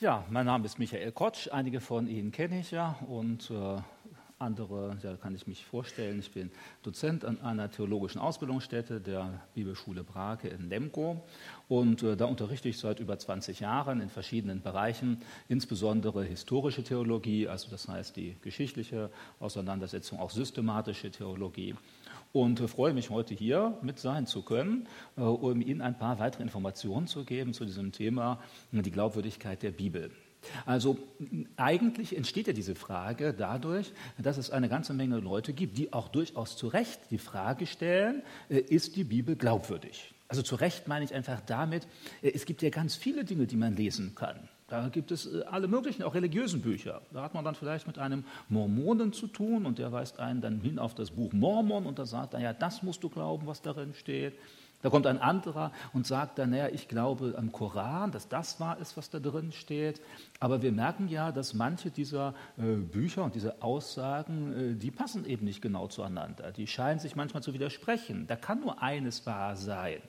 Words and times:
Ja, 0.00 0.24
mein 0.30 0.46
Name 0.46 0.64
ist 0.64 0.78
Michael 0.78 1.10
Kotsch. 1.10 1.48
Einige 1.50 1.80
von 1.80 2.06
Ihnen 2.06 2.30
kenne 2.30 2.60
ich 2.60 2.70
ja 2.70 2.96
und 3.08 3.50
äh, 3.50 3.78
andere, 4.38 4.96
ja, 5.02 5.16
kann 5.16 5.34
ich 5.34 5.48
mich 5.48 5.64
vorstellen. 5.64 6.20
Ich 6.20 6.30
bin 6.30 6.52
Dozent 6.84 7.24
an 7.24 7.40
einer 7.40 7.68
theologischen 7.68 8.20
Ausbildungsstätte 8.20 9.00
der 9.00 9.40
Bibelschule 9.54 10.04
Brake 10.04 10.46
in 10.46 10.68
Lemgo 10.68 11.24
und 11.66 12.04
äh, 12.04 12.16
da 12.16 12.26
unterrichte 12.26 12.68
ich 12.68 12.78
seit 12.78 13.00
über 13.00 13.18
20 13.18 13.58
Jahren 13.58 14.00
in 14.00 14.08
verschiedenen 14.08 14.62
Bereichen, 14.62 15.20
insbesondere 15.48 16.22
historische 16.22 16.84
Theologie, 16.84 17.48
also 17.48 17.68
das 17.68 17.88
heißt 17.88 18.14
die 18.14 18.36
geschichtliche 18.40 19.10
Auseinandersetzung, 19.40 20.20
auch 20.20 20.30
systematische 20.30 21.10
Theologie 21.10 21.74
und 22.32 22.60
äh, 22.60 22.68
freue 22.68 22.94
mich 22.94 23.10
heute 23.10 23.34
hier 23.34 23.78
mit 23.82 23.98
sein 23.98 24.26
zu 24.26 24.42
können, 24.42 24.86
äh, 25.16 25.20
um 25.20 25.60
Ihnen 25.60 25.80
ein 25.80 25.98
paar 25.98 26.18
weitere 26.18 26.42
Informationen 26.42 27.06
zu 27.06 27.24
geben 27.24 27.52
zu 27.52 27.64
diesem 27.64 27.92
Thema 27.92 28.40
äh, 28.72 28.82
die 28.82 28.90
Glaubwürdigkeit 28.90 29.62
der 29.62 29.70
Bibel. 29.70 30.10
Also 30.66 30.96
eigentlich 31.56 32.16
entsteht 32.16 32.46
ja 32.46 32.52
diese 32.52 32.76
Frage 32.76 33.34
dadurch, 33.34 33.92
dass 34.18 34.38
es 34.38 34.50
eine 34.50 34.68
ganze 34.68 34.94
Menge 34.94 35.18
Leute 35.18 35.52
gibt, 35.52 35.76
die 35.78 35.92
auch 35.92 36.08
durchaus 36.08 36.56
zu 36.56 36.68
Recht 36.68 37.00
die 37.10 37.18
Frage 37.18 37.66
stellen, 37.66 38.22
ist 38.48 38.94
die 38.94 39.02
Bibel 39.02 39.34
glaubwürdig? 39.34 40.14
Also 40.28 40.42
zu 40.42 40.54
Recht 40.54 40.86
meine 40.86 41.04
ich 41.04 41.12
einfach 41.12 41.40
damit, 41.40 41.88
es 42.22 42.46
gibt 42.46 42.62
ja 42.62 42.70
ganz 42.70 42.94
viele 42.94 43.24
Dinge, 43.24 43.48
die 43.48 43.56
man 43.56 43.74
lesen 43.74 44.14
kann. 44.14 44.48
Da 44.68 44.88
gibt 44.88 45.10
es 45.10 45.26
äh, 45.26 45.42
alle 45.50 45.66
möglichen, 45.66 46.02
auch 46.02 46.14
religiösen 46.14 46.60
Bücher. 46.60 47.00
Da 47.12 47.22
hat 47.22 47.34
man 47.34 47.44
dann 47.44 47.54
vielleicht 47.54 47.86
mit 47.86 47.98
einem 47.98 48.24
Mormonen 48.48 49.12
zu 49.12 49.26
tun 49.26 49.66
und 49.66 49.78
der 49.78 49.90
weist 49.92 50.20
einen 50.20 50.40
dann 50.40 50.60
hin 50.60 50.78
auf 50.78 50.94
das 50.94 51.10
Buch 51.10 51.32
Mormon 51.32 51.86
und 51.86 51.98
da 51.98 52.06
sagt 52.06 52.34
er, 52.34 52.40
ja, 52.40 52.52
das 52.52 52.82
musst 52.82 53.02
du 53.02 53.08
glauben, 53.08 53.46
was 53.46 53.62
darin 53.62 53.94
steht. 53.94 54.34
Da 54.80 54.90
kommt 54.90 55.08
ein 55.08 55.18
anderer 55.18 55.72
und 55.92 56.06
sagt 56.06 56.38
dann, 56.38 56.50
naja, 56.50 56.68
ich 56.68 56.86
glaube 56.86 57.34
am 57.36 57.50
Koran, 57.50 58.12
dass 58.12 58.28
das 58.28 58.60
wahr 58.60 58.78
ist, 58.78 58.96
was 58.96 59.10
da 59.10 59.18
drin 59.18 59.50
steht. 59.50 60.00
Aber 60.38 60.62
wir 60.62 60.70
merken 60.70 61.08
ja, 61.08 61.32
dass 61.32 61.52
manche 61.52 61.90
dieser 61.90 62.34
äh, 62.58 62.76
Bücher 62.76 63.24
und 63.24 63.34
diese 63.34 63.60
Aussagen, 63.60 64.52
äh, 64.52 64.74
die 64.76 64.92
passen 64.92 65.24
eben 65.24 65.46
nicht 65.46 65.62
genau 65.62 65.88
zueinander. 65.88 66.52
Die 66.52 66.68
scheinen 66.68 67.00
sich 67.00 67.16
manchmal 67.16 67.42
zu 67.42 67.54
widersprechen. 67.54 68.28
Da 68.28 68.36
kann 68.36 68.60
nur 68.60 68.80
eines 68.80 69.26
wahr 69.26 69.56
sein. 69.56 70.00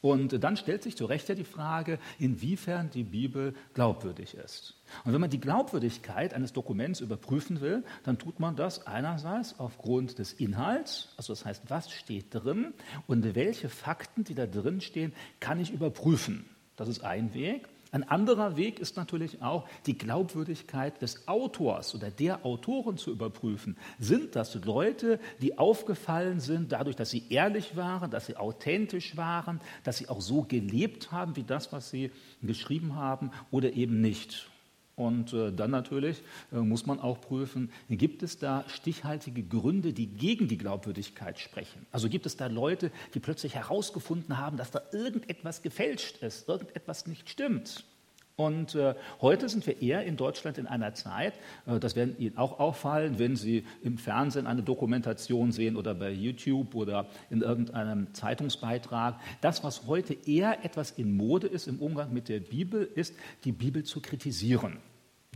Und 0.00 0.42
dann 0.42 0.56
stellt 0.56 0.82
sich 0.82 0.96
zu 0.96 1.06
Recht 1.06 1.28
ja 1.28 1.34
die 1.34 1.44
Frage, 1.44 1.98
inwiefern 2.18 2.90
die 2.90 3.04
Bibel 3.04 3.54
glaubwürdig 3.74 4.34
ist. 4.34 4.74
Und 5.04 5.12
wenn 5.12 5.20
man 5.20 5.30
die 5.30 5.40
Glaubwürdigkeit 5.40 6.34
eines 6.34 6.52
Dokuments 6.52 7.00
überprüfen 7.00 7.60
will, 7.60 7.84
dann 8.04 8.18
tut 8.18 8.40
man 8.40 8.56
das 8.56 8.86
einerseits 8.86 9.58
aufgrund 9.58 10.18
des 10.18 10.32
Inhalts, 10.32 11.12
also 11.16 11.32
das 11.32 11.44
heißt, 11.44 11.64
was 11.68 11.90
steht 11.90 12.26
drin 12.30 12.72
und 13.06 13.34
welche 13.34 13.68
Fakten, 13.68 14.24
die 14.24 14.34
da 14.34 14.46
drin 14.46 14.80
stehen, 14.80 15.12
kann 15.40 15.60
ich 15.60 15.72
überprüfen. 15.72 16.44
Das 16.76 16.88
ist 16.88 17.04
ein 17.04 17.34
Weg. 17.34 17.68
Ein 17.90 18.04
anderer 18.04 18.56
Weg 18.56 18.80
ist 18.80 18.96
natürlich 18.96 19.42
auch, 19.42 19.66
die 19.86 19.96
Glaubwürdigkeit 19.96 21.00
des 21.00 21.26
Autors 21.26 21.94
oder 21.94 22.10
der 22.10 22.44
Autoren 22.44 22.98
zu 22.98 23.10
überprüfen. 23.10 23.76
Sind 23.98 24.36
das 24.36 24.54
Leute, 24.54 25.18
die 25.40 25.56
aufgefallen 25.56 26.40
sind 26.40 26.72
dadurch, 26.72 26.96
dass 26.96 27.10
sie 27.10 27.24
ehrlich 27.30 27.76
waren, 27.76 28.10
dass 28.10 28.26
sie 28.26 28.36
authentisch 28.36 29.16
waren, 29.16 29.60
dass 29.84 29.98
sie 29.98 30.08
auch 30.08 30.20
so 30.20 30.42
gelebt 30.42 31.12
haben 31.12 31.36
wie 31.36 31.44
das, 31.44 31.72
was 31.72 31.90
sie 31.90 32.10
geschrieben 32.42 32.94
haben 32.94 33.30
oder 33.50 33.72
eben 33.72 34.00
nicht? 34.00 34.50
Und 34.98 35.32
äh, 35.32 35.52
dann 35.52 35.70
natürlich 35.70 36.24
äh, 36.52 36.56
muss 36.56 36.84
man 36.84 36.98
auch 36.98 37.20
prüfen, 37.20 37.70
gibt 37.88 38.24
es 38.24 38.36
da 38.36 38.64
stichhaltige 38.66 39.44
Gründe, 39.44 39.92
die 39.92 40.08
gegen 40.08 40.48
die 40.48 40.58
Glaubwürdigkeit 40.58 41.38
sprechen? 41.38 41.86
Also 41.92 42.08
gibt 42.08 42.26
es 42.26 42.36
da 42.36 42.48
Leute, 42.48 42.90
die 43.14 43.20
plötzlich 43.20 43.54
herausgefunden 43.54 44.38
haben, 44.38 44.56
dass 44.56 44.72
da 44.72 44.82
irgendetwas 44.92 45.62
gefälscht 45.62 46.20
ist, 46.20 46.48
irgendetwas 46.48 47.06
nicht 47.06 47.30
stimmt? 47.30 47.84
Und 48.34 48.74
äh, 48.74 48.96
heute 49.20 49.48
sind 49.48 49.68
wir 49.68 49.80
eher 49.80 50.04
in 50.04 50.16
Deutschland 50.16 50.58
in 50.58 50.66
einer 50.66 50.94
Zeit, 50.94 51.34
äh, 51.66 51.78
das 51.78 51.94
werden 51.94 52.16
Ihnen 52.18 52.36
auch 52.36 52.58
auffallen, 52.58 53.20
wenn 53.20 53.36
Sie 53.36 53.64
im 53.84 53.98
Fernsehen 53.98 54.48
eine 54.48 54.64
Dokumentation 54.64 55.52
sehen 55.52 55.76
oder 55.76 55.94
bei 55.94 56.10
YouTube 56.10 56.74
oder 56.74 57.06
in 57.30 57.42
irgendeinem 57.42 58.12
Zeitungsbeitrag. 58.14 59.20
Das, 59.42 59.62
was 59.62 59.86
heute 59.86 60.16
eher 60.26 60.64
etwas 60.64 60.90
in 60.90 61.16
Mode 61.16 61.46
ist 61.46 61.68
im 61.68 61.78
Umgang 61.78 62.12
mit 62.12 62.28
der 62.28 62.40
Bibel, 62.40 62.82
ist, 62.82 63.14
die 63.44 63.52
Bibel 63.52 63.84
zu 63.84 64.00
kritisieren. 64.00 64.78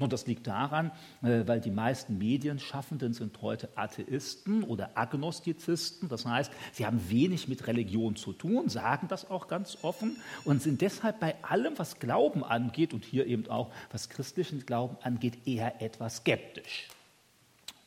Und 0.03 0.13
das 0.13 0.27
liegt 0.27 0.47
daran, 0.47 0.91
äh, 1.23 1.47
weil 1.47 1.61
die 1.61 1.71
meisten 1.71 2.19
Medienschaffenden 2.19 3.13
sind 3.13 3.41
heute 3.41 3.69
Atheisten 3.77 4.65
oder 4.65 4.91
Agnostizisten. 4.97 6.09
Das 6.09 6.27
heißt, 6.27 6.51
sie 6.73 6.87
haben 6.87 7.09
wenig 7.09 7.49
mit 7.49 7.67
Religion 7.67 8.17
zu 8.17 8.33
tun, 8.33 8.69
sagen 8.69 9.09
das 9.09 9.31
auch 9.31 9.49
ganz 9.49 9.79
offen 9.83 10.17
und 10.45 10.63
sind 10.63 10.81
deshalb 10.81 11.21
bei 11.21 11.37
allem, 11.43 11.79
was 11.79 11.99
Glauben 11.99 12.43
angeht 12.43 12.93
und 12.93 13.05
hier 13.05 13.27
eben 13.27 13.49
auch 13.49 13.71
was 13.91 14.09
christlichen 14.09 14.67
Glauben 14.67 14.97
angeht, 15.03 15.47
eher 15.47 15.81
etwas 15.81 16.17
skeptisch. 16.17 16.89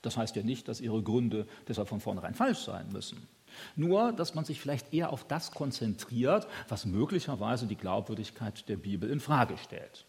Das 0.02 0.18
heißt 0.18 0.36
ja 0.36 0.44
nicht, 0.44 0.68
dass 0.68 0.82
ihre 0.82 1.02
Gründe 1.02 1.48
deshalb 1.68 1.90
von 1.90 2.00
vornherein 2.00 2.36
falsch 2.36 2.60
sein 2.60 2.92
müssen. 2.92 3.28
Nur, 3.76 4.14
dass 4.14 4.36
man 4.36 4.46
sich 4.46 4.62
vielleicht 4.62 4.94
eher 4.94 5.12
auf 5.12 5.28
das 5.28 5.52
konzentriert, 5.52 6.48
was 6.70 6.86
möglicherweise 6.86 7.68
die 7.68 7.76
Glaubwürdigkeit 7.76 8.68
der 8.70 8.78
Bibel 8.78 9.10
in 9.10 9.20
Frage 9.20 9.58
stellt. 9.58 10.06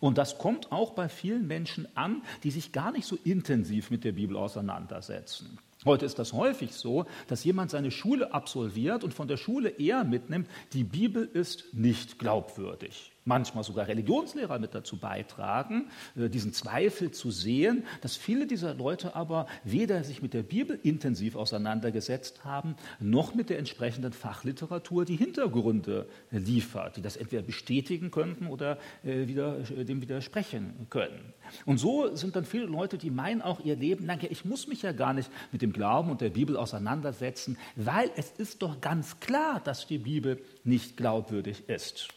Und 0.00 0.18
das 0.18 0.38
kommt 0.38 0.72
auch 0.72 0.92
bei 0.92 1.08
vielen 1.08 1.46
Menschen 1.46 1.88
an, 1.96 2.22
die 2.42 2.50
sich 2.50 2.72
gar 2.72 2.92
nicht 2.92 3.06
so 3.06 3.16
intensiv 3.24 3.90
mit 3.90 4.04
der 4.04 4.12
Bibel 4.12 4.36
auseinandersetzen. 4.36 5.58
Heute 5.84 6.06
ist 6.06 6.18
das 6.18 6.32
häufig 6.32 6.72
so, 6.74 7.06
dass 7.28 7.44
jemand 7.44 7.70
seine 7.70 7.90
Schule 7.90 8.34
absolviert 8.34 9.04
und 9.04 9.14
von 9.14 9.28
der 9.28 9.36
Schule 9.36 9.68
eher 9.68 10.04
mitnimmt, 10.04 10.48
die 10.72 10.84
Bibel 10.84 11.24
ist 11.24 11.72
nicht 11.72 12.18
glaubwürdig 12.18 13.12
manchmal 13.28 13.62
sogar 13.62 13.86
Religionslehrer 13.86 14.58
mit 14.58 14.74
dazu 14.74 14.96
beitragen, 14.96 15.90
äh, 16.16 16.28
diesen 16.28 16.52
Zweifel 16.52 17.12
zu 17.12 17.30
sehen, 17.30 17.84
dass 18.00 18.16
viele 18.16 18.46
dieser 18.46 18.74
Leute 18.74 19.14
aber 19.14 19.46
weder 19.62 20.02
sich 20.02 20.22
mit 20.22 20.34
der 20.34 20.42
Bibel 20.42 20.78
intensiv 20.82 21.36
auseinandergesetzt 21.36 22.44
haben, 22.44 22.74
noch 22.98 23.34
mit 23.34 23.50
der 23.50 23.58
entsprechenden 23.58 24.12
Fachliteratur, 24.12 25.04
die 25.04 25.16
Hintergründe 25.16 26.08
liefert, 26.30 26.96
die 26.96 27.02
das 27.02 27.16
entweder 27.16 27.42
bestätigen 27.42 28.10
könnten 28.10 28.46
oder 28.46 28.78
äh, 29.04 29.28
wieder, 29.28 29.58
äh, 29.70 29.84
dem 29.84 30.00
widersprechen 30.00 30.86
können. 30.90 31.34
Und 31.66 31.78
so 31.78 32.14
sind 32.16 32.34
dann 32.34 32.44
viele 32.44 32.64
Leute, 32.64 32.98
die 32.98 33.10
meinen 33.10 33.42
auch 33.42 33.60
ihr 33.60 33.76
Leben 33.76 34.06
lang, 34.06 34.18
ich 34.28 34.44
muss 34.44 34.66
mich 34.66 34.82
ja 34.82 34.92
gar 34.92 35.12
nicht 35.12 35.30
mit 35.52 35.62
dem 35.62 35.72
Glauben 35.72 36.10
und 36.10 36.20
der 36.20 36.30
Bibel 36.30 36.56
auseinandersetzen, 36.56 37.58
weil 37.76 38.10
es 38.16 38.32
ist 38.32 38.62
doch 38.62 38.80
ganz 38.80 39.20
klar, 39.20 39.60
dass 39.60 39.86
die 39.86 39.98
Bibel 39.98 40.42
nicht 40.64 40.96
glaubwürdig 40.96 41.68
ist. 41.68 42.08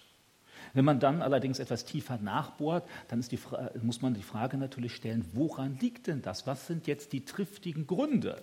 Wenn 0.73 0.85
man 0.85 0.99
dann 0.99 1.21
allerdings 1.21 1.59
etwas 1.59 1.85
tiefer 1.85 2.17
nachbohrt, 2.17 2.87
dann 3.07 3.21
die, 3.21 3.39
muss 3.81 4.01
man 4.01 4.13
die 4.13 4.23
Frage 4.23 4.57
natürlich 4.57 4.95
stellen, 4.95 5.25
woran 5.33 5.77
liegt 5.79 6.07
denn 6.07 6.21
das? 6.21 6.47
Was 6.47 6.67
sind 6.67 6.87
jetzt 6.87 7.13
die 7.13 7.25
triftigen 7.25 7.87
Gründe? 7.87 8.41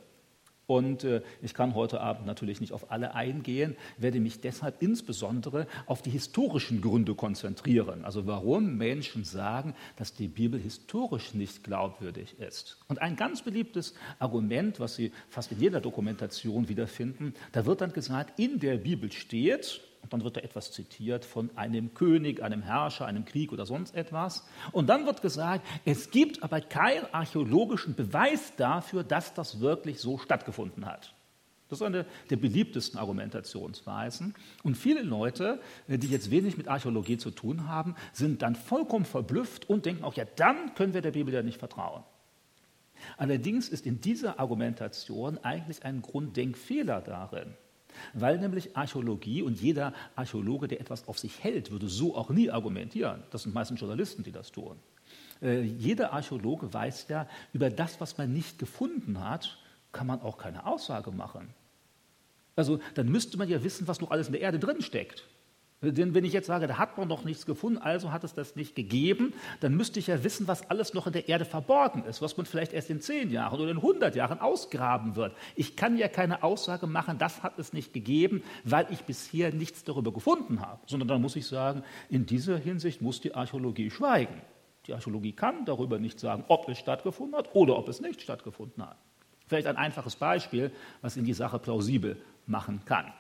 Und 0.69 1.03
äh, 1.03 1.23
ich 1.41 1.55
kann 1.55 1.75
heute 1.75 2.03
Abend 2.03 2.27
natürlich 2.27 2.61
nicht 2.61 2.75
auf 2.75 2.93
alle 2.93 3.15
eingehen, 3.15 3.75
werde 3.97 4.21
mich 4.21 4.43
deshalb 4.43 4.83
insbesondere 4.83 5.67
auf 5.87 6.03
die 6.03 6.11
historischen 6.11 6.83
Gründe 6.83 7.15
konzentrieren. 7.15 8.05
Also 8.05 8.27
warum 8.27 8.77
Menschen 8.77 9.25
sagen, 9.25 9.75
dass 9.97 10.13
die 10.13 10.29
Bibel 10.29 10.61
historisch 10.61 11.33
nicht 11.33 11.65
glaubwürdig 11.65 12.39
ist. 12.39 12.77
Und 12.87 13.01
ein 13.01 13.17
ganz 13.17 13.41
beliebtes 13.41 13.95
Argument, 14.19 14.79
was 14.79 14.97
Sie 14.97 15.11
fast 15.31 15.53
in 15.53 15.61
jeder 15.61 15.81
Dokumentation 15.81 16.69
wiederfinden, 16.69 17.33
da 17.53 17.65
wird 17.65 17.81
dann 17.81 17.95
gesagt, 17.95 18.39
in 18.39 18.61
der 18.61 18.77
Bibel 18.77 19.11
steht, 19.11 19.81
und 20.03 20.13
dann 20.13 20.25
wird 20.25 20.37
da 20.37 20.41
etwas 20.41 20.73
zitiert 20.73 21.25
von 21.25 21.51
einem 21.57 21.95
König, 21.95 22.43
einem 22.43 22.63
Herrscher, 22.63 23.07
einem 23.07 23.25
Krieg 23.25 23.53
oder 23.53 23.67
sonst 23.67 23.95
etwas. 23.95 24.47
Und 24.73 24.89
dann 24.89 25.07
wird 25.07 25.23
gesagt, 25.23 25.67
es 25.85 26.11
gibt 26.11 26.43
aber 26.43 26.61
keinen 26.61 27.07
archäologischen 27.13 27.95
Beweis 27.95 28.55
dafür, 28.57 29.05
dass 29.05 29.35
das 29.35 29.61
wirklich 29.61 30.01
so 30.01 30.19
stattgefunden 30.19 30.87
hat. 30.87 31.15
Das 31.69 31.81
ist 31.81 31.87
eine 31.87 32.07
der 32.31 32.37
beliebtesten 32.37 32.99
Argumentationsweisen. 32.99 34.35
Und 34.63 34.77
viele 34.77 35.03
Leute, 35.03 35.61
äh, 35.87 35.99
die 35.99 36.09
jetzt 36.09 36.31
wenig 36.31 36.57
mit 36.57 36.69
Archäologie 36.69 37.19
zu 37.19 37.31
tun 37.31 37.69
haben, 37.69 37.95
sind 38.13 38.41
dann 38.43 38.55
vollkommen 38.55 39.05
verblüfft 39.05 39.69
und 39.69 39.85
denken 39.85 40.05
auch, 40.05 40.15
ja, 40.15 40.25
dann 40.37 40.75
können 40.75 40.95
wir 40.95 41.03
der 41.03 41.13
Bibel 41.13 41.33
ja 41.33 41.43
nicht 41.43 41.59
vertrauen. 41.59 42.05
Allerdings 43.17 43.69
ist 43.69 43.87
in 43.87 44.01
dieser 44.01 44.41
Argumentation 44.41 45.39
eigentlich 45.39 45.85
ein 45.85 46.03
Grunddenkfehler 46.03 47.01
darin. 47.01 47.55
Weil 48.15 48.39
nämlich 48.39 48.77
Archäologie 48.77 49.43
und 49.43 49.61
jeder 49.61 49.93
Archäologe, 50.17 50.69
der 50.69 50.81
etwas 50.81 51.07
auf 51.09 51.19
sich 51.19 51.43
hält, 51.43 51.71
würde 51.71 51.89
so 51.89 52.17
auch 52.17 52.31
nie 52.31 52.51
argumentieren. 52.51 53.23
Das 53.31 53.43
sind 53.43 53.55
meistens 53.55 53.81
Journalisten, 53.81 54.23
die 54.23 54.33
das 54.33 54.53
tun. 54.53 54.77
Äh, 55.43 55.63
jeder 55.63 56.13
Archäologe 56.13 56.73
weiß 56.73 57.07
ja, 57.09 57.29
über 57.53 57.71
das, 57.71 58.01
was 58.01 58.19
man 58.19 58.33
nicht 58.33 58.59
gefunden 58.59 59.21
hat, 59.25 59.59
kann 59.93 60.07
man 60.07 60.21
auch 60.21 60.39
keine 60.39 60.67
Aussage 60.67 61.11
machen. 61.11 61.55
Also 62.57 62.81
dann 62.95 63.09
müsste 63.09 63.39
man 63.39 63.49
ja 63.49 63.63
wissen, 63.63 63.87
was 63.87 64.01
noch 64.01 64.11
alles 64.11 64.27
in 64.27 64.33
der 64.33 64.43
Erde 64.43 64.59
drin 64.59 64.83
steckt. 64.83 65.27
Denn 65.81 66.13
wenn 66.13 66.25
ich 66.25 66.33
jetzt 66.33 66.49
sage, 66.49 66.67
da 66.67 66.77
hat 66.77 66.99
man 66.99 67.07
noch 67.07 67.25
nichts 67.25 67.47
gefunden, 67.47 67.79
also 67.79 68.11
hat 68.11 68.25
es 68.25 68.35
das 68.35 68.57
nicht 68.57 68.75
gegeben, 68.75 69.33
dann 69.61 69.77
müsste 69.77 70.01
ich 70.01 70.09
ja 70.09 70.25
wissen, 70.25 70.49
was 70.49 70.69
alles 70.71 70.93
noch 70.93 71.07
in 71.07 71.13
der 71.13 71.29
Erde 71.29 71.45
verborgen 71.45 72.05
ist, 72.05 72.21
was 72.21 72.37
man 72.37 72.47
vielleicht 72.47 72.73
erst 72.73 72.91
in 72.91 73.01
zehn 73.01 73.31
Jahren 73.31 73.61
oder 73.61 73.71
in 73.71 73.77
100 73.77 74.17
Jahren 74.17 74.41
ausgraben 74.41 75.15
wird. 75.15 75.37
Ich 75.55 75.77
kann 75.77 75.97
ja 75.97 76.09
keine 76.09 76.43
Aussage 76.43 76.89
machen, 76.89 77.19
das 77.19 77.45
hat 77.45 77.61
es 77.61 77.73
nicht 77.73 77.93
gegeben, 77.93 78.43
weil 78.65 78.89
ich 78.91 79.03
bisher 79.05 79.53
nichts 79.53 79.85
darüber 79.85 80.13
gefunden 80.13 80.61
habe, 80.61 80.81
sondern 80.87 81.07
dann 81.07 81.23
muss 81.23 81.37
ich 81.37 81.47
sagen, 81.47 81.85
in 82.11 82.27
dieser 82.27 82.59
Hinsicht 82.59 83.01
muss 83.01 83.21
die 83.21 83.37
Archäologie 83.37 83.93
schweigen. 83.93 84.43
Die 84.89 84.95
Archäologie 84.95 85.33
kann 85.33 85.65
darüber 85.65 86.01
nicht 86.01 86.19
sagen, 86.19 86.45
ob 86.49 86.69
es 86.69 86.79
stattgefunden 86.79 87.37
hat 87.37 87.55
oder 87.55 87.79
ob 87.79 87.89
es 87.89 88.01
nicht 88.01 88.21
stattgefunden 88.21 88.85
hat. 88.85 88.97
Vielleicht 89.47 89.69
ein 89.69 89.77
einfaches 89.77 90.17
Beispiel, 90.17 90.73
was 91.03 91.17
Ihnen 91.17 91.27
die 91.27 91.35
Sache 91.35 91.61
plausibel 91.61 92.17
machen 92.47 92.81
kann. 92.85 93.13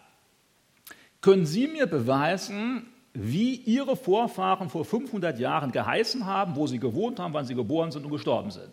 Können 1.21 1.47
Sie 1.47 1.67
mir 1.67 1.87
beweisen, 1.87 2.87
wie 3.13 3.55
Ihre 3.55 3.97
Vorfahren 3.97 4.69
vor 4.71 4.85
500 4.85 5.39
Jahren 5.39 5.73
geheißen 5.73 6.27
haben, 6.27 6.55
wo 6.57 6.67
sie 6.67 6.79
gewohnt 6.79 7.19
haben, 7.19 7.35
wann 7.35 7.47
sie 7.47 7.55
geboren 7.55 7.91
sind 7.91 8.05
und 8.05 8.13
gestorben 8.13 8.51
sind? 8.51 8.71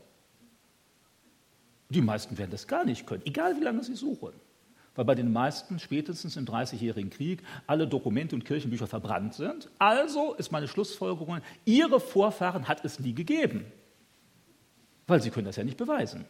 Die 1.90 2.02
meisten 2.02 2.38
werden 2.38 2.52
das 2.52 2.68
gar 2.68 2.86
nicht 2.86 3.08
können, 3.08 3.24
egal 3.26 3.56
wie 3.58 3.64
lange 3.64 3.84
sie 3.84 3.96
suchen. 3.96 4.34
Weil 4.96 5.06
bei 5.06 5.16
den 5.16 5.34
meisten 5.34 5.78
spätestens 5.80 6.38
im 6.38 6.46
Dreißigjährigen 6.46 7.10
Krieg 7.10 7.44
alle 7.68 7.88
Dokumente 7.88 8.36
und 8.36 8.46
Kirchenbücher 8.46 8.88
verbrannt 8.88 9.34
sind. 9.34 9.70
Also 9.78 10.34
ist 10.36 10.52
meine 10.52 10.68
Schlussfolgerung, 10.68 11.42
Ihre 11.66 12.00
Vorfahren 12.00 12.68
hat 12.68 12.86
es 12.86 13.00
nie 13.00 13.14
gegeben. 13.14 13.66
Weil 15.08 15.22
Sie 15.22 15.32
können 15.32 15.46
das 15.46 15.58
ja 15.58 15.64
nicht 15.64 15.78
beweisen. 15.78 16.26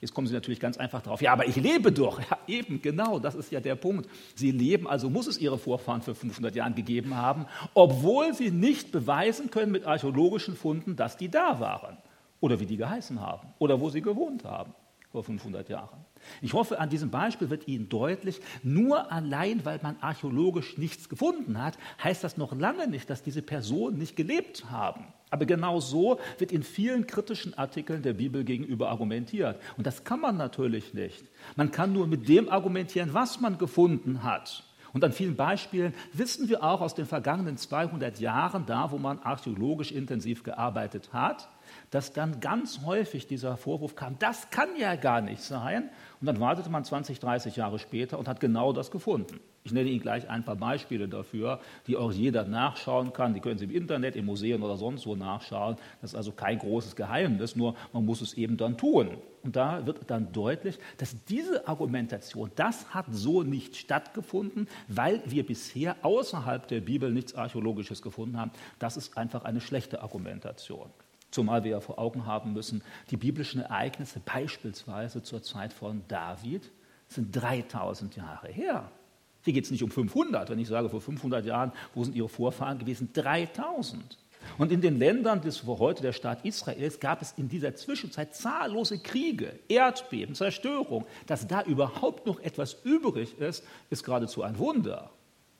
Jetzt 0.00 0.14
kommen 0.14 0.26
Sie 0.26 0.32
natürlich 0.32 0.60
ganz 0.60 0.78
einfach 0.78 1.02
drauf. 1.02 1.20
Ja, 1.20 1.32
aber 1.32 1.46
ich 1.46 1.56
lebe 1.56 1.92
doch. 1.92 2.20
Ja, 2.30 2.38
eben, 2.46 2.80
genau, 2.80 3.18
das 3.18 3.34
ist 3.34 3.52
ja 3.52 3.60
der 3.60 3.74
Punkt. 3.74 4.08
Sie 4.34 4.50
leben, 4.50 4.88
also 4.88 5.10
muss 5.10 5.26
es 5.26 5.38
Ihre 5.38 5.58
Vorfahren 5.58 6.00
für 6.00 6.14
500 6.14 6.54
Jahren 6.56 6.74
gegeben 6.74 7.16
haben, 7.16 7.46
obwohl 7.74 8.32
Sie 8.32 8.50
nicht 8.50 8.92
beweisen 8.92 9.50
können 9.50 9.72
mit 9.72 9.86
archäologischen 9.86 10.56
Funden, 10.56 10.96
dass 10.96 11.16
die 11.16 11.28
da 11.28 11.60
waren 11.60 11.98
oder 12.40 12.58
wie 12.60 12.66
die 12.66 12.76
geheißen 12.76 13.20
haben 13.20 13.48
oder 13.58 13.80
wo 13.80 13.90
sie 13.90 14.00
gewohnt 14.00 14.44
haben 14.44 14.74
vor 15.10 15.24
500 15.24 15.68
Jahren. 15.68 16.04
Ich 16.40 16.52
hoffe, 16.52 16.78
an 16.78 16.88
diesem 16.88 17.10
Beispiel 17.10 17.50
wird 17.50 17.66
Ihnen 17.66 17.88
deutlich, 17.88 18.40
nur 18.62 19.10
allein, 19.10 19.64
weil 19.64 19.80
man 19.82 19.96
archäologisch 20.00 20.78
nichts 20.78 21.08
gefunden 21.08 21.62
hat, 21.62 21.78
heißt 22.02 22.22
das 22.22 22.36
noch 22.36 22.56
lange 22.56 22.86
nicht, 22.86 23.10
dass 23.10 23.22
diese 23.22 23.42
Personen 23.42 23.98
nicht 23.98 24.16
gelebt 24.16 24.70
haben. 24.70 25.06
Aber 25.30 25.46
genau 25.46 25.78
so 25.80 26.18
wird 26.38 26.52
in 26.52 26.62
vielen 26.62 27.06
kritischen 27.06 27.56
Artikeln 27.56 28.02
der 28.02 28.14
Bibel 28.14 28.44
gegenüber 28.44 28.90
argumentiert. 28.90 29.60
Und 29.76 29.86
das 29.86 30.04
kann 30.04 30.20
man 30.20 30.36
natürlich 30.36 30.92
nicht. 30.92 31.24
Man 31.56 31.70
kann 31.70 31.92
nur 31.92 32.06
mit 32.06 32.28
dem 32.28 32.48
argumentieren, 32.48 33.14
was 33.14 33.40
man 33.40 33.56
gefunden 33.56 34.24
hat. 34.24 34.64
Und 34.92 35.04
an 35.04 35.12
vielen 35.12 35.36
Beispielen 35.36 35.94
wissen 36.12 36.48
wir 36.48 36.64
auch 36.64 36.80
aus 36.80 36.94
den 36.94 37.06
vergangenen 37.06 37.56
200 37.56 38.18
Jahren, 38.18 38.66
da 38.66 38.90
wo 38.90 38.98
man 38.98 39.20
archäologisch 39.20 39.92
intensiv 39.92 40.42
gearbeitet 40.42 41.12
hat, 41.12 41.48
dass 41.90 42.12
dann 42.12 42.40
ganz 42.40 42.80
häufig 42.84 43.28
dieser 43.28 43.56
Vorwurf 43.56 43.94
kam, 43.94 44.18
das 44.18 44.50
kann 44.50 44.70
ja 44.76 44.96
gar 44.96 45.20
nicht 45.20 45.42
sein. 45.42 45.90
Und 46.20 46.26
dann 46.26 46.40
wartete 46.40 46.70
man 46.70 46.84
20, 46.84 47.20
30 47.20 47.54
Jahre 47.54 47.78
später 47.78 48.18
und 48.18 48.26
hat 48.26 48.40
genau 48.40 48.72
das 48.72 48.90
gefunden. 48.90 49.38
Ich 49.70 49.74
nenne 49.74 49.88
Ihnen 49.88 50.00
gleich 50.00 50.28
ein 50.28 50.44
paar 50.44 50.56
Beispiele 50.56 51.06
dafür, 51.06 51.60
die 51.86 51.96
auch 51.96 52.10
jeder 52.10 52.42
nachschauen 52.42 53.12
kann. 53.12 53.34
Die 53.34 53.40
können 53.40 53.56
Sie 53.56 53.66
im 53.66 53.70
Internet, 53.70 54.16
im 54.16 54.26
Museum 54.26 54.64
oder 54.64 54.76
sonst 54.76 55.06
wo 55.06 55.14
nachschauen. 55.14 55.76
Das 56.00 56.10
ist 56.10 56.16
also 56.16 56.32
kein 56.32 56.58
großes 56.58 56.96
Geheimnis, 56.96 57.54
nur 57.54 57.76
man 57.92 58.04
muss 58.04 58.20
es 58.20 58.34
eben 58.34 58.56
dann 58.56 58.76
tun. 58.76 59.10
Und 59.44 59.54
da 59.54 59.86
wird 59.86 60.10
dann 60.10 60.32
deutlich, 60.32 60.76
dass 60.96 61.24
diese 61.26 61.68
Argumentation, 61.68 62.50
das 62.56 62.92
hat 62.92 63.06
so 63.12 63.44
nicht 63.44 63.76
stattgefunden, 63.76 64.66
weil 64.88 65.22
wir 65.24 65.46
bisher 65.46 65.94
außerhalb 66.02 66.66
der 66.66 66.80
Bibel 66.80 67.12
nichts 67.12 67.36
Archäologisches 67.36 68.02
gefunden 68.02 68.40
haben. 68.40 68.50
Das 68.80 68.96
ist 68.96 69.16
einfach 69.16 69.44
eine 69.44 69.60
schlechte 69.60 70.02
Argumentation. 70.02 70.90
Zumal 71.30 71.62
wir 71.62 71.70
ja 71.70 71.80
vor 71.80 72.00
Augen 72.00 72.26
haben 72.26 72.54
müssen, 72.54 72.82
die 73.12 73.16
biblischen 73.16 73.60
Ereignisse 73.60 74.18
beispielsweise 74.18 75.22
zur 75.22 75.44
Zeit 75.44 75.72
von 75.72 76.02
David 76.08 76.72
sind 77.06 77.30
3000 77.30 78.16
Jahre 78.16 78.48
her. 78.48 78.90
Hier 79.42 79.52
geht 79.52 79.64
es 79.64 79.70
nicht 79.70 79.82
um 79.82 79.90
500, 79.90 80.50
wenn 80.50 80.58
ich 80.58 80.68
sage 80.68 80.88
vor 80.88 81.00
500 81.00 81.44
Jahren, 81.46 81.72
wo 81.94 82.04
sind 82.04 82.14
ihre 82.14 82.28
Vorfahren 82.28 82.78
gewesen? 82.78 83.10
3000. 83.12 84.18
Und 84.58 84.72
in 84.72 84.80
den 84.80 84.98
Ländern 84.98 85.40
des 85.40 85.64
heute 85.66 86.02
der 86.02 86.12
Staat 86.12 86.44
Israels 86.44 86.98
gab 86.98 87.22
es 87.22 87.32
in 87.36 87.48
dieser 87.48 87.74
Zwischenzeit 87.74 88.34
zahllose 88.34 88.98
Kriege, 88.98 89.58
Erdbeben, 89.68 90.34
Zerstörung. 90.34 91.06
Dass 91.26 91.46
da 91.46 91.62
überhaupt 91.62 92.26
noch 92.26 92.40
etwas 92.40 92.76
übrig 92.84 93.38
ist, 93.38 93.64
ist 93.90 94.04
geradezu 94.04 94.42
ein 94.42 94.58
Wunder. 94.58 95.10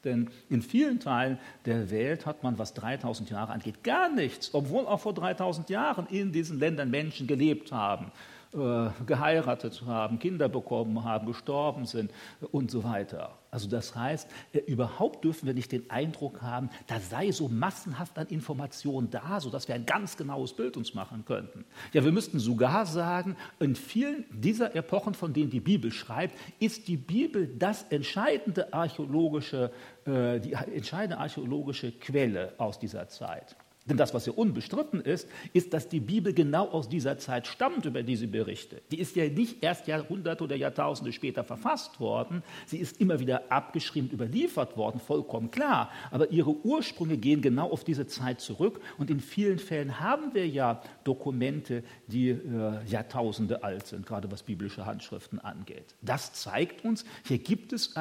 Denn 0.05 0.31
in 0.49 0.63
vielen 0.63 0.99
Teilen 0.99 1.39
der 1.67 1.91
Welt 1.91 2.25
hat 2.25 2.43
man, 2.43 2.59
was 2.59 2.73
3000 2.73 3.29
Jahre 3.31 3.53
angeht, 3.53 3.85
gar 3.85 4.09
nichts, 4.09 4.55
obwohl 4.55 4.87
auch 4.87 5.01
vor 5.01 5.13
3000 5.13 5.69
Jahren 5.69 6.07
in 6.07 6.33
diesen 6.33 6.59
Ländern 6.59 6.91
Menschen 6.91 7.27
gelebt 7.27 7.71
haben, 7.71 8.11
geheiratet 8.53 9.83
haben, 9.87 10.19
Kinder 10.19 10.49
bekommen 10.49 11.05
haben, 11.05 11.27
gestorben 11.27 11.87
sind 11.87 12.11
und 12.51 12.71
so 12.71 12.83
weiter. 12.83 13.39
Also 13.51 13.69
das 13.69 13.95
heißt, 13.97 14.29
äh, 14.53 14.59
überhaupt 14.59 15.25
dürfen 15.25 15.47
wir 15.47 15.55
nicht 15.55 15.73
den 15.73 15.91
Eindruck 15.91 16.41
haben, 16.43 16.71
da 16.87 17.01
sei 17.01 17.33
so 17.33 17.49
massenhaft 17.49 18.17
an 18.19 18.29
Informationen 18.29 19.11
da, 19.11 19.41
sodass 19.41 19.67
wir 19.67 19.75
ein 19.75 19.87
ganz 19.87 20.17
genaues 20.17 20.53
Bild 20.53 20.77
uns 20.77 20.95
machen 20.95 21.25
könnten. 21.25 21.65
Ja, 21.93 22.05
wir 22.05 22.13
müssten 22.13 22.39
sogar 22.39 22.87
sagen, 22.87 23.37
in 23.59 23.75
vielen 23.75 24.25
dieser 24.31 24.75
Epochen, 24.77 25.15
von 25.15 25.33
denen 25.33 25.51
die 25.51 25.61
Bibel 25.61 25.91
schreibt, 25.91 26.37
ist 26.61 26.89
die 26.89 26.97
Bibel 26.97 27.49
das 27.59 27.85
entscheidende 27.85 28.73
archäologische, 28.73 29.73
äh, 30.07 30.39
die 30.41 30.53
entscheidende 30.53 31.19
archäologische 31.19 31.93
Quelle 31.93 32.55
aus 32.59 32.79
dieser 32.79 33.09
Zeit. 33.09 33.57
Denn 33.91 33.97
das, 33.97 34.15
was 34.15 34.25
ja 34.25 34.33
unbestritten 34.33 35.01
ist, 35.01 35.29
ist, 35.53 35.75
dass 35.75 35.89
die 35.89 35.99
Bibel 35.99 36.33
genau 36.33 36.69
aus 36.69 36.89
dieser 36.89 37.19
Zeit 37.19 37.49
stammt, 37.49 37.85
über 37.87 38.05
diese 38.05 38.29
Berichte. 38.29 38.81
Die 38.93 39.01
ist 39.01 39.17
ja 39.17 39.29
nicht 39.29 39.65
erst 39.65 39.89
Jahrhunderte 39.89 40.45
oder 40.45 40.55
Jahrtausende 40.55 41.13
später 41.13 41.43
verfasst 41.43 41.99
worden, 41.99 42.45
sie 42.67 42.79
ist 42.79 43.01
immer 43.01 43.19
wieder 43.19 43.51
abgeschrieben, 43.51 44.09
überliefert 44.13 44.77
worden, 44.77 45.01
vollkommen 45.01 45.51
klar. 45.51 45.91
Aber 46.13 46.31
ihre 46.31 46.55
Ursprünge 46.65 47.17
gehen 47.17 47.43
genau 47.43 47.69
auf 47.69 47.83
diese 47.83 48.07
Zeit 48.07 48.41
zurück 48.41 48.81
und 48.97 49.11
in 49.11 49.19
vielen 49.19 49.59
Fällen 49.59 49.99
haben 49.99 50.35
wir 50.35 50.47
ja 50.47 50.81
Dokumente, 51.03 51.83
die 52.07 52.29
äh, 52.29 52.85
Jahrtausende 52.87 53.65
alt 53.65 53.89
sind, 53.89 54.07
gerade 54.07 54.31
was 54.31 54.45
biblische 54.45 54.87
Handschriften 54.87 55.41
angeht. 55.41 55.97
Das 56.01 56.33
zeigt 56.33 56.85
uns, 56.85 57.05
hier 57.25 57.39
gibt 57.39 57.73
es 57.73 57.97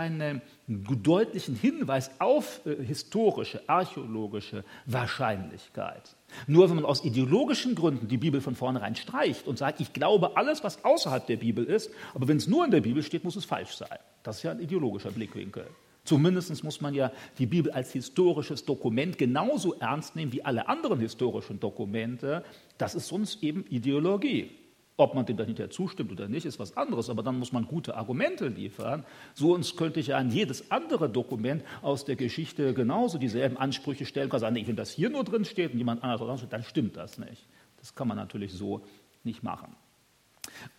einen 0.69 1.03
deutlichen 1.03 1.55
Hinweis 1.55 2.11
auf 2.19 2.61
äh, 2.65 2.83
historische, 2.83 3.61
archäologische 3.67 4.63
Wahrscheinlichkeit. 4.85 6.15
Nur 6.47 6.69
wenn 6.69 6.75
man 6.75 6.85
aus 6.85 7.03
ideologischen 7.03 7.73
Gründen 7.73 8.07
die 8.07 8.17
Bibel 8.17 8.39
von 8.39 8.55
vornherein 8.55 8.95
streicht 8.95 9.47
und 9.47 9.57
sagt, 9.57 9.81
ich 9.81 9.93
glaube 9.93 10.37
alles, 10.37 10.63
was 10.63 10.85
außerhalb 10.85 11.25
der 11.25 11.37
Bibel 11.37 11.65
ist, 11.65 11.91
aber 12.13 12.27
wenn 12.27 12.37
es 12.37 12.47
nur 12.47 12.63
in 12.63 12.71
der 12.71 12.81
Bibel 12.81 13.01
steht, 13.01 13.23
muss 13.23 13.35
es 13.35 13.45
falsch 13.45 13.75
sein. 13.75 13.97
Das 14.21 14.37
ist 14.37 14.43
ja 14.43 14.51
ein 14.51 14.59
ideologischer 14.59 15.11
Blickwinkel. 15.11 15.65
Zumindest 16.03 16.63
muss 16.63 16.81
man 16.81 16.93
ja 16.93 17.11
die 17.37 17.45
Bibel 17.45 17.71
als 17.71 17.91
historisches 17.91 18.65
Dokument 18.65 19.17
genauso 19.17 19.73
ernst 19.75 20.15
nehmen 20.15 20.31
wie 20.31 20.43
alle 20.43 20.67
anderen 20.67 20.99
historischen 20.99 21.59
Dokumente. 21.59 22.43
Das 22.77 22.95
ist 22.95 23.07
sonst 23.07 23.43
eben 23.43 23.65
Ideologie. 23.69 24.49
Ob 24.99 25.15
man 25.15 25.25
dem 25.25 25.37
dann 25.37 25.47
hinterher 25.47 25.69
zustimmt 25.69 26.11
oder 26.11 26.27
nicht, 26.27 26.45
ist 26.45 26.59
was 26.59 26.75
anderes, 26.75 27.09
aber 27.09 27.23
dann 27.23 27.39
muss 27.39 27.53
man 27.53 27.65
gute 27.65 27.95
Argumente 27.95 28.49
liefern. 28.49 29.05
So 29.33 29.53
uns 29.53 29.77
könnte 29.77 30.01
ich 30.01 30.07
ja 30.07 30.17
an 30.17 30.29
jedes 30.29 30.71
andere 30.71 31.09
Dokument 31.09 31.63
aus 31.81 32.03
der 32.03 32.17
Geschichte 32.17 32.73
genauso 32.73 33.17
dieselben 33.17 33.55
Ansprüche 33.55 34.05
stellen, 34.05 34.29
kann 34.29 34.41
sagen, 34.41 34.55
nee, 34.55 34.67
wenn 34.67 34.75
das 34.75 34.91
hier 34.91 35.09
nur 35.09 35.23
drin 35.23 35.45
steht 35.45 35.71
und 35.71 35.77
jemand 35.77 36.03
anderes 36.03 36.19
drin 36.19 36.37
steht, 36.37 36.51
dann 36.51 36.63
stimmt 36.63 36.97
das 36.97 37.17
nicht. 37.17 37.47
Das 37.77 37.95
kann 37.95 38.09
man 38.09 38.17
natürlich 38.17 38.51
so 38.51 38.81
nicht 39.23 39.41
machen. 39.41 39.73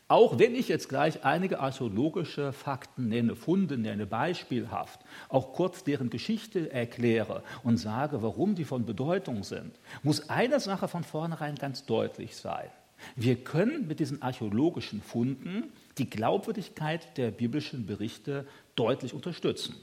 Auch 0.06 0.38
wenn 0.38 0.54
ich 0.54 0.68
jetzt 0.68 0.90
gleich 0.90 1.24
einige 1.24 1.60
archäologische 1.60 2.52
Fakten 2.52 3.08
nenne, 3.08 3.36
Funde 3.36 3.78
nenne, 3.78 4.04
beispielhaft, 4.04 5.00
auch 5.30 5.54
kurz 5.54 5.82
deren 5.82 6.10
Geschichte 6.10 6.70
erkläre 6.70 7.42
und 7.64 7.78
sage, 7.78 8.20
warum 8.20 8.54
die 8.54 8.66
von 8.66 8.84
Bedeutung 8.84 9.44
sind, 9.44 9.80
muss 10.02 10.28
eine 10.28 10.60
Sache 10.60 10.88
von 10.88 11.04
vornherein 11.04 11.54
ganz 11.54 11.86
deutlich 11.86 12.36
sein. 12.36 12.68
Wir 13.16 13.37
können 13.37 13.87
mit 13.87 14.00
diesen 14.00 14.23
archäologischen 14.23 15.02
Funden 15.02 15.73
die 15.99 16.09
Glaubwürdigkeit 16.09 17.16
der 17.16 17.30
biblischen 17.30 17.87
Berichte 17.87 18.47
deutlich 18.76 19.14
unterstützen. 19.14 19.75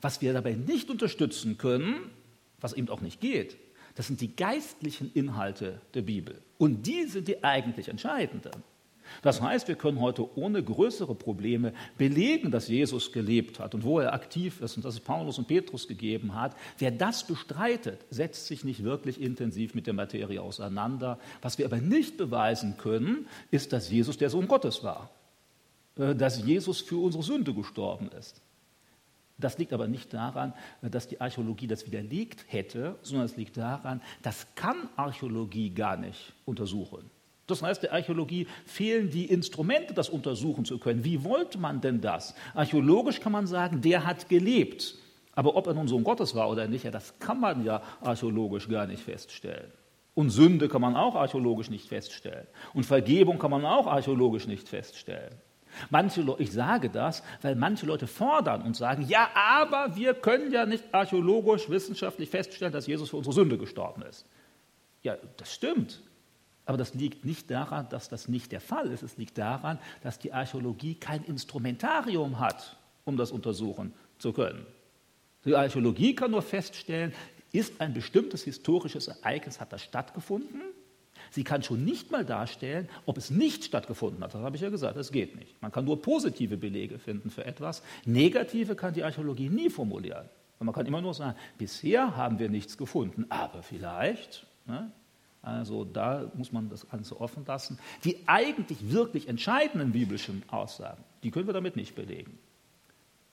Was 0.00 0.20
wir 0.20 0.32
dabei 0.32 0.52
nicht 0.52 0.90
unterstützen 0.90 1.58
können, 1.58 2.10
was 2.60 2.72
eben 2.72 2.88
auch 2.88 3.00
nicht 3.00 3.20
geht, 3.20 3.56
das 3.94 4.06
sind 4.06 4.20
die 4.20 4.34
geistlichen 4.34 5.10
Inhalte 5.12 5.80
der 5.94 6.02
Bibel. 6.02 6.40
Und 6.58 6.86
die 6.86 7.04
sind 7.04 7.28
die 7.28 7.44
eigentlich 7.44 7.88
entscheidenden. 7.88 8.62
Das 9.20 9.42
heißt, 9.42 9.68
wir 9.68 9.74
können 9.74 10.00
heute 10.00 10.36
ohne 10.36 10.62
größere 10.62 11.14
Probleme 11.14 11.74
belegen, 11.98 12.50
dass 12.50 12.68
Jesus 12.68 13.12
gelebt 13.12 13.60
hat 13.60 13.74
und 13.74 13.84
wo 13.84 14.00
er 14.00 14.14
aktiv 14.14 14.60
ist 14.60 14.76
und 14.76 14.84
dass 14.84 14.94
es 14.94 15.00
Paulus 15.00 15.38
und 15.38 15.48
Petrus 15.48 15.86
gegeben 15.86 16.34
hat. 16.34 16.56
Wer 16.78 16.90
das 16.90 17.26
bestreitet, 17.26 18.06
setzt 18.10 18.46
sich 18.46 18.64
nicht 18.64 18.84
wirklich 18.84 19.20
intensiv 19.20 19.74
mit 19.74 19.86
der 19.86 19.94
Materie 19.94 20.40
auseinander. 20.40 21.18
Was 21.42 21.58
wir 21.58 21.66
aber 21.66 21.78
nicht 21.78 22.16
beweisen 22.16 22.76
können, 22.78 23.26
ist, 23.50 23.72
dass 23.72 23.90
Jesus 23.90 24.16
der 24.16 24.30
Sohn 24.30 24.48
Gottes 24.48 24.82
war, 24.82 25.10
äh, 25.96 26.14
dass 26.14 26.42
Jesus 26.42 26.80
für 26.80 26.96
unsere 27.02 27.22
Sünde 27.22 27.52
gestorben 27.52 28.10
ist. 28.18 28.40
Das 29.38 29.58
liegt 29.58 29.72
aber 29.72 29.88
nicht 29.88 30.14
daran, 30.14 30.54
dass 30.82 31.08
die 31.08 31.20
Archäologie 31.20 31.66
das 31.66 31.86
widerlegt 31.86 32.44
hätte, 32.48 32.96
sondern 33.02 33.26
es 33.26 33.36
liegt 33.36 33.56
daran, 33.56 34.00
das 34.22 34.46
kann 34.54 34.88
Archäologie 34.96 35.70
gar 35.70 35.96
nicht 35.96 36.32
untersuchen. 36.44 37.10
Das 37.46 37.62
heißt, 37.62 37.82
der 37.82 37.92
Archäologie 37.92 38.46
fehlen 38.64 39.10
die 39.10 39.26
Instrumente, 39.26 39.94
das 39.94 40.08
untersuchen 40.08 40.64
zu 40.64 40.78
können. 40.78 41.04
Wie 41.04 41.24
wollte 41.24 41.58
man 41.58 41.80
denn 41.80 42.00
das? 42.00 42.34
Archäologisch 42.54 43.20
kann 43.20 43.32
man 43.32 43.46
sagen, 43.46 43.80
der 43.80 44.06
hat 44.06 44.28
gelebt. 44.28 44.96
Aber 45.34 45.56
ob 45.56 45.66
er 45.66 45.74
nun 45.74 45.88
Sohn 45.88 46.04
Gottes 46.04 46.34
war 46.34 46.50
oder 46.50 46.68
nicht, 46.68 46.84
ja, 46.84 46.90
das 46.90 47.18
kann 47.18 47.40
man 47.40 47.64
ja 47.64 47.82
archäologisch 48.00 48.68
gar 48.68 48.86
nicht 48.86 49.02
feststellen. 49.02 49.72
Und 50.14 50.30
Sünde 50.30 50.68
kann 50.68 50.82
man 50.82 50.94
auch 50.94 51.14
archäologisch 51.14 51.70
nicht 51.70 51.88
feststellen. 51.88 52.46
Und 52.74 52.84
Vergebung 52.84 53.38
kann 53.38 53.50
man 53.50 53.64
auch 53.64 53.86
archäologisch 53.86 54.46
nicht 54.46 54.68
feststellen. 54.68 55.34
Manche, 55.88 56.22
ich 56.38 56.52
sage 56.52 56.90
das, 56.90 57.22
weil 57.40 57.56
manche 57.56 57.86
Leute 57.86 58.06
fordern 58.06 58.60
und 58.60 58.76
sagen, 58.76 59.06
ja, 59.08 59.30
aber 59.34 59.96
wir 59.96 60.12
können 60.12 60.52
ja 60.52 60.66
nicht 60.66 60.84
archäologisch, 60.92 61.70
wissenschaftlich 61.70 62.28
feststellen, 62.28 62.74
dass 62.74 62.86
Jesus 62.86 63.08
für 63.08 63.16
unsere 63.16 63.34
Sünde 63.34 63.56
gestorben 63.56 64.02
ist. 64.02 64.26
Ja, 65.02 65.16
das 65.38 65.54
stimmt. 65.54 66.02
Aber 66.64 66.78
das 66.78 66.94
liegt 66.94 67.24
nicht 67.24 67.50
daran, 67.50 67.88
dass 67.88 68.08
das 68.08 68.28
nicht 68.28 68.52
der 68.52 68.60
Fall 68.60 68.88
ist. 68.88 69.02
Es 69.02 69.16
liegt 69.16 69.36
daran, 69.38 69.78
dass 70.02 70.18
die 70.18 70.32
Archäologie 70.32 70.94
kein 70.94 71.24
Instrumentarium 71.24 72.38
hat, 72.38 72.76
um 73.04 73.16
das 73.16 73.32
untersuchen 73.32 73.92
zu 74.18 74.32
können. 74.32 74.64
Die 75.44 75.56
Archäologie 75.56 76.14
kann 76.14 76.30
nur 76.30 76.42
feststellen, 76.42 77.12
ist 77.50 77.80
ein 77.80 77.92
bestimmtes 77.92 78.44
historisches 78.44 79.08
Ereignis, 79.08 79.60
hat 79.60 79.72
das 79.72 79.82
stattgefunden? 79.82 80.62
Sie 81.30 81.44
kann 81.44 81.62
schon 81.62 81.84
nicht 81.84 82.10
mal 82.10 82.24
darstellen, 82.24 82.88
ob 83.06 83.16
es 83.16 83.30
nicht 83.30 83.64
stattgefunden 83.64 84.22
hat. 84.22 84.34
Das 84.34 84.42
habe 84.42 84.56
ich 84.56 84.62
ja 84.62 84.68
gesagt, 84.68 84.96
das 84.96 85.12
geht 85.12 85.36
nicht. 85.36 85.60
Man 85.62 85.72
kann 85.72 85.84
nur 85.84 86.00
positive 86.00 86.56
Belege 86.56 86.98
finden 86.98 87.30
für 87.30 87.44
etwas. 87.44 87.82
Negative 88.04 88.74
kann 88.76 88.94
die 88.94 89.02
Archäologie 89.02 89.48
nie 89.48 89.70
formulieren. 89.70 90.28
Und 90.58 90.66
man 90.66 90.74
kann 90.74 90.86
immer 90.86 91.00
nur 91.00 91.14
sagen, 91.14 91.36
bisher 91.58 92.16
haben 92.16 92.38
wir 92.38 92.48
nichts 92.48 92.76
gefunden, 92.76 93.26
aber 93.30 93.62
vielleicht. 93.62 94.46
Ne? 94.66 94.92
Also 95.42 95.84
da 95.84 96.30
muss 96.34 96.52
man 96.52 96.70
das 96.70 96.88
Ganze 96.88 97.20
offen 97.20 97.44
lassen. 97.44 97.78
Die 98.04 98.16
eigentlich 98.26 98.92
wirklich 98.92 99.28
entscheidenden 99.28 99.90
biblischen 99.90 100.44
Aussagen, 100.48 101.02
die 101.24 101.32
können 101.32 101.48
wir 101.48 101.54
damit 101.54 101.74
nicht 101.74 101.96
belegen. 101.96 102.38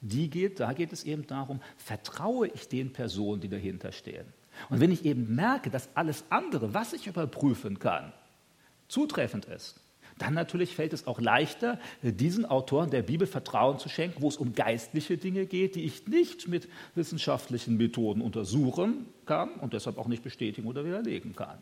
Die 0.01 0.29
geht, 0.29 0.59
da 0.59 0.73
geht 0.73 0.91
es 0.91 1.03
eben 1.03 1.27
darum, 1.27 1.61
vertraue 1.77 2.47
ich 2.47 2.67
den 2.67 2.93
Personen, 2.93 3.41
die 3.41 3.49
dahinter 3.49 3.91
stehen. 3.91 4.25
Und 4.69 4.79
wenn 4.79 4.91
ich 4.91 5.05
eben 5.05 5.35
merke, 5.35 5.69
dass 5.69 5.89
alles 5.93 6.23
andere, 6.29 6.73
was 6.73 6.93
ich 6.93 7.07
überprüfen 7.07 7.79
kann, 7.79 8.11
zutreffend 8.87 9.45
ist, 9.45 9.81
dann 10.17 10.33
natürlich 10.33 10.75
fällt 10.75 10.93
es 10.93 11.07
auch 11.07 11.21
leichter, 11.21 11.79
diesen 12.01 12.45
Autoren 12.45 12.89
der 12.89 13.03
Bibel 13.03 13.27
Vertrauen 13.27 13.79
zu 13.79 13.87
schenken, 13.87 14.21
wo 14.21 14.27
es 14.27 14.37
um 14.37 14.53
geistliche 14.53 15.17
Dinge 15.17 15.45
geht, 15.45 15.75
die 15.75 15.85
ich 15.85 16.07
nicht 16.07 16.47
mit 16.47 16.67
wissenschaftlichen 16.95 17.77
Methoden 17.77 18.21
untersuchen 18.21 19.05
kann 19.25 19.51
und 19.55 19.73
deshalb 19.73 19.97
auch 19.97 20.07
nicht 20.07 20.23
bestätigen 20.23 20.67
oder 20.67 20.83
widerlegen 20.83 21.35
kann. 21.35 21.59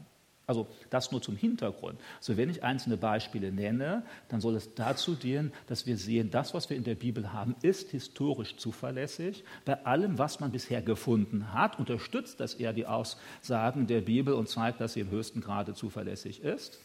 Also 0.47 0.65
das 0.89 1.11
nur 1.11 1.21
zum 1.21 1.35
Hintergrund. 1.35 1.99
Also 2.19 2.37
wenn 2.37 2.49
ich 2.49 2.63
einzelne 2.63 2.95
Beispiele 2.95 3.51
nenne, 3.51 4.03
dann 4.29 4.39
soll 4.39 4.55
es 4.55 4.73
dazu 4.75 5.13
dienen, 5.13 5.51
dass 5.67 5.85
wir 5.85 5.97
sehen, 5.97 6.31
das, 6.31 6.53
was 6.53 6.69
wir 6.69 6.77
in 6.77 6.85
der 6.85 6.95
Bibel 6.95 7.33
haben, 7.33 7.57
ist 7.61 7.91
historisch 7.91 8.55
zuverlässig. 8.55 9.43
Bei 9.65 9.85
allem, 9.85 10.17
was 10.17 10.39
man 10.39 10.53
bisher 10.53 10.81
gefunden 10.81 11.53
hat, 11.53 11.77
unterstützt 11.77 12.39
das 12.39 12.53
eher 12.53 12.71
die 12.71 12.85
Aussagen 12.85 13.87
der 13.87 13.99
Bibel 13.99 14.33
und 14.33 14.47
zeigt, 14.47 14.79
dass 14.79 14.93
sie 14.93 15.01
im 15.01 15.09
höchsten 15.09 15.41
Grade 15.41 15.73
zuverlässig 15.73 16.41
ist. 16.41 16.79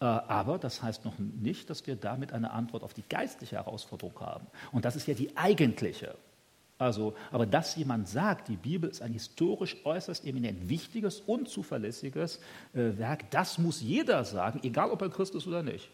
Äh, 0.00 0.06
aber 0.06 0.58
das 0.58 0.82
heißt 0.82 1.04
noch 1.04 1.18
nicht, 1.18 1.68
dass 1.68 1.86
wir 1.86 1.96
damit 1.96 2.32
eine 2.32 2.50
Antwort 2.50 2.82
auf 2.82 2.94
die 2.94 3.04
geistliche 3.06 3.56
Herausforderung 3.56 4.18
haben. 4.20 4.46
Und 4.72 4.86
das 4.86 4.96
ist 4.96 5.06
ja 5.06 5.12
die 5.12 5.36
eigentliche. 5.36 6.16
Also, 6.80 7.14
aber 7.30 7.44
dass 7.44 7.76
jemand 7.76 8.08
sagt, 8.08 8.48
die 8.48 8.56
Bibel 8.56 8.88
ist 8.88 9.02
ein 9.02 9.12
historisch 9.12 9.76
äußerst 9.84 10.24
eminent 10.24 10.70
wichtiges 10.70 11.20
und 11.20 11.46
zuverlässiges 11.46 12.40
äh, 12.72 12.96
Werk, 12.96 13.30
das 13.30 13.58
muss 13.58 13.82
jeder 13.82 14.24
sagen, 14.24 14.60
egal 14.62 14.90
ob 14.90 15.02
er 15.02 15.10
Christ 15.10 15.34
ist 15.34 15.46
oder 15.46 15.62
nicht. 15.62 15.90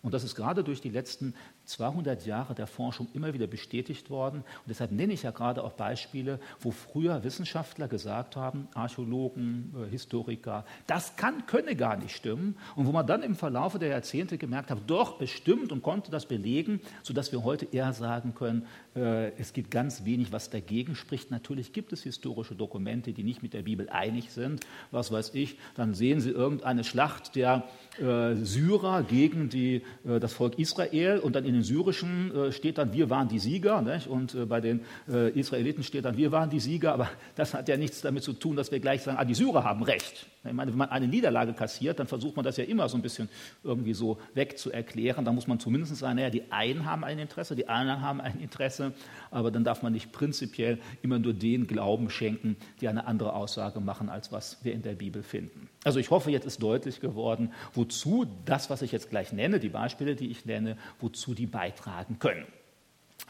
Und 0.00 0.14
das 0.14 0.24
ist 0.24 0.34
gerade 0.34 0.64
durch 0.64 0.80
die 0.80 0.88
letzten 0.88 1.34
200 1.70 2.26
Jahre 2.26 2.54
der 2.54 2.66
Forschung 2.66 3.08
immer 3.14 3.32
wieder 3.32 3.46
bestätigt 3.46 4.10
worden. 4.10 4.38
Und 4.38 4.68
deshalb 4.68 4.90
nenne 4.92 5.12
ich 5.12 5.22
ja 5.22 5.30
gerade 5.30 5.62
auch 5.62 5.72
Beispiele, 5.72 6.40
wo 6.58 6.70
früher 6.70 7.22
Wissenschaftler 7.22 7.88
gesagt 7.88 8.36
haben, 8.36 8.68
Archäologen, 8.74 9.72
äh, 9.76 9.90
Historiker, 9.90 10.64
das 10.86 11.16
kann, 11.16 11.46
könne 11.46 11.76
gar 11.76 11.96
nicht 11.96 12.14
stimmen. 12.14 12.56
Und 12.74 12.86
wo 12.86 12.92
man 12.92 13.06
dann 13.06 13.22
im 13.22 13.36
Verlaufe 13.36 13.78
der 13.78 13.90
Jahrzehnte 13.90 14.36
gemerkt 14.36 14.70
hat, 14.70 14.78
doch, 14.88 15.20
es 15.20 15.30
stimmt 15.30 15.70
und 15.70 15.82
konnte 15.82 16.10
das 16.10 16.26
belegen, 16.26 16.80
sodass 17.02 17.30
wir 17.32 17.44
heute 17.44 17.66
eher 17.70 17.92
sagen 17.92 18.34
können, 18.34 18.66
äh, 18.96 19.30
es 19.38 19.52
gibt 19.52 19.70
ganz 19.70 20.04
wenig, 20.04 20.32
was 20.32 20.50
dagegen 20.50 20.96
spricht. 20.96 21.30
Natürlich 21.30 21.72
gibt 21.72 21.92
es 21.92 22.02
historische 22.02 22.56
Dokumente, 22.56 23.12
die 23.12 23.22
nicht 23.22 23.42
mit 23.42 23.54
der 23.54 23.62
Bibel 23.62 23.88
einig 23.88 24.32
sind. 24.32 24.60
Was 24.90 25.12
weiß 25.12 25.34
ich, 25.34 25.56
dann 25.76 25.94
sehen 25.94 26.20
Sie 26.20 26.30
irgendeine 26.30 26.82
Schlacht 26.82 27.36
der 27.36 27.68
äh, 27.98 28.34
Syrer 28.34 29.04
gegen 29.04 29.48
die, 29.48 29.82
das 30.04 30.32
Volk 30.32 30.58
Israel 30.58 31.18
und 31.18 31.36
dann 31.36 31.44
in 31.44 31.54
den 31.54 31.59
syrischen 31.62 32.34
äh, 32.34 32.52
steht 32.52 32.78
dann, 32.78 32.92
wir 32.92 33.10
waren 33.10 33.28
die 33.28 33.38
Sieger 33.38 33.82
nicht? 33.82 34.06
und 34.06 34.34
äh, 34.34 34.46
bei 34.46 34.60
den 34.60 34.80
äh, 35.08 35.30
Israeliten 35.38 35.82
steht 35.82 36.04
dann, 36.04 36.16
wir 36.16 36.32
waren 36.32 36.50
die 36.50 36.60
Sieger, 36.60 36.92
aber 36.92 37.08
das 37.34 37.54
hat 37.54 37.68
ja 37.68 37.76
nichts 37.76 38.00
damit 38.00 38.22
zu 38.22 38.32
tun, 38.32 38.56
dass 38.56 38.70
wir 38.70 38.80
gleich 38.80 39.02
sagen, 39.02 39.18
ah, 39.18 39.24
die 39.24 39.34
Syrer 39.34 39.64
haben 39.64 39.82
recht. 39.82 40.26
Ich 40.42 40.52
meine, 40.54 40.70
wenn 40.70 40.78
man 40.78 40.88
eine 40.88 41.06
Niederlage 41.06 41.52
kassiert, 41.52 41.98
dann 41.98 42.06
versucht 42.06 42.34
man 42.34 42.44
das 42.44 42.56
ja 42.56 42.64
immer 42.64 42.88
so 42.88 42.96
ein 42.96 43.02
bisschen 43.02 43.28
irgendwie 43.62 43.92
so 43.92 44.18
wegzuerklären. 44.32 45.24
Da 45.26 45.32
muss 45.32 45.46
man 45.46 45.60
zumindest 45.60 45.96
sagen, 45.96 46.16
naja, 46.16 46.30
die 46.30 46.50
einen 46.50 46.86
haben 46.86 47.04
ein 47.04 47.18
Interesse, 47.18 47.54
die 47.54 47.68
anderen 47.68 48.00
haben 48.00 48.22
ein 48.22 48.40
Interesse, 48.40 48.94
aber 49.30 49.50
dann 49.50 49.64
darf 49.64 49.82
man 49.82 49.92
nicht 49.92 50.12
prinzipiell 50.12 50.78
immer 51.02 51.18
nur 51.18 51.34
den 51.34 51.66
Glauben 51.66 52.08
schenken, 52.08 52.56
die 52.80 52.88
eine 52.88 53.06
andere 53.06 53.34
Aussage 53.34 53.80
machen, 53.80 54.08
als 54.08 54.32
was 54.32 54.64
wir 54.64 54.72
in 54.72 54.80
der 54.80 54.94
Bibel 54.94 55.22
finden. 55.22 55.68
Also 55.84 55.98
ich 55.98 56.10
hoffe, 56.10 56.30
jetzt 56.30 56.46
ist 56.46 56.62
deutlich 56.62 57.00
geworden, 57.00 57.52
wozu 57.74 58.26
das, 58.44 58.70
was 58.70 58.80
ich 58.82 58.92
jetzt 58.92 59.10
gleich 59.10 59.32
nenne, 59.32 59.60
die 59.60 59.68
Beispiele, 59.68 60.16
die 60.16 60.30
ich 60.30 60.46
nenne, 60.46 60.76
wozu 61.00 61.34
die 61.34 61.46
beitragen 61.50 62.18
können. 62.18 62.46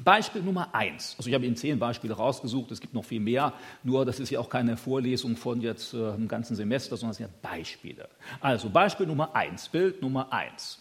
Beispiel 0.05 0.43
Nummer 0.43 0.75
eins. 0.75 1.15
Also 1.19 1.29
ich 1.29 1.35
habe 1.35 1.45
Ihnen 1.45 1.57
zehn 1.57 1.79
Beispiele 1.79 2.15
rausgesucht, 2.15 2.71
es 2.71 2.81
gibt 2.81 2.95
noch 2.95 3.05
viel 3.05 3.21
mehr, 3.21 3.53
nur 3.83 4.05
das 4.05 4.21
ist 4.21 4.31
ja 4.31 4.41
auch 4.41 4.49
keine 4.49 4.77
Vorlesung 4.77 5.37
von 5.37 5.61
jetzt 5.61 5.95
äh, 5.95 6.13
einem 6.13 6.29
ganzen 6.29 6.57
Semester, 6.57 6.97
sondern 6.97 7.11
es 7.13 7.17
sind 7.19 7.43
Beispiele. 7.43 8.09
Also 8.41 8.71
Beispiel 8.71 9.07
Nummer 9.07 9.35
eins, 9.35 9.69
Bild 9.69 10.01
Nummer 10.01 10.33
eins. 10.33 10.81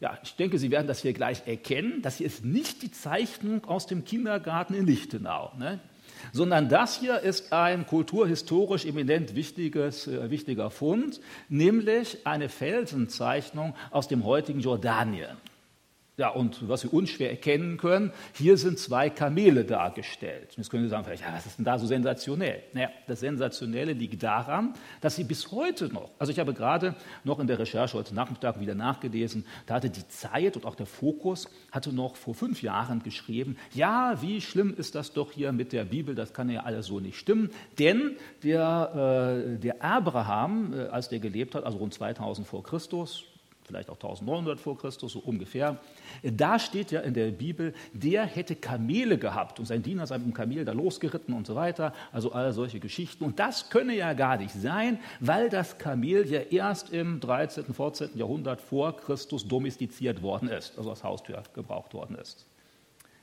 Ja, 0.00 0.18
ich 0.22 0.34
denke, 0.34 0.58
Sie 0.58 0.70
werden 0.70 0.86
das 0.88 1.00
hier 1.00 1.12
gleich 1.12 1.46
erkennen. 1.46 2.02
Das 2.02 2.16
hier 2.16 2.26
ist 2.26 2.44
nicht 2.44 2.82
die 2.82 2.90
Zeichnung 2.90 3.64
aus 3.64 3.86
dem 3.86 4.04
Kindergarten 4.04 4.74
in 4.74 4.86
Lichtenau, 4.86 5.52
ne? 5.58 5.80
sondern 6.32 6.68
das 6.68 6.98
hier 6.98 7.20
ist 7.20 7.52
ein 7.52 7.86
kulturhistorisch 7.86 8.84
eminent 8.84 9.34
wichtiges, 9.34 10.06
äh, 10.06 10.30
wichtiger 10.30 10.70
Fund, 10.70 11.20
nämlich 11.48 12.26
eine 12.26 12.48
Felsenzeichnung 12.48 13.74
aus 13.90 14.08
dem 14.08 14.24
heutigen 14.24 14.60
Jordanien. 14.60 15.36
Ja, 16.18 16.28
und 16.28 16.68
was 16.68 16.82
Sie 16.82 16.88
unschwer 16.88 17.30
erkennen 17.30 17.78
können, 17.78 18.12
hier 18.34 18.58
sind 18.58 18.78
zwei 18.78 19.08
Kamele 19.08 19.64
dargestellt. 19.64 20.52
Jetzt 20.58 20.68
können 20.68 20.82
Sie 20.82 20.90
sagen, 20.90 21.04
vielleicht, 21.04 21.22
ja, 21.22 21.32
was 21.32 21.46
ist 21.46 21.56
denn 21.56 21.64
da 21.64 21.78
so 21.78 21.86
sensationell? 21.86 22.62
Naja, 22.74 22.90
das 23.06 23.20
Sensationelle 23.20 23.94
liegt 23.94 24.22
daran, 24.22 24.74
dass 25.00 25.16
Sie 25.16 25.24
bis 25.24 25.50
heute 25.52 25.90
noch, 25.90 26.10
also 26.18 26.30
ich 26.30 26.38
habe 26.38 26.52
gerade 26.52 26.94
noch 27.24 27.38
in 27.38 27.46
der 27.46 27.58
Recherche 27.58 27.96
heute 27.96 28.14
Nachmittag 28.14 28.60
wieder 28.60 28.74
nachgelesen, 28.74 29.46
da 29.64 29.76
hatte 29.76 29.88
die 29.88 30.06
Zeit 30.08 30.54
und 30.54 30.66
auch 30.66 30.74
der 30.74 30.84
Fokus, 30.84 31.48
hatte 31.70 31.94
noch 31.94 32.16
vor 32.16 32.34
fünf 32.34 32.60
Jahren 32.60 33.02
geschrieben, 33.02 33.56
ja, 33.72 34.20
wie 34.20 34.42
schlimm 34.42 34.74
ist 34.76 34.94
das 34.94 35.14
doch 35.14 35.32
hier 35.32 35.52
mit 35.52 35.72
der 35.72 35.86
Bibel, 35.86 36.14
das 36.14 36.34
kann 36.34 36.50
ja 36.50 36.64
alles 36.64 36.88
so 36.88 37.00
nicht 37.00 37.16
stimmen, 37.16 37.48
denn 37.78 38.18
der, 38.42 39.54
äh, 39.56 39.58
der 39.58 39.82
Abraham, 39.82 40.74
äh, 40.74 40.88
als 40.88 41.08
der 41.08 41.20
gelebt 41.20 41.54
hat, 41.54 41.64
also 41.64 41.78
rund 41.78 41.94
2000 41.94 42.46
vor 42.46 42.62
Christus, 42.62 43.31
vielleicht 43.64 43.90
auch 43.90 43.96
1900 43.96 44.60
vor 44.60 44.78
Christus, 44.78 45.12
so 45.12 45.18
ungefähr. 45.20 45.78
Da 46.22 46.58
steht 46.58 46.90
ja 46.90 47.00
in 47.00 47.14
der 47.14 47.30
Bibel, 47.30 47.74
der 47.92 48.24
hätte 48.24 48.56
Kamele 48.56 49.18
gehabt 49.18 49.58
und 49.58 49.66
sein 49.66 49.82
Diener 49.82 50.06
sei 50.06 50.18
mit 50.18 50.26
dem 50.26 50.34
Kamel 50.34 50.64
da 50.64 50.72
losgeritten 50.72 51.34
und 51.34 51.46
so 51.46 51.54
weiter. 51.54 51.92
Also 52.12 52.32
all 52.32 52.52
solche 52.52 52.80
Geschichten. 52.80 53.24
Und 53.24 53.38
das 53.38 53.70
könne 53.70 53.94
ja 53.96 54.12
gar 54.12 54.36
nicht 54.36 54.54
sein, 54.54 54.98
weil 55.20 55.48
das 55.48 55.78
Kamel 55.78 56.28
ja 56.30 56.40
erst 56.40 56.90
im 56.90 57.20
13., 57.20 57.72
14. 57.72 58.10
Jahrhundert 58.14 58.60
vor 58.60 58.96
Christus 58.96 59.46
domestiziert 59.46 60.22
worden 60.22 60.48
ist, 60.48 60.76
also 60.76 60.90
als 60.90 61.04
Haustür 61.04 61.42
gebraucht 61.54 61.94
worden 61.94 62.16
ist. 62.16 62.46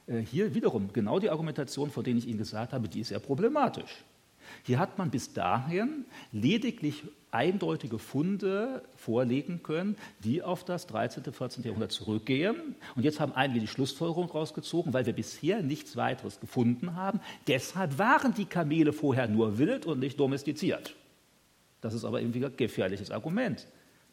Äh, 0.07 0.19
hier 0.19 0.53
wiederum 0.53 0.91
genau 0.91 1.19
die 1.19 1.29
Argumentation, 1.29 1.89
von 1.89 2.03
der 2.03 2.15
ich 2.15 2.27
Ihnen 2.27 2.39
gesagt 2.39 2.73
habe, 2.73 2.87
die 2.87 3.01
ist 3.01 3.11
ja 3.11 3.19
problematisch. 3.19 4.03
Hier 4.63 4.79
hat 4.79 4.97
man 4.97 5.11
bis 5.11 5.33
dahin 5.33 6.05
lediglich 6.31 7.03
eindeutige 7.31 7.99
Funde 7.99 8.83
vorlegen 8.95 9.61
können, 9.63 9.95
die 10.23 10.41
auf 10.41 10.63
das 10.63 10.87
13., 10.87 11.23
14. 11.31 11.63
Jahrhundert 11.63 11.91
zurückgehen. 11.91 12.75
Und 12.95 13.03
jetzt 13.03 13.19
haben 13.19 13.33
einige 13.33 13.59
die 13.61 13.67
Schlussfolgerung 13.67 14.29
rausgezogen, 14.29 14.93
weil 14.93 15.05
wir 15.05 15.13
bisher 15.13 15.61
nichts 15.61 15.95
weiteres 15.95 16.39
gefunden 16.39 16.95
haben. 16.95 17.19
Deshalb 17.47 17.97
waren 17.97 18.33
die 18.33 18.45
Kamele 18.45 18.93
vorher 18.93 19.27
nur 19.27 19.57
wild 19.57 19.85
und 19.85 19.99
nicht 19.99 20.19
domestiziert. 20.19 20.95
Das 21.81 21.93
ist 21.93 22.03
aber 22.03 22.21
irgendwie 22.21 22.45
ein 22.45 22.55
gefährliches 22.57 23.11
Argument. 23.11 23.67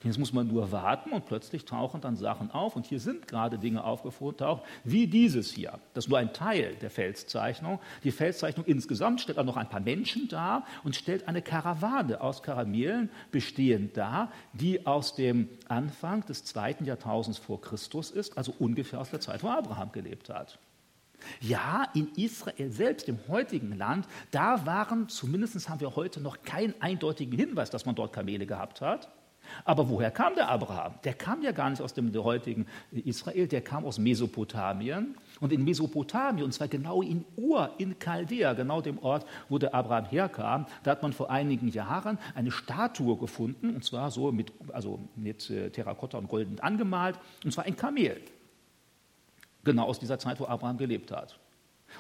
Jetzt 0.07 0.19
muss 0.19 0.33
man 0.33 0.47
nur 0.47 0.71
warten 0.71 1.11
und 1.11 1.27
plötzlich 1.27 1.65
tauchen 1.65 2.01
dann 2.01 2.15
Sachen 2.15 2.53
auf. 2.53 2.77
Und 2.77 2.87
hier 2.87 3.01
sind 3.01 3.27
gerade 3.27 3.59
Dinge 3.59 3.83
aufgetaucht, 3.83 4.63
wie 4.85 5.09
dieses 5.09 5.51
hier. 5.51 5.81
Das 5.95 6.05
ist 6.05 6.09
nur 6.09 6.19
ein 6.19 6.33
Teil 6.33 6.77
der 6.77 6.91
Felszeichnung. 6.91 7.81
Die 8.05 8.13
Felszeichnung 8.13 8.65
insgesamt 8.67 9.21
stellt 9.21 9.39
auch 9.39 9.45
noch 9.45 9.57
ein 9.57 9.69
paar 9.69 9.81
Menschen 9.81 10.29
dar 10.29 10.65
und 10.85 10.95
stellt 10.95 11.27
eine 11.27 11.43
Karawane 11.43 12.21
aus 12.21 12.43
Karamelen 12.43 13.11
bestehend 13.33 13.97
dar, 13.97 14.31
die 14.53 14.87
aus 14.87 15.17
dem 15.17 15.49
Anfang 15.67 16.25
des 16.25 16.45
zweiten 16.45 16.85
Jahrtausends 16.85 17.39
vor 17.39 17.61
Christus 17.61 18.13
ist, 18.13 18.39
also 18.39 18.55
ungefähr 18.61 19.01
aus 19.01 19.11
der 19.11 19.21
Zeit, 19.21 19.43
wo 19.43 19.49
Abraham 19.49 19.91
gelebt 19.91 20.29
hat. 20.31 20.59
Ja, 21.41 21.89
in 21.95 22.13
Israel 22.15 22.71
selbst, 22.71 23.09
im 23.09 23.19
heutigen 23.27 23.77
Land, 23.77 24.07
da 24.31 24.67
waren, 24.67 25.09
zumindest 25.09 25.69
haben 25.69 25.81
wir 25.81 25.97
heute 25.97 26.21
noch 26.21 26.43
keinen 26.43 26.81
eindeutigen 26.81 27.37
Hinweis, 27.37 27.71
dass 27.71 27.87
man 27.87 27.97
dort 27.97 28.13
Kamele 28.13 28.47
gehabt 28.47 28.81
hat. 28.81 29.11
Aber 29.65 29.89
woher 29.89 30.11
kam 30.11 30.35
der 30.35 30.49
Abraham? 30.49 30.95
Der 31.05 31.15
kam 31.15 31.43
ja 31.43 31.53
gar 31.53 31.71
nicht 31.71 31.83
aus 31.83 31.95
dem 31.95 32.13
heutigen 32.15 32.67
Israel, 32.93 33.47
der 33.47 33.61
kam 33.61 33.85
aus 33.85 33.99
Mesopotamien. 33.99 35.17
Und 35.41 35.53
in 35.53 35.65
Mesopotamien, 35.65 36.45
und 36.45 36.53
zwar 36.53 36.69
genau 36.69 37.03
in 37.03 37.25
Ur, 37.37 37.71
in 37.79 37.99
Chaldea, 37.99 38.55
genau 38.55 38.81
dem 38.81 38.99
Ort, 38.99 39.27
wo 39.49 39.59
der 39.59 39.75
Abraham 39.75 40.07
herkam, 40.07 40.67
da 40.83 40.93
hat 40.93 41.03
man 41.03 41.13
vor 41.13 41.31
einigen 41.31 41.69
Jahren 41.69 42.19
eine 42.35 42.51
Statue 42.51 43.17
gefunden, 43.17 43.75
und 43.75 43.85
zwar 43.85 44.11
so 44.11 44.33
mit, 44.33 44.53
also 44.73 45.01
mit 45.15 45.51
äh, 45.51 45.71
Terrakotta 45.71 46.19
und 46.19 46.29
Golden 46.29 46.59
angemalt, 46.61 47.19
und 47.45 47.53
zwar 47.53 47.65
ein 47.65 47.77
Kamel. 47.77 48.21
Genau 49.65 49.85
aus 49.85 49.99
dieser 49.99 50.19
Zeit, 50.19 50.41
wo 50.41 50.47
Abraham 50.47 50.79
gelebt 50.79 51.11
hat. 51.11 51.39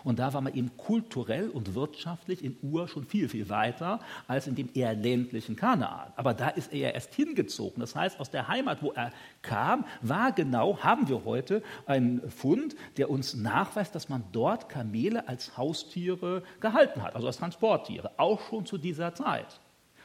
Und 0.04 0.18
da 0.18 0.32
war 0.32 0.40
man 0.40 0.54
eben 0.54 0.76
kulturell 0.76 1.48
und 1.48 1.74
wirtschaftlich 1.74 2.44
in 2.44 2.56
Ur 2.62 2.88
schon 2.88 3.04
viel, 3.04 3.28
viel 3.28 3.48
weiter 3.48 4.00
als 4.28 4.46
in 4.46 4.54
dem 4.54 4.68
eher 4.74 4.94
ländlichen 4.94 5.56
Kanaan. 5.56 6.12
Aber 6.16 6.34
da 6.34 6.48
ist 6.48 6.72
er 6.72 6.78
ja 6.78 6.88
erst 6.90 7.14
hingezogen. 7.14 7.80
Das 7.80 7.94
heißt, 7.94 8.20
aus 8.20 8.30
der 8.30 8.48
Heimat, 8.48 8.82
wo 8.82 8.92
er 8.92 9.12
kam, 9.42 9.84
war 10.02 10.32
genau, 10.32 10.78
haben 10.78 11.08
wir 11.08 11.24
heute 11.24 11.62
einen 11.86 12.30
Fund, 12.30 12.76
der 12.96 13.10
uns 13.10 13.34
nachweist, 13.34 13.94
dass 13.94 14.08
man 14.08 14.24
dort 14.32 14.68
Kamele 14.68 15.28
als 15.28 15.56
Haustiere 15.56 16.42
gehalten 16.60 17.02
hat, 17.02 17.14
also 17.14 17.26
als 17.26 17.38
Transporttiere, 17.38 18.10
auch 18.18 18.40
schon 18.48 18.66
zu 18.66 18.78
dieser 18.78 19.14
Zeit. 19.14 19.60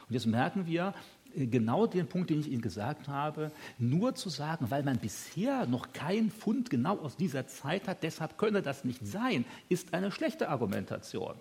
Und 0.08 0.14
jetzt 0.14 0.26
merken 0.26 0.66
wir, 0.66 0.94
genau 1.34 1.86
den 1.86 2.08
Punkt, 2.08 2.30
den 2.30 2.40
ich 2.40 2.50
Ihnen 2.50 2.62
gesagt 2.62 3.08
habe, 3.08 3.50
nur 3.78 4.14
zu 4.14 4.28
sagen, 4.28 4.70
weil 4.70 4.82
man 4.82 4.98
bisher 4.98 5.66
noch 5.66 5.92
keinen 5.92 6.30
Fund 6.30 6.70
genau 6.70 6.98
aus 6.98 7.16
dieser 7.16 7.46
Zeit 7.46 7.88
hat, 7.88 8.02
deshalb 8.02 8.38
könne 8.38 8.62
das 8.62 8.84
nicht 8.84 9.06
sein, 9.06 9.44
ist 9.68 9.94
eine 9.94 10.10
schlechte 10.10 10.48
Argumentation. 10.48 11.34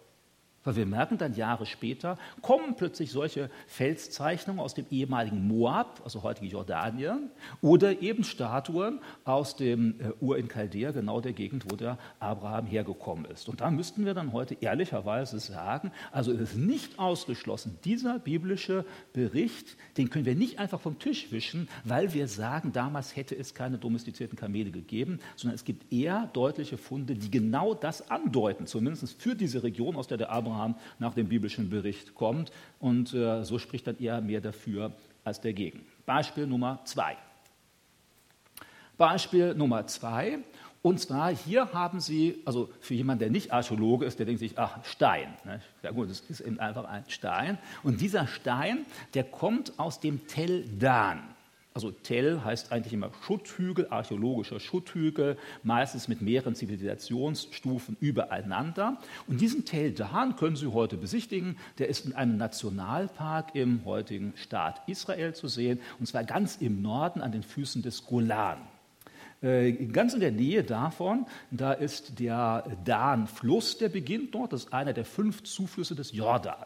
Weil 0.64 0.76
wir 0.76 0.86
merken 0.86 1.18
dann 1.18 1.34
Jahre 1.34 1.66
später, 1.66 2.20
kommen 2.42 2.76
plötzlich 2.76 3.12
solche 3.12 3.50
Felszeichnungen 3.66 4.60
aus 4.60 4.76
dem 4.76 4.86
ehemaligen 4.92 5.48
Moab, 5.48 6.02
also 6.04 6.22
heutige 6.22 6.48
Jordanien, 6.48 7.32
oder 7.62 8.02
eben 8.02 8.24
Statuen 8.24 9.00
aus 9.26 9.56
dem 9.56 10.00
äh, 10.00 10.12
Ur 10.20 10.38
in 10.38 10.50
Chaldea, 10.50 10.92
genau 10.92 11.20
der 11.20 11.34
Gegend, 11.34 11.66
wo 11.72 11.76
der 11.76 11.98
Abraham 12.20 12.68
hergekommen 12.68 13.26
ist. 13.26 13.50
Und 13.50 13.62
da 13.62 13.72
müssten 13.72 14.06
wir 14.06 14.14
dann 14.14 14.34
heute 14.34 14.56
ehrlicherweise 14.62 15.40
sagen, 15.40 15.92
also 16.12 16.32
es 16.32 16.52
ist 16.52 16.58
nicht 16.58 17.00
ausgeschlossen, 17.00 17.80
dieser 17.84 18.20
biblische 18.20 18.86
Bericht, 19.14 19.78
den 19.98 20.12
können 20.12 20.26
wir 20.26 20.36
nicht 20.36 20.60
einfach 20.60 20.80
vom 20.80 21.00
Tisch 21.00 21.32
wischen, 21.32 21.70
weil 21.86 22.14
wir 22.14 22.28
sagen, 22.28 22.72
damals 22.72 23.16
hätte 23.16 23.36
es 23.36 23.56
keine 23.56 23.80
domestizierten 23.80 24.38
Kamele 24.38 24.70
gegeben, 24.70 25.20
sondern 25.36 25.56
es 25.56 25.66
gibt 25.66 25.92
eher 25.92 26.30
deutliche 26.34 26.78
Funde, 26.78 27.16
die 27.16 27.32
genau 27.32 27.74
das 27.74 28.12
andeuten, 28.12 28.68
zumindest 28.68 29.20
für 29.20 29.36
diese 29.36 29.64
Region, 29.64 29.96
aus 29.96 30.08
der 30.08 30.18
der 30.18 30.32
Abraham 30.32 30.51
Abraham 30.52 30.76
nach 31.00 31.14
dem 31.14 31.28
biblischen 31.28 31.70
Bericht 31.70 32.14
kommt. 32.16 32.52
Und 32.80 33.14
äh, 33.14 33.44
so 33.44 33.60
spricht 33.60 33.88
dann 33.88 33.98
eher 34.00 34.22
mehr 34.22 34.42
dafür 34.42 34.92
als 35.24 35.42
dagegen. 35.42 35.86
Beispiel 36.06 36.48
Nummer 36.48 36.82
zwei. 36.86 37.18
Beispiel 38.98 39.56
Nummer 39.56 39.88
zwei. 39.88 40.40
Und 40.84 41.00
zwar 41.00 41.34
hier 41.36 41.74
haben 41.74 42.00
Sie, 42.00 42.42
also 42.44 42.70
für 42.80 42.96
jemanden, 42.96 43.20
der 43.20 43.30
nicht 43.30 43.54
Archäologe 43.54 44.06
ist, 44.06 44.18
der 44.18 44.26
denkt 44.26 44.40
sich, 44.40 44.58
ach, 44.58 44.84
Stein. 44.84 45.36
Ne? 45.46 45.62
Ja 45.84 45.92
gut, 45.92 46.10
es 46.10 46.22
ist 46.22 46.40
eben 46.40 46.60
einfach 46.60 46.86
ein 46.86 47.04
Stein. 47.08 47.60
Und 47.84 48.02
dieser 48.02 48.26
Stein, 48.26 48.86
der 49.14 49.24
kommt 49.24 49.78
aus 49.78 50.00
dem 50.00 50.26
Tel 50.28 50.66
Dan. 50.80 51.22
Also 51.74 51.92
Tell 51.92 52.42
heißt 52.44 52.74
eigentlich 52.74 52.92
immer 52.92 53.12
Schutthügel, 53.26 53.88
archäologischer 53.90 54.60
Schutthügel, 54.60 55.38
meistens 55.64 56.10
mit 56.10 56.22
mehreren 56.22 56.54
Zivilisationsstufen 56.54 57.96
übereinander. 58.02 58.98
Und 59.28 59.40
diesen 59.40 59.64
Tell 59.64 59.94
Dan 59.94 60.36
können 60.36 60.58
Sie 60.58 60.68
heute 60.68 60.98
besichtigen. 60.98 61.58
Der 61.78 61.88
ist 61.88 62.06
in 62.06 62.14
einem 62.14 62.36
Nationalpark 62.36 63.56
im 63.56 63.86
heutigen 63.86 64.34
Staat 64.36 64.82
Israel 64.88 65.34
zu 65.34 65.48
sehen, 65.48 65.80
und 66.00 66.08
zwar 66.08 66.26
ganz 66.26 66.58
im 66.58 66.82
Norden 66.82 67.22
an 67.22 67.32
den 67.32 67.44
Füßen 67.44 67.82
des 67.82 68.06
Golan. 68.06 68.58
Äh, 69.42 69.72
ganz 69.72 70.14
in 70.14 70.20
der 70.20 70.32
Nähe 70.32 70.64
davon, 70.64 71.26
da 71.52 71.72
ist 71.72 72.20
der 72.20 72.66
Dan-Fluss, 72.84 73.78
der 73.78 73.90
beginnt 73.90 74.36
dort. 74.36 74.52
Das 74.52 74.66
ist 74.66 74.74
einer 74.74 74.94
der 74.94 75.06
fünf 75.06 75.44
Zuflüsse 75.44 75.96
des 75.96 76.12
Jordan. 76.12 76.66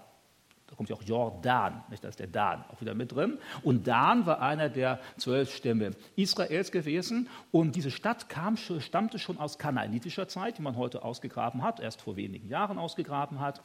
Da 0.75 0.77
kommt 0.77 0.89
ja 0.89 0.97
auch 0.97 1.03
Jordan, 1.03 1.83
nicht? 1.89 2.03
da 2.03 2.09
ist 2.09 2.19
der 2.19 2.27
Dan 2.27 2.65
auch 2.69 2.81
wieder 2.81 2.93
mit 2.95 3.13
drin. 3.13 3.37
Und 3.63 3.87
Dan 3.87 4.25
war 4.25 4.41
einer 4.41 4.67
der 4.67 4.99
zwölf 5.15 5.55
Stämme 5.55 5.91
Israels 6.17 6.69
gewesen. 6.69 7.29
Und 7.51 7.77
diese 7.77 7.91
Stadt 7.91 8.27
kam, 8.27 8.57
stammte 8.57 9.17
schon 9.17 9.37
aus 9.37 9.57
kanaanitischer 9.57 10.27
Zeit, 10.27 10.57
die 10.57 10.61
man 10.61 10.75
heute 10.75 11.03
ausgegraben 11.03 11.63
hat, 11.63 11.79
erst 11.79 12.01
vor 12.01 12.17
wenigen 12.17 12.49
Jahren 12.49 12.77
ausgegraben 12.77 13.39
hat. 13.39 13.61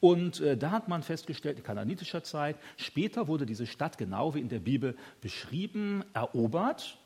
Und 0.00 0.40
äh, 0.40 0.56
da 0.56 0.72
hat 0.72 0.88
man 0.88 1.04
festgestellt, 1.04 1.58
in 1.58 1.62
kanaanitischer 1.62 2.24
Zeit, 2.24 2.56
später 2.76 3.28
wurde 3.28 3.46
diese 3.46 3.66
Stadt 3.66 3.96
genau 3.96 4.34
wie 4.34 4.40
in 4.40 4.48
der 4.48 4.58
Bibel 4.58 4.96
beschrieben, 5.20 6.04
erobert 6.12 6.98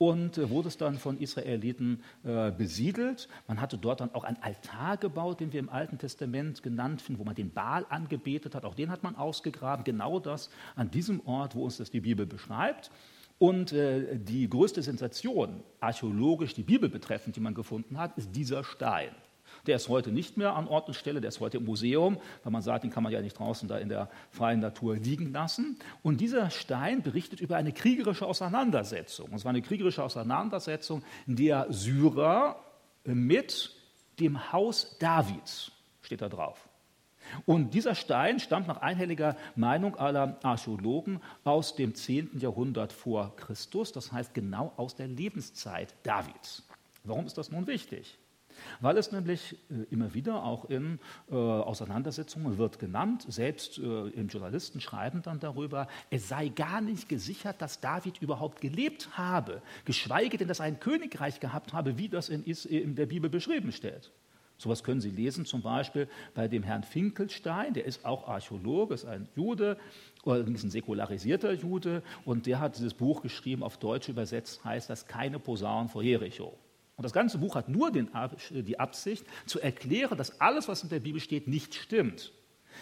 und 0.00 0.38
wurde 0.48 0.68
es 0.68 0.78
dann 0.78 0.96
von 0.96 1.18
Israeliten 1.18 2.02
äh, 2.24 2.50
besiedelt. 2.50 3.28
Man 3.46 3.60
hatte 3.60 3.76
dort 3.76 4.00
dann 4.00 4.14
auch 4.14 4.24
einen 4.24 4.38
Altar 4.40 4.96
gebaut, 4.96 5.40
den 5.40 5.52
wir 5.52 5.60
im 5.60 5.68
Alten 5.68 5.98
Testament 5.98 6.62
genannt 6.62 7.02
finden, 7.02 7.20
wo 7.20 7.24
man 7.24 7.34
den 7.34 7.52
Baal 7.52 7.84
angebetet 7.90 8.54
hat. 8.54 8.64
Auch 8.64 8.74
den 8.74 8.90
hat 8.90 9.02
man 9.02 9.14
ausgegraben. 9.14 9.84
Genau 9.84 10.18
das 10.18 10.48
an 10.74 10.90
diesem 10.90 11.20
Ort, 11.26 11.54
wo 11.54 11.64
uns 11.64 11.76
das 11.76 11.90
die 11.90 12.00
Bibel 12.00 12.24
beschreibt. 12.24 12.90
Und 13.36 13.74
äh, 13.74 14.18
die 14.18 14.48
größte 14.48 14.82
Sensation, 14.82 15.62
archäologisch 15.80 16.54
die 16.54 16.62
Bibel 16.62 16.88
betreffend, 16.88 17.36
die 17.36 17.40
man 17.40 17.52
gefunden 17.52 17.98
hat, 17.98 18.16
ist 18.16 18.34
dieser 18.34 18.64
Stein. 18.64 19.10
Der 19.66 19.76
ist 19.76 19.88
heute 19.88 20.12
nicht 20.12 20.36
mehr 20.36 20.54
an 20.54 20.66
Ort 20.66 20.88
und 20.88 20.94
Stelle, 20.94 21.20
der 21.20 21.28
ist 21.28 21.40
heute 21.40 21.58
im 21.58 21.64
Museum, 21.64 22.18
weil 22.42 22.52
man 22.52 22.62
sagt, 22.62 22.84
den 22.84 22.90
kann 22.90 23.02
man 23.02 23.12
ja 23.12 23.20
nicht 23.20 23.38
draußen 23.38 23.68
da 23.68 23.78
in 23.78 23.88
der 23.88 24.08
freien 24.30 24.60
Natur 24.60 24.96
liegen 24.96 25.32
lassen. 25.32 25.78
Und 26.02 26.20
dieser 26.20 26.50
Stein 26.50 27.02
berichtet 27.02 27.40
über 27.40 27.56
eine 27.56 27.72
kriegerische 27.72 28.26
Auseinandersetzung. 28.26 29.32
Es 29.34 29.44
war 29.44 29.50
eine 29.50 29.62
kriegerische 29.62 30.02
Auseinandersetzung 30.02 31.02
der 31.26 31.66
Syrer 31.70 32.56
mit 33.04 33.70
dem 34.18 34.52
Haus 34.52 34.96
Davids, 34.98 35.72
steht 36.02 36.22
da 36.22 36.28
drauf. 36.28 36.68
Und 37.46 37.74
dieser 37.74 37.94
Stein 37.94 38.40
stammt 38.40 38.66
nach 38.66 38.78
einhelliger 38.78 39.36
Meinung 39.54 39.96
aller 39.96 40.38
Archäologen 40.42 41.20
aus 41.44 41.76
dem 41.76 41.94
10. 41.94 42.38
Jahrhundert 42.38 42.92
vor 42.92 43.36
Christus, 43.36 43.92
das 43.92 44.12
heißt 44.12 44.34
genau 44.34 44.72
aus 44.76 44.94
der 44.94 45.06
Lebenszeit 45.06 45.94
Davids. 46.02 46.64
Warum 47.04 47.26
ist 47.26 47.38
das 47.38 47.50
nun 47.50 47.66
wichtig? 47.66 48.18
Weil 48.80 48.96
es 48.96 49.12
nämlich 49.12 49.56
äh, 49.70 49.84
immer 49.90 50.14
wieder 50.14 50.44
auch 50.44 50.64
in 50.66 50.98
äh, 51.30 51.34
Auseinandersetzungen 51.34 52.58
wird 52.58 52.78
genannt, 52.78 53.24
selbst 53.28 53.78
äh, 53.78 54.08
im 54.08 54.28
Journalisten 54.28 54.80
schreiben 54.80 55.22
dann 55.22 55.40
darüber, 55.40 55.88
es 56.10 56.28
sei 56.28 56.48
gar 56.48 56.80
nicht 56.80 57.08
gesichert, 57.08 57.60
dass 57.60 57.80
David 57.80 58.22
überhaupt 58.22 58.60
gelebt 58.60 59.16
habe, 59.16 59.62
geschweige 59.84 60.38
denn, 60.38 60.48
dass 60.48 60.60
er 60.60 60.66
ein 60.66 60.80
Königreich 60.80 61.40
gehabt 61.40 61.72
habe, 61.72 61.98
wie 61.98 62.08
das 62.08 62.28
in, 62.28 62.44
in 62.44 62.94
der 62.94 63.06
Bibel 63.06 63.30
beschrieben 63.30 63.72
steht. 63.72 64.10
Sowas 64.60 64.84
können 64.84 65.00
Sie 65.00 65.08
lesen, 65.08 65.46
zum 65.46 65.62
Beispiel 65.62 66.06
bei 66.34 66.46
dem 66.46 66.62
Herrn 66.62 66.82
Finkelstein, 66.82 67.72
der 67.72 67.86
ist 67.86 68.04
auch 68.04 68.28
Archäologe, 68.28 68.92
ist 68.92 69.06
ein 69.06 69.26
Jude, 69.34 69.78
ist 70.26 70.64
ein 70.64 70.70
säkularisierter 70.70 71.54
Jude, 71.54 72.02
und 72.26 72.44
der 72.44 72.60
hat 72.60 72.76
dieses 72.76 72.92
Buch 72.92 73.22
geschrieben, 73.22 73.62
auf 73.62 73.78
Deutsch 73.78 74.10
übersetzt 74.10 74.62
heißt 74.62 74.90
das 74.90 75.06
Keine 75.06 75.38
Posaunen 75.38 75.88
vor 75.88 76.02
Jericho. 76.02 76.58
Und 77.00 77.04
das 77.04 77.14
ganze 77.14 77.38
Buch 77.38 77.54
hat 77.54 77.70
nur 77.70 77.90
den, 77.90 78.10
die 78.50 78.78
Absicht, 78.78 79.24
zu 79.46 79.58
erklären, 79.58 80.18
dass 80.18 80.38
alles, 80.38 80.68
was 80.68 80.82
in 80.82 80.90
der 80.90 81.00
Bibel 81.00 81.18
steht, 81.18 81.48
nicht 81.48 81.74
stimmt. 81.74 82.30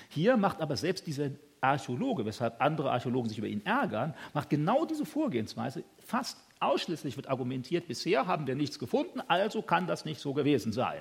Hier 0.08 0.36
macht 0.36 0.60
aber 0.60 0.76
selbst 0.76 1.06
dieser 1.06 1.30
Archäologe, 1.60 2.24
weshalb 2.26 2.60
andere 2.60 2.90
Archäologen 2.90 3.28
sich 3.28 3.38
über 3.38 3.46
ihn 3.46 3.64
ärgern, 3.64 4.16
macht 4.34 4.50
genau 4.50 4.84
diese 4.86 5.06
Vorgehensweise. 5.06 5.84
Fast 6.04 6.36
ausschließlich 6.58 7.16
wird 7.16 7.28
argumentiert, 7.28 7.86
bisher 7.86 8.26
haben 8.26 8.48
wir 8.48 8.56
nichts 8.56 8.80
gefunden, 8.80 9.20
also 9.28 9.62
kann 9.62 9.86
das 9.86 10.04
nicht 10.04 10.18
so 10.18 10.34
gewesen 10.34 10.72
sein. 10.72 11.00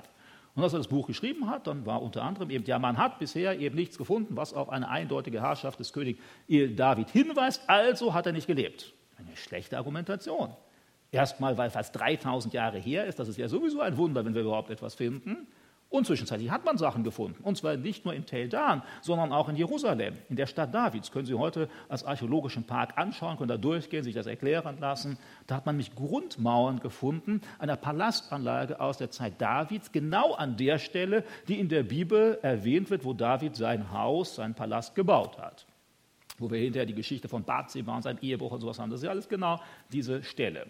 Und 0.54 0.62
als 0.62 0.72
er 0.72 0.78
das 0.78 0.86
Buch 0.86 1.08
geschrieben 1.08 1.50
hat, 1.50 1.66
dann 1.66 1.86
war 1.86 2.00
unter 2.00 2.22
anderem 2.22 2.50
eben, 2.50 2.66
ja, 2.66 2.78
man 2.78 2.98
hat 2.98 3.18
bisher 3.18 3.58
eben 3.58 3.74
nichts 3.74 3.98
gefunden, 3.98 4.36
was 4.36 4.54
auf 4.54 4.68
eine 4.68 4.88
eindeutige 4.88 5.42
Herrschaft 5.42 5.80
des 5.80 5.92
Königs 5.92 6.20
David 6.46 7.10
hinweist, 7.10 7.68
also 7.68 8.14
hat 8.14 8.26
er 8.26 8.32
nicht 8.32 8.46
gelebt. 8.46 8.92
Eine 9.16 9.36
schlechte 9.36 9.76
Argumentation. 9.76 10.54
Erstmal, 11.10 11.56
weil 11.56 11.70
fast 11.70 11.96
3000 11.96 12.52
Jahre 12.52 12.78
her 12.78 13.06
ist, 13.06 13.18
das 13.18 13.28
ist 13.28 13.38
ja 13.38 13.48
sowieso 13.48 13.80
ein 13.80 13.96
Wunder, 13.96 14.24
wenn 14.24 14.34
wir 14.34 14.42
überhaupt 14.42 14.70
etwas 14.70 14.94
finden. 14.94 15.46
Und 15.90 16.06
zwischenzeitlich 16.06 16.50
hat 16.50 16.66
man 16.66 16.76
Sachen 16.76 17.02
gefunden. 17.02 17.42
Und 17.42 17.56
zwar 17.56 17.76
nicht 17.76 18.04
nur 18.04 18.12
in 18.12 18.26
Tel 18.26 18.50
Dan, 18.50 18.82
sondern 19.00 19.32
auch 19.32 19.48
in 19.48 19.56
Jerusalem, 19.56 20.18
in 20.28 20.36
der 20.36 20.46
Stadt 20.46 20.74
Davids. 20.74 21.10
Können 21.10 21.24
Sie 21.24 21.32
heute 21.32 21.70
als 21.88 22.04
archäologischen 22.04 22.64
Park 22.64 22.98
anschauen, 22.98 23.38
können 23.38 23.48
da 23.48 23.56
durchgehen, 23.56 24.04
sich 24.04 24.14
das 24.14 24.26
erklären 24.26 24.76
lassen. 24.80 25.18
Da 25.46 25.56
hat 25.56 25.64
man 25.64 25.76
nämlich 25.76 25.94
Grundmauern 25.94 26.80
gefunden 26.80 27.40
einer 27.58 27.76
Palastanlage 27.76 28.80
aus 28.80 28.98
der 28.98 29.10
Zeit 29.10 29.40
Davids, 29.40 29.90
genau 29.90 30.34
an 30.34 30.58
der 30.58 30.78
Stelle, 30.78 31.24
die 31.48 31.58
in 31.58 31.70
der 31.70 31.84
Bibel 31.84 32.38
erwähnt 32.42 32.90
wird, 32.90 33.06
wo 33.06 33.14
David 33.14 33.56
sein 33.56 33.90
Haus, 33.90 34.34
seinen 34.34 34.54
Palast 34.54 34.94
gebaut 34.94 35.38
hat. 35.38 35.64
Wo 36.38 36.50
wir 36.50 36.58
hinterher 36.58 36.86
die 36.86 36.94
Geschichte 36.94 37.28
von 37.28 37.44
Bathseba 37.44 37.94
und 37.96 38.02
seinem 38.02 38.18
Ehebruch 38.20 38.52
und 38.52 38.60
sowas 38.60 38.78
haben. 38.78 38.90
Das 38.90 39.00
ist 39.00 39.04
ja 39.04 39.10
alles 39.10 39.28
genau 39.28 39.60
diese 39.92 40.22
Stelle. 40.22 40.66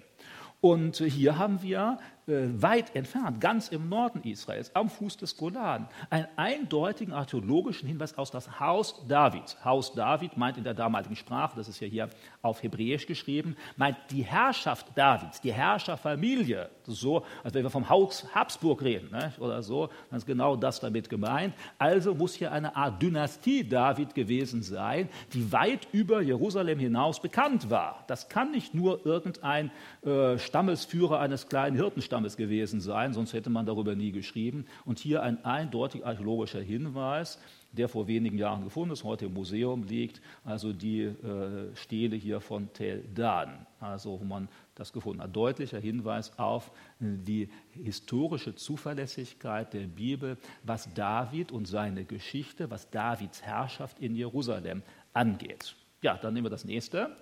Und 0.60 0.96
hier 0.96 1.38
haben 1.38 1.62
wir 1.62 1.98
weit 2.28 2.94
entfernt, 2.94 3.40
ganz 3.40 3.68
im 3.68 3.88
Norden 3.88 4.22
Israels, 4.22 4.74
am 4.74 4.90
Fuß 4.90 5.16
des 5.16 5.36
Golan, 5.36 5.88
einen 6.10 6.28
eindeutigen 6.36 7.14
archäologischen 7.14 7.88
Hinweis 7.88 8.16
aus 8.18 8.30
das 8.30 8.60
Haus 8.60 9.06
Davids. 9.08 9.56
Haus 9.64 9.94
David 9.94 10.36
meint 10.36 10.58
in 10.58 10.64
der 10.64 10.74
damaligen 10.74 11.16
Sprache, 11.16 11.56
das 11.56 11.68
ist 11.68 11.80
ja 11.80 11.88
hier 11.88 12.10
auf 12.42 12.62
Hebräisch 12.62 13.06
geschrieben, 13.06 13.56
meint 13.76 13.96
die 14.10 14.22
Herrschaft 14.22 14.86
Davids, 14.94 15.40
die 15.40 15.52
Herrscherfamilie. 15.52 16.68
So, 16.84 17.24
als 17.42 17.54
wenn 17.54 17.62
wir 17.62 17.70
vom 17.70 17.88
Haus 17.88 18.26
Habsburg 18.34 18.82
reden 18.82 19.10
ne? 19.10 19.32
oder 19.38 19.62
so, 19.62 19.88
dann 20.10 20.18
ist 20.18 20.26
genau 20.26 20.56
das 20.56 20.80
damit 20.80 21.08
gemeint. 21.08 21.54
Also 21.78 22.14
muss 22.14 22.34
hier 22.34 22.52
eine 22.52 22.76
Art 22.76 23.00
Dynastie 23.00 23.66
David 23.66 24.14
gewesen 24.14 24.62
sein, 24.62 25.08
die 25.32 25.50
weit 25.50 25.88
über 25.92 26.20
Jerusalem 26.20 26.78
hinaus 26.78 27.20
bekannt 27.20 27.70
war. 27.70 28.04
Das 28.06 28.28
kann 28.28 28.50
nicht 28.50 28.74
nur 28.74 29.04
irgendein 29.06 29.70
äh, 30.04 30.38
Stammesführer 30.38 31.20
eines 31.20 31.48
kleinen 31.48 31.76
Hirtenstammes 31.76 32.17
gewesen 32.36 32.80
sein, 32.80 33.12
sonst 33.12 33.32
hätte 33.32 33.50
man 33.50 33.66
darüber 33.66 33.94
nie 33.94 34.12
geschrieben. 34.12 34.66
Und 34.84 34.98
hier 34.98 35.22
ein 35.22 35.44
eindeutig 35.44 36.04
archäologischer 36.04 36.60
Hinweis, 36.60 37.38
der 37.72 37.88
vor 37.88 38.06
wenigen 38.06 38.38
Jahren 38.38 38.64
gefunden 38.64 38.92
ist, 38.92 39.04
heute 39.04 39.26
im 39.26 39.34
Museum 39.34 39.84
liegt, 39.84 40.20
also 40.44 40.72
die 40.72 41.02
äh, 41.02 41.74
Stele 41.74 42.16
hier 42.16 42.40
von 42.40 42.72
Tel 42.72 43.04
Dan, 43.14 43.66
also 43.80 44.20
wo 44.20 44.24
man 44.24 44.48
das 44.74 44.92
gefunden 44.92 45.22
hat. 45.22 45.36
Deutlicher 45.36 45.78
Hinweis 45.78 46.38
auf 46.38 46.70
die 47.00 47.48
historische 47.70 48.54
Zuverlässigkeit 48.54 49.74
der 49.74 49.86
Bibel, 49.86 50.38
was 50.62 50.92
David 50.94 51.52
und 51.52 51.66
seine 51.66 52.04
Geschichte, 52.04 52.70
was 52.70 52.90
Davids 52.90 53.42
Herrschaft 53.42 53.98
in 53.98 54.14
Jerusalem 54.14 54.82
angeht. 55.12 55.74
Ja, 56.00 56.16
dann 56.16 56.34
nehmen 56.34 56.46
wir 56.46 56.50
das 56.50 56.64
nächste. 56.64 57.16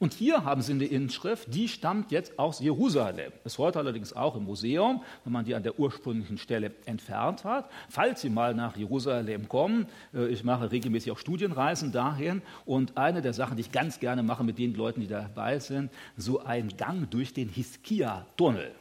Und 0.00 0.14
hier 0.14 0.44
haben 0.46 0.62
Sie 0.62 0.72
eine 0.72 0.86
Inschrift, 0.86 1.54
die 1.54 1.68
stammt 1.68 2.10
jetzt 2.10 2.38
aus 2.38 2.58
Jerusalem. 2.60 3.32
Ist 3.44 3.58
heute 3.58 3.78
allerdings 3.78 4.14
auch 4.14 4.34
im 4.34 4.44
Museum, 4.44 5.02
wenn 5.24 5.32
man 5.34 5.44
die 5.44 5.54
an 5.54 5.62
der 5.62 5.78
ursprünglichen 5.78 6.38
Stelle 6.38 6.72
entfernt 6.86 7.44
hat. 7.44 7.70
Falls 7.90 8.22
Sie 8.22 8.30
mal 8.30 8.54
nach 8.54 8.78
Jerusalem 8.78 9.46
kommen, 9.46 9.86
äh, 10.14 10.28
ich 10.28 10.42
mache 10.42 10.72
regelmäßig 10.72 11.12
auch 11.12 11.18
Studienreisen 11.18 11.92
dahin 11.92 12.40
und 12.64 12.96
eine 12.96 13.20
der 13.20 13.34
Sachen, 13.34 13.58
die 13.58 13.60
ich 13.60 13.72
ganz 13.72 14.00
gerne 14.00 14.22
mache 14.22 14.42
mit 14.42 14.56
den 14.56 14.74
Leuten, 14.74 15.02
die 15.02 15.06
dabei 15.06 15.58
sind, 15.58 15.92
so 16.16 16.40
ein 16.40 16.68
Gang 16.78 17.10
durch 17.10 17.34
den 17.34 17.50
Hiskia-Tunnel. 17.50 18.72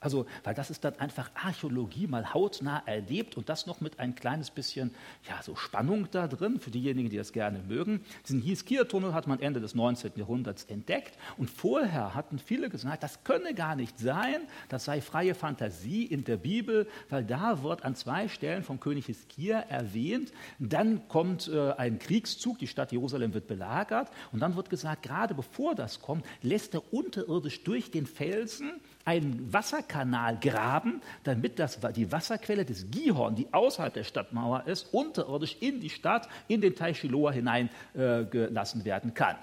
Also, 0.00 0.24
weil 0.44 0.54
das 0.54 0.70
ist 0.70 0.82
dann 0.84 0.98
einfach 0.98 1.30
Archäologie 1.34 2.06
mal 2.06 2.32
hautnah 2.32 2.82
erlebt 2.86 3.36
und 3.36 3.50
das 3.50 3.66
noch 3.66 3.82
mit 3.82 4.00
ein 4.00 4.14
kleines 4.14 4.50
bisschen 4.50 4.92
ja, 5.28 5.42
so 5.42 5.54
Spannung 5.56 6.08
da 6.10 6.26
drin 6.26 6.58
für 6.58 6.70
diejenigen, 6.70 7.10
die 7.10 7.18
das 7.18 7.32
gerne 7.32 7.58
mögen. 7.58 8.02
Diesen 8.26 8.40
Hieskir-Tunnel 8.40 9.12
hat 9.12 9.26
man 9.26 9.40
Ende 9.40 9.60
des 9.60 9.74
19. 9.74 10.12
Jahrhunderts 10.16 10.64
entdeckt 10.64 11.18
und 11.36 11.50
vorher 11.50 12.14
hatten 12.14 12.38
viele 12.38 12.70
gesagt, 12.70 13.02
das 13.02 13.24
könne 13.24 13.52
gar 13.52 13.76
nicht 13.76 13.98
sein, 13.98 14.40
das 14.70 14.86
sei 14.86 15.02
freie 15.02 15.34
Fantasie 15.34 16.04
in 16.04 16.24
der 16.24 16.38
Bibel, 16.38 16.88
weil 17.10 17.24
da 17.24 17.62
wird 17.62 17.84
an 17.84 17.94
zwei 17.94 18.28
Stellen 18.28 18.62
vom 18.62 18.80
König 18.80 19.04
Hieskir 19.04 19.56
erwähnt, 19.68 20.32
dann 20.58 21.08
kommt 21.08 21.48
äh, 21.48 21.72
ein 21.72 21.98
Kriegszug, 21.98 22.58
die 22.58 22.66
Stadt 22.66 22.90
Jerusalem 22.90 23.34
wird 23.34 23.46
belagert 23.46 24.10
und 24.32 24.40
dann 24.40 24.56
wird 24.56 24.70
gesagt, 24.70 25.02
gerade 25.02 25.34
bevor 25.34 25.74
das 25.74 26.00
kommt, 26.00 26.24
lässt 26.40 26.72
er 26.72 26.90
unterirdisch 26.92 27.62
durch 27.64 27.90
den 27.90 28.06
Felsen 28.06 28.80
einen 29.04 29.52
Wasserkanal 29.52 30.38
graben, 30.38 31.00
damit 31.24 31.58
das, 31.58 31.78
die 31.94 32.12
Wasserquelle 32.12 32.64
des 32.64 32.90
Gihorn, 32.90 33.34
die 33.34 33.52
außerhalb 33.52 33.92
der 33.94 34.04
Stadtmauer 34.04 34.66
ist, 34.66 34.92
unterirdisch 34.92 35.56
in 35.60 35.80
die 35.80 35.90
Stadt, 35.90 36.28
in 36.48 36.60
den 36.60 36.74
Teich 36.74 36.98
Shiloah 36.98 37.32
hineingelassen 37.32 38.82
äh, 38.82 38.84
werden 38.84 39.14
kann. 39.14 39.36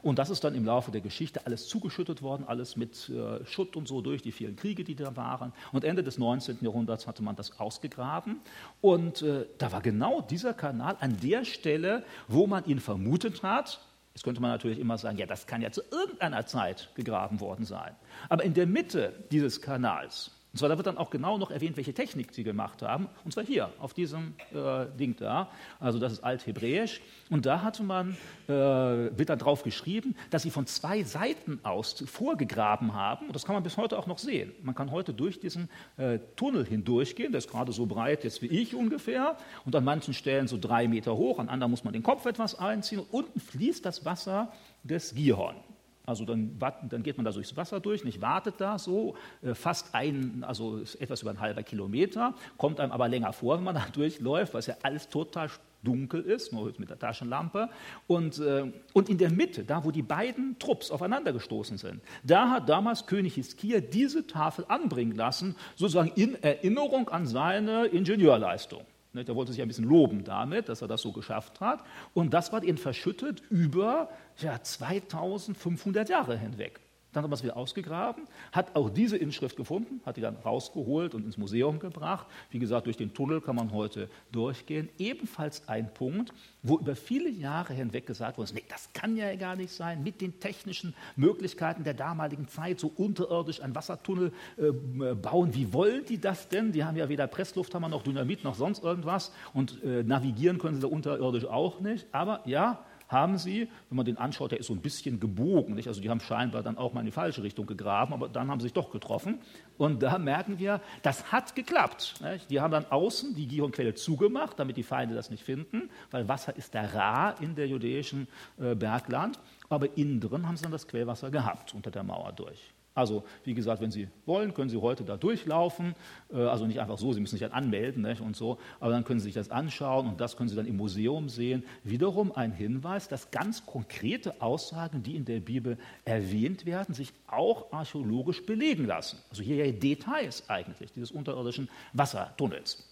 Und 0.00 0.18
das 0.18 0.30
ist 0.30 0.42
dann 0.44 0.54
im 0.54 0.64
Laufe 0.64 0.90
der 0.90 1.00
Geschichte 1.00 1.44
alles 1.46 1.68
zugeschüttet 1.68 2.22
worden, 2.22 2.44
alles 2.46 2.76
mit 2.76 3.10
äh, 3.10 3.44
Schutt 3.44 3.76
und 3.76 3.86
so 3.86 4.00
durch 4.00 4.22
die 4.22 4.32
vielen 4.32 4.56
Kriege, 4.56 4.84
die 4.84 4.94
da 4.94 5.16
waren. 5.16 5.52
Und 5.72 5.84
Ende 5.84 6.02
des 6.02 6.18
19. 6.18 6.58
Jahrhunderts 6.62 7.06
hatte 7.06 7.22
man 7.22 7.36
das 7.36 7.60
ausgegraben. 7.60 8.40
Und 8.80 9.22
äh, 9.22 9.46
da 9.58 9.72
war 9.72 9.82
genau 9.82 10.22
dieser 10.22 10.54
Kanal 10.54 10.96
an 11.00 11.18
der 11.20 11.44
Stelle, 11.44 12.04
wo 12.28 12.46
man 12.46 12.64
ihn 12.64 12.80
vermutet 12.80 13.42
hat, 13.42 13.80
Jetzt 14.14 14.24
könnte 14.24 14.42
man 14.42 14.50
natürlich 14.50 14.78
immer 14.78 14.98
sagen, 14.98 15.16
ja, 15.16 15.26
das 15.26 15.46
kann 15.46 15.62
ja 15.62 15.70
zu 15.70 15.82
irgendeiner 15.90 16.44
Zeit 16.44 16.90
gegraben 16.94 17.40
worden 17.40 17.64
sein. 17.64 17.96
Aber 18.28 18.44
in 18.44 18.52
der 18.52 18.66
Mitte 18.66 19.24
dieses 19.30 19.62
Kanals, 19.62 20.30
und 20.52 20.58
zwar 20.58 20.68
da 20.68 20.76
wird 20.76 20.86
dann 20.86 20.98
auch 20.98 21.08
genau 21.08 21.38
noch 21.38 21.50
erwähnt, 21.50 21.76
welche 21.76 21.94
Technik 21.94 22.34
sie 22.34 22.44
gemacht 22.44 22.82
haben, 22.82 23.08
und 23.24 23.32
zwar 23.32 23.44
hier 23.44 23.70
auf 23.78 23.94
diesem 23.94 24.34
äh, 24.52 24.86
Ding 24.98 25.16
da, 25.16 25.48
also 25.80 25.98
das 25.98 26.12
ist 26.12 26.24
Althebräisch, 26.24 27.00
und 27.30 27.46
da 27.46 27.62
hatte 27.62 27.82
man, 27.82 28.16
äh, 28.48 28.52
wird 28.52 29.30
dann 29.30 29.38
drauf 29.38 29.62
geschrieben, 29.62 30.14
dass 30.30 30.42
sie 30.42 30.50
von 30.50 30.66
zwei 30.66 31.04
Seiten 31.04 31.60
aus 31.62 32.04
vorgegraben 32.06 32.92
haben, 32.92 33.28
und 33.28 33.34
das 33.34 33.46
kann 33.46 33.54
man 33.54 33.62
bis 33.62 33.78
heute 33.78 33.98
auch 33.98 34.06
noch 34.06 34.18
sehen. 34.18 34.52
Man 34.62 34.74
kann 34.74 34.90
heute 34.90 35.14
durch 35.14 35.40
diesen 35.40 35.70
äh, 35.96 36.18
Tunnel 36.36 36.66
hindurchgehen, 36.66 37.32
der 37.32 37.38
ist 37.38 37.50
gerade 37.50 37.72
so 37.72 37.86
breit 37.86 38.22
jetzt 38.22 38.42
wie 38.42 38.48
ich 38.48 38.74
ungefähr, 38.74 39.38
und 39.64 39.74
an 39.74 39.84
manchen 39.84 40.12
Stellen 40.12 40.48
so 40.48 40.58
drei 40.58 40.86
Meter 40.86 41.16
hoch, 41.16 41.38
an 41.38 41.48
anderen 41.48 41.70
muss 41.70 41.84
man 41.84 41.94
den 41.94 42.02
Kopf 42.02 42.26
etwas 42.26 42.58
einziehen, 42.58 42.98
und 42.98 43.08
unten 43.10 43.40
fließt 43.40 43.86
das 43.86 44.04
Wasser 44.04 44.52
des 44.82 45.14
Gihorn. 45.14 45.56
Also 46.04 46.24
dann, 46.24 46.58
dann, 46.88 47.02
geht 47.02 47.16
man 47.16 47.24
da 47.24 47.30
durchs 47.30 47.56
Wasser 47.56 47.78
durch, 47.78 48.02
nicht 48.04 48.20
wartet 48.20 48.56
da 48.58 48.78
so, 48.78 49.14
äh, 49.42 49.54
fast 49.54 49.94
ein, 49.94 50.44
also 50.46 50.80
etwas 50.98 51.22
über 51.22 51.30
ein 51.30 51.40
halber 51.40 51.62
Kilometer, 51.62 52.34
kommt 52.56 52.80
einem 52.80 52.90
aber 52.90 53.08
länger 53.08 53.32
vor, 53.32 53.56
wenn 53.56 53.64
man 53.64 53.74
da 53.76 53.86
durchläuft, 53.92 54.52
weil 54.52 54.60
es 54.60 54.66
ja 54.66 54.76
alles 54.82 55.08
total 55.08 55.48
dunkel 55.82 56.22
ist, 56.22 56.52
nur 56.52 56.72
mit 56.78 56.90
der 56.90 56.98
Taschenlampe. 56.98 57.68
Und, 58.06 58.38
äh, 58.38 58.72
und 58.92 59.08
in 59.08 59.18
der 59.18 59.30
Mitte, 59.30 59.64
da 59.64 59.84
wo 59.84 59.90
die 59.90 60.02
beiden 60.02 60.58
Trupps 60.58 60.90
aufeinander 60.90 61.32
gestoßen 61.32 61.78
sind, 61.78 62.00
da 62.22 62.50
hat 62.50 62.68
damals 62.68 63.06
König 63.06 63.34
Hiskia 63.34 63.80
diese 63.80 64.26
Tafel 64.26 64.64
anbringen 64.68 65.14
lassen, 65.16 65.56
sozusagen 65.76 66.12
in 66.14 66.40
Erinnerung 66.42 67.08
an 67.08 67.26
seine 67.26 67.86
Ingenieurleistung. 67.86 68.82
Der 69.14 69.34
wollte 69.34 69.52
sich 69.52 69.60
ein 69.60 69.68
bisschen 69.68 69.84
loben 69.84 70.24
damit, 70.24 70.68
dass 70.68 70.82
er 70.82 70.88
das 70.88 71.02
so 71.02 71.12
geschafft 71.12 71.60
hat. 71.60 71.84
Und 72.14 72.32
das 72.32 72.52
war 72.52 72.62
eben 72.62 72.78
verschüttet 72.78 73.42
über 73.50 74.08
ja, 74.38 74.62
2500 74.62 76.08
Jahre 76.08 76.38
hinweg. 76.38 76.80
Dann 77.12 77.22
hat 77.22 77.30
man 77.30 77.36
es 77.36 77.42
wieder 77.42 77.56
ausgegraben, 77.56 78.24
hat 78.52 78.74
auch 78.74 78.88
diese 78.88 79.18
Inschrift 79.18 79.56
gefunden, 79.56 80.00
hat 80.06 80.16
die 80.16 80.22
dann 80.22 80.36
rausgeholt 80.36 81.14
und 81.14 81.26
ins 81.26 81.36
Museum 81.36 81.78
gebracht. 81.78 82.26
Wie 82.50 82.58
gesagt, 82.58 82.86
durch 82.86 82.96
den 82.96 83.12
Tunnel 83.12 83.42
kann 83.42 83.54
man 83.54 83.72
heute 83.72 84.08
durchgehen. 84.30 84.88
Ebenfalls 84.98 85.68
ein 85.68 85.92
Punkt, 85.92 86.32
wo 86.62 86.78
über 86.78 86.96
viele 86.96 87.28
Jahre 87.28 87.74
hinweg 87.74 88.06
gesagt 88.06 88.38
wurde, 88.38 88.54
nee, 88.54 88.64
das 88.68 88.88
kann 88.94 89.16
ja 89.16 89.34
gar 89.36 89.56
nicht 89.56 89.72
sein, 89.72 90.02
mit 90.02 90.20
den 90.22 90.40
technischen 90.40 90.94
Möglichkeiten 91.16 91.84
der 91.84 91.94
damaligen 91.94 92.48
Zeit, 92.48 92.80
so 92.80 92.90
unterirdisch 92.96 93.60
einen 93.60 93.74
Wassertunnel 93.74 94.32
äh, 94.56 95.14
bauen. 95.14 95.54
Wie 95.54 95.72
wollen 95.72 96.06
die 96.06 96.18
das 96.18 96.48
denn? 96.48 96.72
Die 96.72 96.82
haben 96.84 96.96
ja 96.96 97.10
weder 97.10 97.26
Presslufthammer 97.26 97.88
noch 97.88 98.02
Dynamit 98.02 98.42
noch 98.42 98.54
sonst 98.54 98.82
irgendwas 98.82 99.32
und 99.52 99.82
äh, 99.84 100.02
navigieren 100.02 100.58
können 100.58 100.76
sie 100.76 100.82
da 100.82 100.88
unterirdisch 100.88 101.44
auch 101.44 101.80
nicht. 101.80 102.06
Aber 102.12 102.40
ja, 102.46 102.84
haben 103.12 103.38
sie, 103.38 103.68
wenn 103.88 103.96
man 103.96 104.06
den 104.06 104.16
anschaut, 104.16 104.50
der 104.50 104.60
ist 104.60 104.66
so 104.66 104.72
ein 104.74 104.80
bisschen 104.80 105.20
gebogen. 105.20 105.74
Nicht? 105.74 105.88
Also 105.88 106.00
die 106.00 106.10
haben 106.10 106.20
scheinbar 106.20 106.62
dann 106.62 106.78
auch 106.78 106.92
mal 106.92 107.00
in 107.00 107.06
die 107.06 107.12
falsche 107.12 107.42
Richtung 107.42 107.66
gegraben, 107.66 108.12
aber 108.12 108.28
dann 108.28 108.50
haben 108.50 108.60
sie 108.60 108.64
sich 108.64 108.72
doch 108.72 108.90
getroffen. 108.90 109.40
Und 109.78 110.02
da 110.02 110.18
merken 110.18 110.58
wir, 110.58 110.80
das 111.02 111.30
hat 111.30 111.54
geklappt. 111.54 112.14
Nicht? 112.22 112.50
Die 112.50 112.60
haben 112.60 112.70
dann 112.70 112.86
außen 112.86 113.34
die 113.34 113.46
Gihonquelle 113.46 113.94
zugemacht, 113.94 114.58
damit 114.58 114.76
die 114.76 114.82
Feinde 114.82 115.14
das 115.14 115.30
nicht 115.30 115.44
finden, 115.44 115.90
weil 116.10 116.28
Wasser 116.28 116.56
ist 116.56 116.74
da 116.74 116.82
rar 116.82 117.40
in 117.40 117.54
der 117.54 117.68
jüdischen 117.68 118.28
äh, 118.58 118.74
Bergland. 118.74 119.38
Aber 119.68 119.96
innen 119.96 120.20
drin 120.20 120.46
haben 120.46 120.56
sie 120.56 120.62
dann 120.62 120.72
das 120.72 120.88
Quellwasser 120.88 121.30
gehabt 121.30 121.74
unter 121.74 121.90
der 121.90 122.02
Mauer 122.02 122.32
durch. 122.32 122.72
Also, 122.94 123.24
wie 123.44 123.54
gesagt, 123.54 123.80
wenn 123.80 123.90
Sie 123.90 124.08
wollen, 124.26 124.52
können 124.52 124.68
Sie 124.68 124.76
heute 124.76 125.04
da 125.04 125.16
durchlaufen. 125.16 125.94
Äh, 126.32 126.36
also 126.36 126.66
nicht 126.66 126.80
einfach 126.80 126.98
so, 126.98 127.12
Sie 127.12 127.20
müssen 127.20 127.36
sich 127.36 127.42
halt 127.42 127.54
anmelden 127.54 128.02
nicht, 128.02 128.20
und 128.20 128.36
so, 128.36 128.58
aber 128.80 128.90
dann 128.90 129.04
können 129.04 129.20
Sie 129.20 129.24
sich 129.24 129.34
das 129.34 129.50
anschauen 129.50 130.06
und 130.08 130.20
das 130.20 130.36
können 130.36 130.48
Sie 130.48 130.56
dann 130.56 130.66
im 130.66 130.76
Museum 130.76 131.28
sehen. 131.28 131.64
Wiederum 131.84 132.32
ein 132.32 132.52
Hinweis, 132.52 133.08
dass 133.08 133.30
ganz 133.30 133.64
konkrete 133.64 134.42
Aussagen, 134.42 135.02
die 135.02 135.16
in 135.16 135.24
der 135.24 135.40
Bibel 135.40 135.78
erwähnt 136.04 136.66
werden, 136.66 136.94
sich 136.94 137.12
auch 137.26 137.72
archäologisch 137.72 138.44
belegen 138.44 138.86
lassen. 138.86 139.18
Also 139.30 139.42
hier 139.42 139.64
ja 139.64 139.72
Details 139.72 140.48
eigentlich 140.48 140.92
dieses 140.92 141.10
unterirdischen 141.10 141.68
Wassertunnels. 141.94 142.88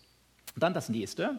Dann 0.57 0.75
das 0.75 0.89
nächste. 0.89 1.39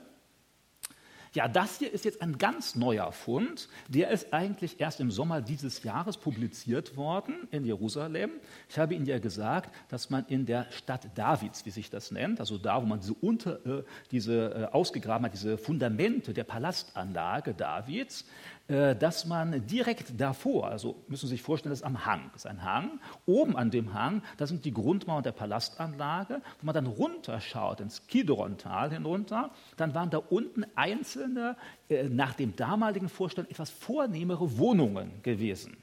Ja, 1.33 1.47
das 1.47 1.79
hier 1.79 1.93
ist 1.93 2.03
jetzt 2.03 2.21
ein 2.21 2.37
ganz 2.37 2.75
neuer 2.75 3.13
Fund. 3.13 3.69
Der 3.87 4.09
ist 4.09 4.33
eigentlich 4.33 4.81
erst 4.81 4.99
im 4.99 5.11
Sommer 5.11 5.39
dieses 5.39 5.81
Jahres 5.81 6.17
publiziert 6.17 6.97
worden 6.97 7.47
in 7.51 7.63
Jerusalem. 7.63 8.31
Ich 8.67 8.77
habe 8.77 8.95
Ihnen 8.95 9.05
ja 9.05 9.17
gesagt, 9.17 9.73
dass 9.87 10.09
man 10.09 10.25
in 10.27 10.45
der 10.45 10.69
Stadt 10.71 11.07
Davids, 11.15 11.65
wie 11.65 11.69
sich 11.69 11.89
das 11.89 12.11
nennt, 12.11 12.41
also 12.41 12.57
da, 12.57 12.81
wo 12.81 12.85
man 12.85 12.99
diese, 12.99 13.13
unter, 13.13 13.65
äh, 13.65 13.83
diese 14.11 14.69
äh, 14.71 14.75
ausgegraben 14.75 15.25
hat, 15.25 15.33
diese 15.33 15.57
Fundamente 15.57 16.33
der 16.33 16.43
Palastanlage 16.43 17.53
Davids, 17.53 18.25
dass 18.71 19.25
man 19.25 19.65
direkt 19.67 20.19
davor, 20.19 20.67
also 20.67 21.03
müssen 21.07 21.27
Sie 21.27 21.35
sich 21.35 21.41
vorstellen, 21.41 21.71
das 21.71 21.79
ist 21.79 21.85
am 21.85 22.05
Hang, 22.05 22.29
das 22.33 22.45
ist 22.45 22.51
ein 22.51 22.63
Hang, 22.63 22.99
oben 23.25 23.57
an 23.57 23.69
dem 23.69 23.93
Hang, 23.93 24.23
da 24.37 24.47
sind 24.47 24.63
die 24.63 24.73
Grundmauern 24.73 25.23
der 25.23 25.33
Palastanlage, 25.33 26.41
wo 26.59 26.65
man 26.65 26.73
dann 26.73 26.87
runterschaut 26.87 27.81
ins 27.81 28.07
Kidron-Tal 28.07 28.91
hinunter, 28.91 29.51
dann 29.75 29.93
waren 29.93 30.09
da 30.09 30.19
unten 30.19 30.65
einzelne, 30.75 31.57
äh, 31.89 32.03
nach 32.07 32.33
dem 32.33 32.55
damaligen 32.55 33.09
Vorstand 33.09 33.51
etwas 33.51 33.69
vornehmere 33.69 34.57
Wohnungen 34.57 35.21
gewesen. 35.21 35.80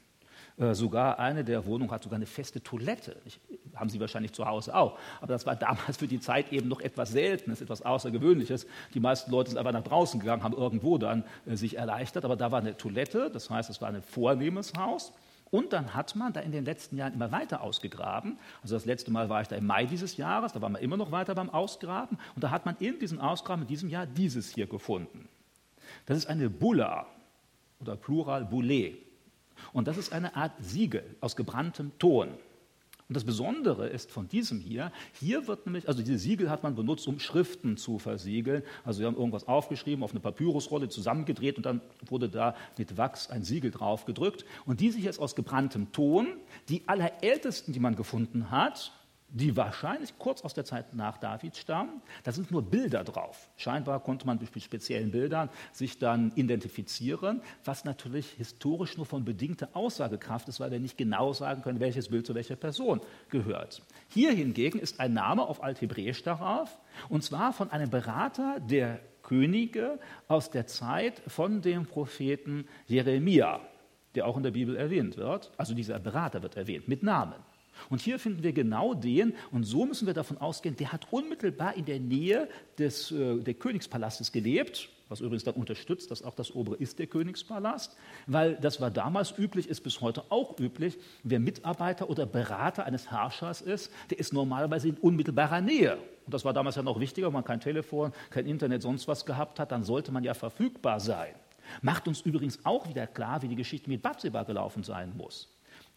Äh, 0.59 0.75
sogar 0.75 1.19
eine 1.19 1.43
der 1.45 1.65
Wohnungen 1.65 1.89
hat 1.89 2.03
sogar 2.03 2.17
eine 2.17 2.25
feste 2.25 2.61
Toilette. 2.61 3.15
Ich, 3.25 3.39
haben 3.75 3.89
Sie 3.89 3.99
wahrscheinlich 3.99 4.33
zu 4.33 4.45
Hause 4.45 4.75
auch. 4.75 4.99
Aber 5.21 5.33
das 5.33 5.45
war 5.45 5.55
damals 5.55 5.97
für 5.97 6.07
die 6.07 6.19
Zeit 6.19 6.51
eben 6.51 6.67
noch 6.67 6.81
etwas 6.81 7.11
Seltenes, 7.11 7.61
etwas 7.61 7.81
Außergewöhnliches. 7.81 8.67
Die 8.93 8.99
meisten 8.99 9.31
Leute 9.31 9.51
sind 9.51 9.57
einfach 9.57 9.71
nach 9.71 9.83
draußen 9.83 10.19
gegangen, 10.19 10.43
haben 10.43 10.55
irgendwo 10.55 10.97
dann 10.97 11.23
äh, 11.45 11.55
sich 11.55 11.77
erleichtert. 11.77 12.25
Aber 12.25 12.35
da 12.35 12.51
war 12.51 12.59
eine 12.59 12.75
Toilette, 12.75 13.31
das 13.31 13.49
heißt, 13.49 13.69
es 13.69 13.81
war 13.81 13.87
ein 13.87 14.01
vornehmes 14.01 14.73
Haus. 14.77 15.13
Und 15.49 15.73
dann 15.73 15.95
hat 15.95 16.15
man 16.15 16.33
da 16.33 16.41
in 16.41 16.51
den 16.51 16.65
letzten 16.65 16.97
Jahren 16.97 17.13
immer 17.13 17.31
weiter 17.31 17.61
ausgegraben. 17.61 18.37
Also 18.61 18.75
das 18.75 18.85
letzte 18.85 19.11
Mal 19.11 19.29
war 19.29 19.41
ich 19.41 19.47
da 19.47 19.55
im 19.55 19.65
Mai 19.65 19.85
dieses 19.85 20.17
Jahres, 20.17 20.53
da 20.53 20.61
waren 20.61 20.73
wir 20.73 20.79
immer 20.79 20.97
noch 20.97 21.11
weiter 21.11 21.33
beim 21.33 21.49
Ausgraben. 21.49 22.19
Und 22.35 22.43
da 22.43 22.51
hat 22.51 22.65
man 22.65 22.75
in 22.79 22.99
diesen 22.99 23.19
Ausgraben 23.19 23.63
in 23.63 23.67
diesem 23.67 23.89
Jahr 23.89 24.05
dieses 24.05 24.53
hier 24.53 24.67
gefunden. 24.67 25.27
Das 26.05 26.17
ist 26.17 26.27
eine 26.27 26.49
Bulla 26.49 27.07
oder 27.79 27.95
Plural 27.95 28.45
Boulet. 28.45 29.08
Und 29.73 29.87
das 29.87 29.97
ist 29.97 30.13
eine 30.13 30.35
Art 30.35 30.53
Siegel 30.59 31.03
aus 31.21 31.35
gebranntem 31.35 31.91
Ton. 31.99 32.29
Und 33.09 33.15
das 33.15 33.23
Besondere 33.23 33.87
ist 33.87 34.11
von 34.11 34.27
diesem 34.27 34.59
hier, 34.59 34.91
hier 35.13 35.47
wird 35.47 35.65
nämlich, 35.65 35.87
also 35.87 36.03
diese 36.03 36.19
Siegel 36.19 36.51
hat 36.51 36.61
man 36.61 36.75
benutzt, 36.75 37.07
um 37.07 37.19
Schriften 37.19 37.75
zu 37.75 37.97
versiegeln. 37.97 38.61
Also 38.85 38.99
wir 38.99 39.07
haben 39.07 39.17
irgendwas 39.17 39.47
aufgeschrieben, 39.47 40.03
auf 40.03 40.11
eine 40.11 40.19
Papyrusrolle 40.19 40.89
zusammengedreht 40.89 41.57
und 41.57 41.65
dann 41.65 41.81
wurde 42.05 42.29
da 42.29 42.55
mit 42.77 42.97
Wachs 42.97 43.27
ein 43.31 43.43
Siegel 43.43 43.71
drauf 43.71 44.05
gedrückt. 44.05 44.45
Und 44.67 44.79
diese 44.79 44.99
hier 44.99 45.09
ist 45.09 45.17
aus 45.17 45.35
gebranntem 45.35 45.91
Ton. 45.91 46.27
Die 46.69 46.83
allerältesten, 46.85 47.73
die 47.73 47.79
man 47.79 47.95
gefunden 47.95 48.51
hat, 48.51 48.93
die 49.31 49.55
wahrscheinlich 49.55 50.17
kurz 50.17 50.41
aus 50.41 50.53
der 50.53 50.65
Zeit 50.65 50.93
nach 50.93 51.17
David 51.17 51.55
stammen. 51.55 52.01
Da 52.23 52.31
sind 52.31 52.51
nur 52.51 52.63
Bilder 52.63 53.03
drauf. 53.03 53.49
Scheinbar 53.57 53.99
konnte 54.01 54.25
man 54.25 54.39
durch 54.39 54.51
speziellen 54.63 55.11
Bildern 55.11 55.49
sich 55.71 55.99
dann 55.99 56.31
identifizieren, 56.35 57.41
was 57.63 57.85
natürlich 57.85 58.31
historisch 58.31 58.97
nur 58.97 59.05
von 59.05 59.25
bedingter 59.25 59.69
Aussagekraft 59.73 60.47
ist, 60.47 60.59
weil 60.59 60.71
wir 60.71 60.79
nicht 60.79 60.97
genau 60.97 61.33
sagen 61.33 61.61
können, 61.61 61.79
welches 61.79 62.09
Bild 62.09 62.25
zu 62.25 62.35
welcher 62.35 62.55
Person 62.55 63.01
gehört. 63.29 63.81
Hier 64.07 64.31
hingegen 64.31 64.79
ist 64.79 64.99
ein 64.99 65.13
Name 65.13 65.43
auf 65.43 65.63
Althebräisch 65.63 66.23
darauf, 66.23 66.79
und 67.07 67.23
zwar 67.23 67.53
von 67.53 67.71
einem 67.71 67.89
Berater 67.89 68.59
der 68.59 68.99
Könige 69.21 69.99
aus 70.27 70.49
der 70.49 70.65
Zeit 70.65 71.21
von 71.27 71.61
dem 71.61 71.85
Propheten 71.85 72.67
Jeremia, 72.87 73.61
der 74.15 74.25
auch 74.25 74.37
in 74.37 74.43
der 74.43 74.51
Bibel 74.51 74.75
erwähnt 74.75 75.17
wird. 75.17 75.51
Also 75.57 75.75
dieser 75.75 75.99
Berater 75.99 76.41
wird 76.41 76.55
erwähnt 76.57 76.87
mit 76.87 77.03
Namen. 77.03 77.35
Und 77.89 78.01
hier 78.01 78.19
finden 78.19 78.43
wir 78.43 78.53
genau 78.53 78.93
den, 78.93 79.33
und 79.51 79.63
so 79.63 79.85
müssen 79.85 80.07
wir 80.07 80.13
davon 80.13 80.37
ausgehen, 80.37 80.75
der 80.75 80.91
hat 80.91 81.07
unmittelbar 81.11 81.75
in 81.75 81.85
der 81.85 81.99
Nähe 81.99 82.49
des 82.77 83.11
äh, 83.11 83.37
der 83.37 83.53
Königspalastes 83.53 84.31
gelebt, 84.31 84.89
was 85.09 85.21
übrigens 85.21 85.43
dann 85.43 85.55
unterstützt, 85.55 86.11
dass 86.11 86.23
auch 86.23 86.35
das 86.35 86.53
obere 86.53 86.75
ist 86.75 86.99
der 86.99 87.07
Königspalast, 87.07 87.97
weil 88.27 88.55
das 88.55 88.79
war 88.79 88.91
damals 88.91 89.37
üblich, 89.37 89.67
ist 89.67 89.81
bis 89.81 90.01
heute 90.01 90.23
auch 90.29 90.59
üblich, 90.59 90.97
wer 91.23 91.39
Mitarbeiter 91.39 92.09
oder 92.09 92.25
Berater 92.25 92.85
eines 92.85 93.09
Herrschers 93.09 93.61
ist, 93.61 93.91
der 94.11 94.19
ist 94.19 94.33
normalerweise 94.33 94.89
in 94.89 94.97
unmittelbarer 94.97 95.61
Nähe. 95.61 95.97
Und 96.25 96.33
das 96.33 96.45
war 96.45 96.53
damals 96.53 96.75
ja 96.75 96.83
noch 96.83 96.99
wichtiger, 96.99 97.27
wenn 97.27 97.33
man 97.33 97.43
kein 97.43 97.59
Telefon, 97.59 98.13
kein 98.29 98.45
Internet, 98.45 98.83
sonst 98.83 99.07
was 99.07 99.25
gehabt 99.25 99.59
hat, 99.59 99.71
dann 99.71 99.83
sollte 99.83 100.11
man 100.11 100.23
ja 100.23 100.35
verfügbar 100.35 100.99
sein. 100.99 101.33
Macht 101.81 102.07
uns 102.07 102.21
übrigens 102.21 102.59
auch 102.63 102.87
wieder 102.87 103.07
klar, 103.07 103.41
wie 103.41 103.47
die 103.47 103.55
Geschichte 103.55 103.89
mit 103.89 104.01
Bathseba 104.01 104.43
gelaufen 104.43 104.83
sein 104.83 105.13
muss. 105.17 105.49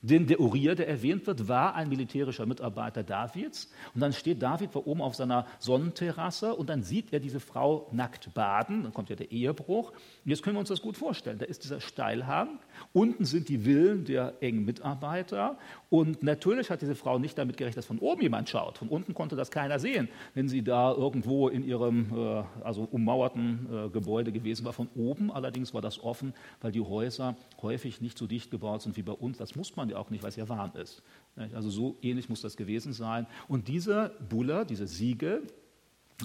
Denn 0.04 0.26
der 0.26 0.40
Uriah, 0.40 0.74
der 0.74 0.88
erwähnt 0.88 1.28
wird, 1.28 1.46
war 1.46 1.76
ein 1.76 1.88
militärischer 1.88 2.44
Mitarbeiter 2.44 3.04
Davids. 3.04 3.70
Und 3.94 4.00
dann 4.00 4.12
steht 4.12 4.42
David 4.42 4.72
vor 4.72 4.88
oben 4.88 5.00
auf 5.00 5.14
seiner 5.14 5.46
Sonnenterrasse 5.60 6.56
und 6.56 6.68
dann 6.68 6.82
sieht 6.82 7.12
er 7.12 7.20
diese 7.20 7.38
Frau 7.38 7.88
nackt 7.92 8.34
baden. 8.34 8.82
Dann 8.82 8.92
kommt 8.92 9.10
ja 9.10 9.16
der 9.16 9.30
Ehebruch. 9.30 9.90
Und 9.92 10.30
jetzt 10.30 10.42
können 10.42 10.56
wir 10.56 10.60
uns 10.60 10.70
das 10.70 10.82
gut 10.82 10.96
vorstellen. 10.96 11.38
Da 11.38 11.44
ist 11.44 11.62
dieser 11.62 11.80
Steilhang. 11.80 12.58
Unten 12.92 13.24
sind 13.24 13.48
die 13.48 13.58
Villen 13.58 14.04
der 14.04 14.34
engen 14.40 14.64
Mitarbeiter. 14.64 15.56
Und 15.88 16.24
natürlich 16.24 16.70
hat 16.70 16.82
diese 16.82 16.96
Frau 16.96 17.20
nicht 17.20 17.38
damit 17.38 17.56
gerechnet, 17.56 17.78
dass 17.78 17.86
von 17.86 18.00
oben 18.00 18.22
jemand 18.22 18.48
schaut. 18.48 18.78
Von 18.78 18.88
unten 18.88 19.14
konnte 19.14 19.36
das 19.36 19.52
keiner 19.52 19.78
sehen, 19.78 20.08
wenn 20.34 20.48
sie 20.48 20.62
da 20.64 20.92
irgendwo 20.92 21.46
in 21.46 21.62
ihrem 21.62 22.12
äh, 22.12 22.42
also 22.64 22.88
ummauerten 22.90 23.68
äh, 23.70 23.88
Gebäude 23.88 24.32
gewesen 24.32 24.64
war. 24.64 24.72
Von 24.72 24.88
oben 24.96 25.30
allerdings 25.30 25.74
war 25.74 25.80
das 25.80 26.02
offen, 26.02 26.34
weil 26.60 26.72
die 26.72 26.80
Häuser 26.80 27.36
häufig 27.60 28.00
nicht 28.00 28.18
so 28.18 28.26
dicht 28.26 28.50
gebaut 28.50 28.82
sind 28.82 28.96
wie 28.96 29.02
bei 29.02 29.12
uns. 29.12 29.38
Das 29.38 29.54
muss 29.54 29.76
man 29.76 29.91
ja 29.92 29.98
auch 29.98 30.10
nicht, 30.10 30.24
es 30.24 30.36
ja 30.36 30.48
warm 30.48 30.72
ist. 30.74 31.02
Also 31.36 31.70
so 31.70 31.96
ähnlich 32.02 32.28
muss 32.28 32.42
das 32.42 32.56
gewesen 32.56 32.92
sein. 32.92 33.26
Und 33.48 33.68
diese 33.68 34.16
Bulle, 34.28 34.66
diese 34.66 34.86
Siegel 34.86 35.46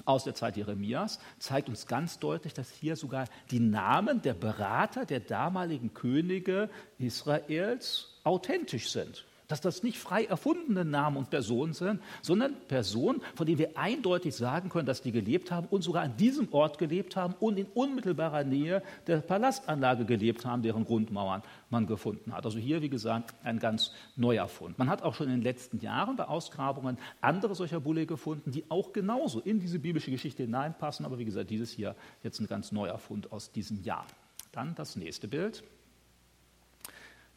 aus 0.04 0.24
der 0.24 0.34
Zeit 0.34 0.56
Jeremias 0.56 1.18
zeigt 1.38 1.68
uns 1.68 1.86
ganz 1.86 2.18
deutlich, 2.18 2.54
dass 2.54 2.70
hier 2.70 2.96
sogar 2.96 3.26
die 3.50 3.60
Namen 3.60 4.22
der 4.22 4.34
Berater 4.34 5.06
der 5.06 5.20
damaligen 5.20 5.94
Könige 5.94 6.70
Israels 6.98 8.20
authentisch 8.24 8.90
sind 8.90 9.24
dass 9.48 9.62
das 9.62 9.82
nicht 9.82 9.98
frei 9.98 10.24
erfundene 10.24 10.84
Namen 10.84 11.16
und 11.16 11.30
Personen 11.30 11.72
sind, 11.72 12.00
sondern 12.22 12.54
Personen, 12.68 13.22
von 13.34 13.46
denen 13.46 13.58
wir 13.58 13.76
eindeutig 13.78 14.36
sagen 14.36 14.68
können, 14.68 14.86
dass 14.86 15.02
die 15.02 15.10
gelebt 15.10 15.50
haben 15.50 15.66
und 15.70 15.82
sogar 15.82 16.02
an 16.02 16.16
diesem 16.18 16.52
Ort 16.52 16.78
gelebt 16.78 17.16
haben 17.16 17.34
und 17.40 17.58
in 17.58 17.66
unmittelbarer 17.74 18.44
Nähe 18.44 18.82
der 19.06 19.18
Palastanlage 19.18 20.04
gelebt 20.04 20.44
haben, 20.44 20.62
deren 20.62 20.84
Grundmauern 20.84 21.42
man 21.70 21.86
gefunden 21.86 22.32
hat. 22.32 22.44
Also 22.44 22.58
hier, 22.58 22.82
wie 22.82 22.90
gesagt, 22.90 23.34
ein 23.42 23.58
ganz 23.58 23.92
neuer 24.16 24.48
Fund. 24.48 24.78
Man 24.78 24.90
hat 24.90 25.02
auch 25.02 25.14
schon 25.14 25.28
in 25.28 25.34
den 25.34 25.42
letzten 25.42 25.80
Jahren 25.80 26.16
bei 26.16 26.24
Ausgrabungen 26.24 26.98
andere 27.22 27.54
solcher 27.54 27.80
Bulle 27.80 28.04
gefunden, 28.06 28.52
die 28.52 28.64
auch 28.68 28.92
genauso 28.92 29.40
in 29.40 29.60
diese 29.60 29.78
biblische 29.78 30.10
Geschichte 30.10 30.42
hineinpassen. 30.42 31.06
Aber 31.06 31.18
wie 31.18 31.24
gesagt, 31.24 31.50
dieses 31.50 31.70
hier 31.70 31.96
jetzt 32.22 32.38
ein 32.40 32.46
ganz 32.46 32.70
neuer 32.70 32.98
Fund 32.98 33.32
aus 33.32 33.50
diesem 33.50 33.82
Jahr. 33.82 34.06
Dann 34.52 34.74
das 34.74 34.96
nächste 34.96 35.26
Bild. 35.26 35.62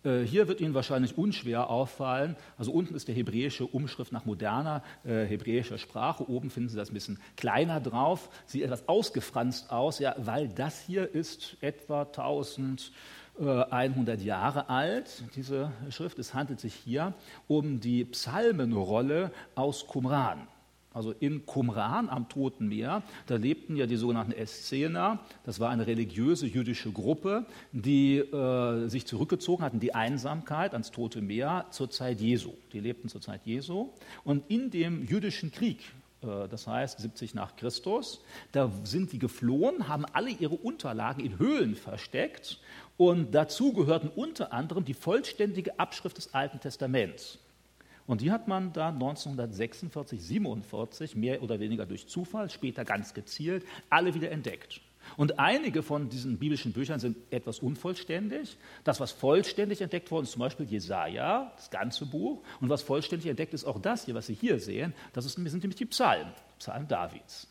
Äh, 0.03 0.21
hier 0.21 0.47
wird 0.47 0.61
Ihnen 0.61 0.73
wahrscheinlich 0.73 1.17
unschwer 1.17 1.69
auffallen. 1.69 2.35
Also 2.57 2.71
unten 2.71 2.95
ist 2.95 3.07
der 3.07 3.15
hebräische 3.15 3.65
Umschrift 3.65 4.11
nach 4.11 4.25
moderner 4.25 4.83
äh, 5.03 5.25
hebräischer 5.25 5.77
Sprache. 5.77 6.29
Oben 6.29 6.49
finden 6.49 6.69
Sie 6.69 6.77
das 6.77 6.89
ein 6.89 6.93
bisschen 6.93 7.19
kleiner 7.37 7.79
drauf. 7.79 8.29
Sieht 8.45 8.63
etwas 8.63 8.87
ausgefranst 8.87 9.71
aus, 9.71 9.99
ja, 9.99 10.15
weil 10.17 10.49
das 10.49 10.81
hier 10.81 11.13
ist 11.13 11.57
etwa 11.61 12.01
1100 12.01 14.21
Jahre 14.21 14.69
alt, 14.69 15.23
diese 15.35 15.71
Schrift. 15.89 16.19
Es 16.19 16.33
handelt 16.33 16.59
sich 16.59 16.73
hier 16.73 17.13
um 17.47 17.79
die 17.79 18.05
Psalmenrolle 18.05 19.31
aus 19.55 19.87
Qumran 19.87 20.47
also 20.93 21.13
in 21.19 21.45
Qumran 21.45 22.09
am 22.09 22.27
Toten 22.27 22.67
Meer, 22.67 23.03
da 23.27 23.35
lebten 23.35 23.75
ja 23.75 23.85
die 23.85 23.95
sogenannten 23.95 24.33
Essener, 24.33 25.19
das 25.45 25.59
war 25.59 25.69
eine 25.69 25.87
religiöse 25.87 26.45
jüdische 26.45 26.91
Gruppe, 26.91 27.45
die 27.71 28.17
äh, 28.17 28.87
sich 28.87 29.05
zurückgezogen 29.05 29.63
hatten, 29.63 29.79
die 29.79 29.95
Einsamkeit 29.95 30.73
ans 30.73 30.91
Tote 30.91 31.21
Meer 31.21 31.65
zur 31.71 31.89
Zeit 31.89 32.19
Jesu. 32.19 32.53
Die 32.73 32.79
lebten 32.79 33.09
zur 33.09 33.21
Zeit 33.21 33.41
Jesu. 33.45 33.89
Und 34.23 34.43
in 34.49 34.69
dem 34.69 35.05
jüdischen 35.05 35.51
Krieg, 35.51 35.79
äh, 36.21 36.47
das 36.49 36.67
heißt 36.67 36.99
70 36.99 37.33
nach 37.35 37.55
Christus, 37.55 38.21
da 38.51 38.71
sind 38.83 39.11
die 39.13 39.19
geflohen, 39.19 39.87
haben 39.87 40.05
alle 40.11 40.29
ihre 40.29 40.55
Unterlagen 40.55 41.23
in 41.23 41.39
Höhlen 41.39 41.75
versteckt 41.75 42.59
und 42.97 43.33
dazu 43.33 43.73
gehörten 43.73 44.09
unter 44.09 44.53
anderem 44.53 44.85
die 44.85 44.93
vollständige 44.93 45.79
Abschrift 45.79 46.17
des 46.17 46.33
Alten 46.33 46.59
Testaments. 46.59 47.39
Und 48.11 48.19
die 48.19 48.29
hat 48.29 48.49
man 48.49 48.73
dann 48.73 48.95
1946, 48.95 50.21
47 50.21 51.15
mehr 51.15 51.41
oder 51.41 51.61
weniger 51.61 51.85
durch 51.85 52.09
Zufall, 52.09 52.49
später 52.49 52.83
ganz 52.83 53.13
gezielt, 53.13 53.65
alle 53.89 54.13
wieder 54.13 54.31
entdeckt. 54.31 54.81
Und 55.15 55.39
einige 55.39 55.81
von 55.81 56.09
diesen 56.09 56.37
biblischen 56.37 56.73
Büchern 56.73 56.99
sind 56.99 57.15
etwas 57.29 57.59
unvollständig. 57.59 58.57
Das, 58.83 58.99
was 58.99 59.13
vollständig 59.13 59.79
entdeckt 59.79 60.11
worden 60.11 60.25
ist, 60.25 60.33
zum 60.33 60.41
Beispiel 60.41 60.65
Jesaja, 60.65 61.53
das 61.55 61.69
ganze 61.69 62.05
Buch. 62.05 62.43
Und 62.59 62.67
was 62.67 62.81
vollständig 62.81 63.29
entdeckt 63.29 63.53
ist, 63.53 63.63
auch 63.63 63.79
das 63.79 64.03
hier, 64.03 64.13
was 64.13 64.27
Sie 64.27 64.33
hier 64.33 64.59
sehen, 64.59 64.93
das 65.13 65.23
sind 65.31 65.45
nämlich 65.45 65.75
die 65.75 65.85
Psalmen, 65.85 66.33
Psalmen 66.59 66.89
Davids. 66.89 67.47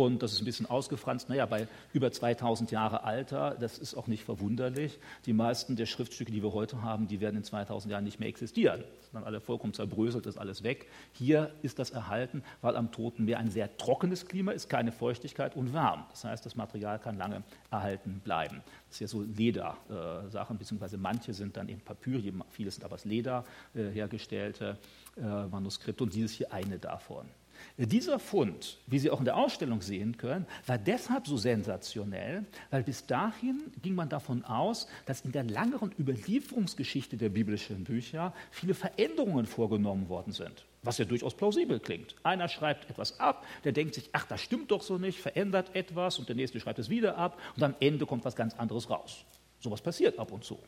Und 0.00 0.22
das 0.22 0.32
ist 0.32 0.40
ein 0.40 0.46
bisschen 0.46 0.64
ausgefranst. 0.64 1.28
Naja, 1.28 1.44
bei 1.44 1.68
über 1.92 2.10
2000 2.10 2.70
Jahre 2.70 3.04
Alter, 3.04 3.54
das 3.60 3.76
ist 3.76 3.94
auch 3.94 4.06
nicht 4.06 4.24
verwunderlich. 4.24 4.98
Die 5.26 5.34
meisten 5.34 5.76
der 5.76 5.84
Schriftstücke, 5.84 6.32
die 6.32 6.42
wir 6.42 6.54
heute 6.54 6.80
haben, 6.80 7.06
die 7.06 7.20
werden 7.20 7.36
in 7.36 7.44
2000 7.44 7.92
Jahren 7.92 8.04
nicht 8.04 8.18
mehr 8.18 8.30
existieren. 8.30 8.80
Das 8.80 9.04
sind 9.04 9.14
dann 9.16 9.24
alle 9.24 9.42
vollkommen 9.42 9.74
zerbröselt, 9.74 10.24
ist 10.24 10.38
alles 10.38 10.62
weg. 10.62 10.86
Hier 11.12 11.50
ist 11.60 11.78
das 11.78 11.90
erhalten, 11.90 12.42
weil 12.62 12.76
am 12.76 12.92
Toten 12.92 13.26
Meer 13.26 13.40
ein 13.40 13.50
sehr 13.50 13.76
trockenes 13.76 14.24
Klima 14.24 14.52
ist, 14.52 14.70
keine 14.70 14.90
Feuchtigkeit 14.90 15.54
und 15.54 15.74
warm. 15.74 16.06
Das 16.08 16.24
heißt, 16.24 16.46
das 16.46 16.56
Material 16.56 16.98
kann 16.98 17.18
lange 17.18 17.42
erhalten 17.70 18.22
bleiben. 18.24 18.62
Das 18.88 18.96
sind 18.96 19.04
ja 19.04 19.08
so 19.08 19.20
Ledersachen, 19.20 20.56
beziehungsweise 20.56 20.96
manche 20.96 21.34
sind 21.34 21.58
dann 21.58 21.68
eben 21.68 21.82
Papyr, 21.82 22.22
viele 22.48 22.70
sind 22.70 22.84
aber 22.84 22.94
aus 22.94 23.04
Leder 23.04 23.44
äh, 23.74 23.90
hergestellte 23.90 24.78
äh, 25.18 25.22
Manuskripte 25.22 26.04
und 26.04 26.14
dieses 26.14 26.32
hier 26.32 26.50
eine 26.54 26.78
davon. 26.78 27.28
Dieser 27.76 28.18
Fund, 28.18 28.78
wie 28.86 28.98
Sie 28.98 29.10
auch 29.10 29.18
in 29.18 29.24
der 29.24 29.36
Ausstellung 29.36 29.80
sehen 29.80 30.16
können, 30.16 30.46
war 30.66 30.78
deshalb 30.78 31.26
so 31.26 31.36
sensationell, 31.36 32.44
weil 32.70 32.82
bis 32.82 33.06
dahin 33.06 33.62
ging 33.82 33.94
man 33.94 34.08
davon 34.08 34.44
aus, 34.44 34.86
dass 35.06 35.22
in 35.22 35.32
der 35.32 35.44
langeren 35.44 35.92
Überlieferungsgeschichte 35.98 37.16
der 37.16 37.30
biblischen 37.30 37.84
Bücher 37.84 38.34
viele 38.50 38.74
Veränderungen 38.74 39.46
vorgenommen 39.46 40.08
worden 40.08 40.32
sind, 40.32 40.66
was 40.82 40.98
ja 40.98 41.04
durchaus 41.04 41.34
plausibel 41.34 41.80
klingt. 41.80 42.16
Einer 42.22 42.48
schreibt 42.48 42.90
etwas 42.90 43.18
ab, 43.18 43.46
der 43.64 43.72
denkt 43.72 43.94
sich, 43.94 44.10
ach, 44.12 44.26
das 44.26 44.40
stimmt 44.40 44.70
doch 44.70 44.82
so 44.82 44.98
nicht, 44.98 45.18
verändert 45.18 45.74
etwas 45.74 46.18
und 46.18 46.28
der 46.28 46.36
nächste 46.36 46.60
schreibt 46.60 46.78
es 46.78 46.90
wieder 46.90 47.16
ab 47.16 47.40
und 47.56 47.62
am 47.62 47.74
Ende 47.80 48.06
kommt 48.06 48.24
was 48.24 48.36
ganz 48.36 48.54
anderes 48.54 48.90
raus. 48.90 49.24
Sowas 49.60 49.80
passiert 49.80 50.18
ab 50.18 50.32
und 50.32 50.44
zu. 50.44 50.58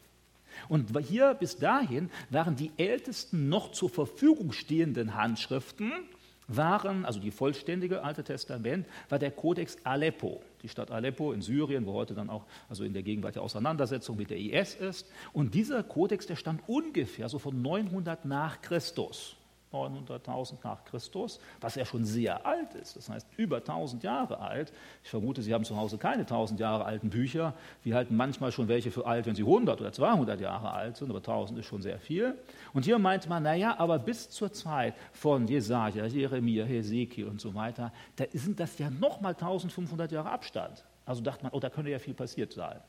Und 0.69 0.97
hier 1.07 1.35
bis 1.35 1.57
dahin 1.57 2.11
waren 2.31 2.57
die 2.57 2.71
ältesten 2.77 3.49
noch 3.49 3.73
zur 3.73 3.91
Verfügung 3.91 4.53
stehenden 4.53 5.15
Handschriften, 5.15 5.93
waren, 6.49 7.05
also 7.05 7.21
die 7.21 7.31
vollständige 7.31 8.03
Alte 8.03 8.25
Testament, 8.25 8.87
war 9.09 9.19
der 9.19 9.31
Kodex 9.31 9.77
Aleppo, 9.85 10.43
die 10.63 10.69
Stadt 10.69 10.91
Aleppo 10.91 11.33
in 11.33 11.43
Syrien, 11.43 11.87
wo 11.87 11.93
heute 11.95 12.15
dann 12.15 12.31
auch, 12.31 12.45
also 12.69 12.85
in 12.85 12.93
der 12.93 13.03
Gegenwart 13.03 13.35
der 13.35 13.43
Auseinandersetzung 13.43 14.17
mit 14.17 14.31
der 14.31 14.39
IS 14.39 14.75
ist. 14.75 15.07
Und 15.33 15.55
dieser 15.55 15.83
Kodex, 15.83 16.27
der 16.27 16.37
stammt 16.37 16.63
ungefähr 16.69 17.29
so 17.29 17.39
von 17.39 17.61
900 17.61 18.25
nach 18.25 18.61
Christus. 18.61 19.37
900.000 19.73 20.55
nach 20.65 20.85
Christus, 20.85 21.41
was 21.61 21.75
ja 21.75 21.85
schon 21.85 22.05
sehr 22.05 22.45
alt 22.47 22.75
ist, 22.75 22.97
das 22.97 23.09
heißt 23.09 23.27
über 23.37 23.59
1000 23.59 24.03
Jahre 24.03 24.41
alt. 24.41 24.73
Ich 25.03 25.11
vermute, 25.11 25.43
Sie 25.43 25.53
haben 25.53 25.65
zu 25.65 25.77
Hause 25.77 25.99
keine 25.99 26.23
1000 26.23 26.61
Jahre 26.61 26.85
alten 26.85 27.11
Bücher. 27.11 27.55
Wir 27.83 27.95
halten 27.95 28.17
manchmal 28.17 28.53
schon 28.53 28.69
welche 28.69 28.91
für 28.91 29.07
alt, 29.07 29.27
wenn 29.27 29.35
sie 29.35 29.43
100 29.43 29.81
oder 29.81 29.93
200 29.93 30.41
Jahre 30.41 30.71
alt 30.71 30.97
sind, 30.97 31.11
aber 31.11 31.19
1000 31.19 31.59
ist 31.59 31.67
schon 31.67 31.83
sehr 31.83 31.99
viel. 31.99 32.37
Und 32.73 32.85
hier 32.85 32.99
meint 32.99 33.29
man, 33.29 33.43
naja, 33.43 33.75
aber 33.79 33.99
bis 33.99 34.31
zur 34.31 34.53
Zeit 34.53 34.95
von 35.13 35.47
Jesaja, 35.47 36.07
Jeremia, 36.07 36.65
Hesekiel 36.65 37.27
und 37.27 37.41
so 37.41 37.55
weiter, 37.55 37.93
da 38.17 38.25
sind 38.33 38.61
das 38.61 38.79
ja 38.79 38.91
nochmal 38.91 39.33
1500 39.33 40.13
Jahre 40.13 40.31
Abstand. 40.31 40.85
Also 41.05 41.23
dachte 41.23 41.43
man, 41.45 41.53
oh, 41.53 41.61
da 41.61 41.69
könnte 41.69 41.91
ja 41.91 41.99
viel 41.99 42.15
passiert 42.15 42.53
sein. 42.53 42.81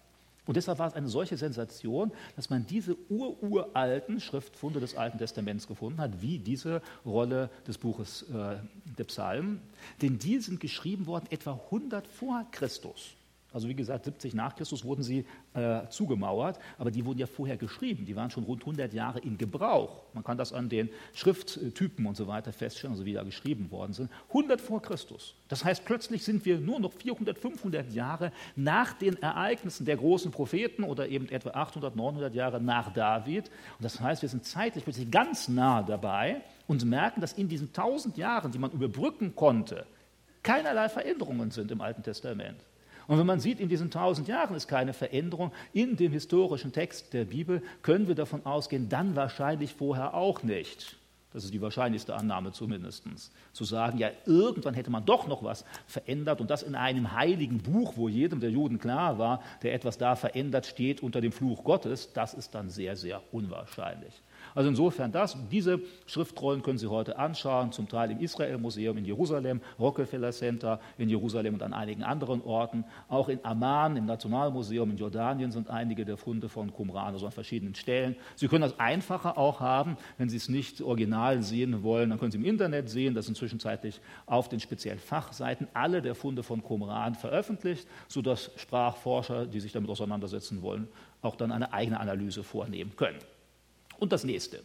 Und 0.46 0.58
deshalb 0.58 0.80
war 0.80 0.88
es 0.88 0.94
eine 0.94 1.08
solche 1.08 1.38
Sensation, 1.38 2.12
dass 2.36 2.50
man 2.50 2.66
diese 2.66 2.98
ururalten 3.10 4.20
Schriftfunde 4.20 4.80
des 4.80 4.96
Alten 4.96 5.18
Testaments 5.18 5.68
gefunden 5.68 6.00
hat, 6.00 6.22
wie 6.22 6.38
diese 6.38 6.82
Rolle 7.06 7.50
des 7.66 7.78
Buches 7.78 8.24
äh, 8.24 8.58
der 8.98 9.04
Psalmen. 9.06 9.62
Denn 10.02 10.20
die 10.20 10.40
sind 10.40 10.60
geschrieben 10.60 11.06
worden 11.06 11.28
etwa 11.30 11.54
100 11.54 12.08
vor 12.08 12.46
Christus. 12.52 13.16
Also 13.54 13.68
wie 13.68 13.76
gesagt, 13.76 14.06
70 14.06 14.34
nach 14.34 14.56
Christus 14.56 14.84
wurden 14.84 15.04
sie 15.04 15.26
äh, 15.54 15.88
zugemauert, 15.90 16.58
aber 16.80 16.90
die 16.90 17.06
wurden 17.06 17.20
ja 17.20 17.28
vorher 17.28 17.56
geschrieben. 17.56 18.04
Die 18.06 18.16
waren 18.16 18.32
schon 18.32 18.44
rund 18.44 18.62
100 18.62 18.92
Jahre 18.94 19.20
in 19.20 19.38
Gebrauch. 19.38 20.04
Man 20.14 20.24
kann 20.24 20.38
das 20.38 20.52
an 20.52 20.70
den 20.70 20.90
Schrifttypen 21.14 22.06
und 22.06 22.18
so 22.18 22.26
weiter 22.28 22.52
feststellen, 22.52 22.94
also 22.94 23.06
wie 23.06 23.14
da 23.14 23.22
geschrieben 23.22 23.70
worden 23.70 23.94
sind. 23.94 24.10
100 24.30 24.60
vor 24.60 24.82
Christus. 24.82 25.36
Das 25.50 25.64
heißt, 25.64 25.86
plötzlich 25.86 26.24
sind 26.24 26.44
wir 26.46 26.60
nur 26.60 26.80
noch 26.80 26.92
400, 26.94 27.38
500 27.38 27.94
Jahre 27.94 28.32
nach 28.56 28.94
den 28.94 29.22
Ereignissen 29.22 29.86
der 29.86 29.98
großen 29.98 30.32
Propheten 30.32 30.84
oder 30.84 31.08
eben 31.08 31.30
etwa 31.30 31.52
800, 31.52 31.96
900 31.96 32.34
Jahre 32.34 32.60
nach 32.60 32.92
David. 32.92 33.52
Und 33.78 33.84
das 33.84 34.00
heißt, 34.00 34.24
wir 34.24 34.30
sind 34.30 34.46
zeitlich 34.46 34.84
plötzlich 34.84 35.12
ganz 35.12 35.48
nah 35.48 35.84
dabei 35.84 36.42
und 36.66 36.84
merken, 36.86 37.22
dass 37.22 37.34
in 37.34 37.48
diesen 37.48 37.68
1000 37.68 38.18
Jahren, 38.18 38.52
die 38.52 38.58
man 38.58 38.72
überbrücken 38.72 39.36
konnte, 39.36 39.86
keinerlei 40.42 40.90
Veränderungen 40.90 41.52
sind 41.52 41.70
im 41.72 41.82
Alten 41.82 42.02
Testament. 42.02 42.58
Und 43.08 43.20
wenn 43.20 43.26
man 43.26 43.40
sieht, 43.40 43.60
in 43.60 43.70
diesen 43.70 43.92
tausend 43.92 44.28
Jahren 44.28 44.56
ist 44.56 44.68
keine 44.68 44.94
Veränderung 44.94 45.52
in 45.74 45.98
dem 45.98 46.12
historischen 46.12 46.72
Text 46.72 47.14
der 47.14 47.26
Bibel, 47.26 47.62
können 47.82 48.08
wir 48.08 48.16
davon 48.16 48.46
ausgehen, 48.46 48.90
dann 48.90 49.16
wahrscheinlich 49.16 49.74
vorher 49.74 50.14
auch 50.14 50.44
nicht. 50.44 50.98
Das 51.34 51.44
ist 51.44 51.54
die 51.54 51.62
wahrscheinlichste 51.62 52.16
Annahme 52.16 52.52
zumindest. 52.52 53.06
Zu 53.54 53.64
sagen, 53.64 53.98
ja, 53.98 54.12
irgendwann 54.26 54.76
hätte 54.76 54.92
man 54.92 55.04
doch 55.04 55.28
noch 55.28 55.44
was 55.44 55.66
verändert 55.88 56.40
und 56.42 56.52
das 56.52 56.62
in 56.62 56.76
einem 56.76 57.12
heiligen 57.12 57.58
Buch, 57.58 57.94
wo 57.96 58.08
jedem 58.08 58.40
der 58.40 58.52
Juden 58.52 58.78
klar 58.78 59.18
war, 59.18 59.42
der 59.64 59.74
etwas 59.74 59.98
da 59.98 60.16
verändert, 60.16 60.68
steht 60.68 61.02
unter 61.02 61.22
dem 61.22 61.32
Fluch 61.32 61.64
Gottes, 61.64 62.14
das 62.14 62.36
ist 62.36 62.54
dann 62.54 62.70
sehr, 62.70 62.96
sehr 62.96 63.22
unwahrscheinlich. 63.32 64.14
Also 64.56 64.70
insofern 64.70 65.12
das, 65.12 65.38
diese 65.52 65.82
Schriftrollen 66.06 66.62
können 66.62 66.78
Sie 66.78 66.88
heute 66.88 67.18
anschauen, 67.18 67.72
zum 67.72 67.88
Teil 67.88 68.12
im 68.12 68.20
Israel-Museum 68.20 68.98
in 68.98 69.06
Jerusalem, 69.06 69.62
Rockefeller 69.80 70.32
Center 70.32 70.80
in 70.98 71.10
Jerusalem 71.10 71.56
und 71.56 71.64
an 71.64 71.74
einigen 71.74 72.04
anderen 72.04 72.42
Orten. 72.42 72.86
Auch 73.10 73.30
in 73.30 73.40
Amman, 73.44 73.98
im 73.98 74.06
Nationalmuseum 74.06 74.92
in 74.92 74.98
Jordanien 74.98 75.52
sind 75.52 75.70
einige 75.70 76.06
der 76.06 76.18
Funde 76.18 76.50
von 76.50 76.72
Qumran, 76.74 77.14
also 77.14 77.26
an 77.26 77.32
verschiedenen 77.32 77.76
Stellen. 77.76 78.16
Sie 78.36 78.48
können 78.48 78.62
das 78.62 78.80
einfacher 78.80 79.38
auch 79.38 79.60
haben, 79.60 79.98
wenn 80.18 80.30
Sie 80.30 80.38
es 80.38 80.50
nicht 80.50 80.82
original 80.82 81.42
sehen 81.42 81.84
wollen, 81.84 82.10
dann 82.10 82.20
können 82.20 82.32
Sie 82.32 82.38
im 82.38 82.46
Internet 82.46 82.90
sehen, 82.90 83.16
das 83.16 83.26
sind 83.26 83.38
zwischenzeitlich 83.38 84.00
auf 84.26 84.50
den 84.50 84.60
speziellen 84.60 85.00
Fachseiten 85.00 85.68
alle 85.74 86.02
der 86.02 86.16
Funde 86.16 86.44
von 86.44 86.64
Qumran 86.64 87.16
veröffentlicht, 87.16 87.88
sodass 88.08 88.52
Sprachforscher, 88.56 89.46
die 89.46 89.60
sich 89.60 89.72
damit 89.72 89.90
auseinandersetzen 89.90 90.62
wollen, 90.62 90.88
auch 91.22 91.36
dann 91.36 91.52
eine 91.52 91.74
eigene 91.74 92.00
Analyse 92.00 92.44
vornehmen 92.44 92.96
können. 92.96 93.20
Und 93.98 94.12
das 94.12 94.24
nächste. 94.24 94.62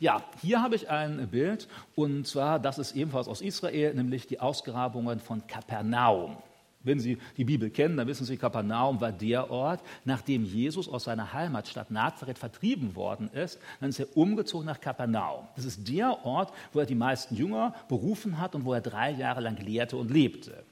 Ja, 0.00 0.22
hier 0.40 0.62
habe 0.62 0.76
ich 0.76 0.88
ein 0.88 1.28
Bild 1.28 1.66
und 1.96 2.24
zwar, 2.26 2.60
das 2.60 2.78
ist 2.78 2.94
ebenfalls 2.94 3.26
aus 3.26 3.40
Israel, 3.40 3.94
nämlich 3.94 4.28
die 4.28 4.38
Ausgrabungen 4.38 5.18
von 5.18 5.44
Kapernaum. 5.48 6.36
Wenn 6.84 7.00
Sie 7.00 7.18
die 7.36 7.44
Bibel 7.44 7.70
kennen, 7.70 7.96
dann 7.96 8.06
wissen 8.06 8.24
Sie, 8.24 8.36
Kapernaum 8.36 9.00
war 9.00 9.10
der 9.10 9.50
Ort, 9.50 9.80
nachdem 10.04 10.44
Jesus 10.44 10.88
aus 10.88 11.04
seiner 11.04 11.32
Heimatstadt 11.32 11.90
Nazareth 11.90 12.38
vertrieben 12.38 12.94
worden 12.94 13.28
ist, 13.32 13.58
dann 13.80 13.90
ist 13.90 13.98
er 13.98 14.16
umgezogen 14.16 14.66
nach 14.66 14.80
Kapernaum. 14.80 15.48
Das 15.56 15.64
ist 15.64 15.88
der 15.88 16.24
Ort, 16.24 16.52
wo 16.72 16.78
er 16.78 16.86
die 16.86 16.94
meisten 16.94 17.34
Jünger 17.34 17.74
berufen 17.88 18.38
hat 18.38 18.54
und 18.54 18.64
wo 18.64 18.74
er 18.74 18.80
drei 18.80 19.10
Jahre 19.10 19.40
lang 19.40 19.56
lehrte 19.56 19.96
und 19.96 20.12
lebte. 20.12 20.64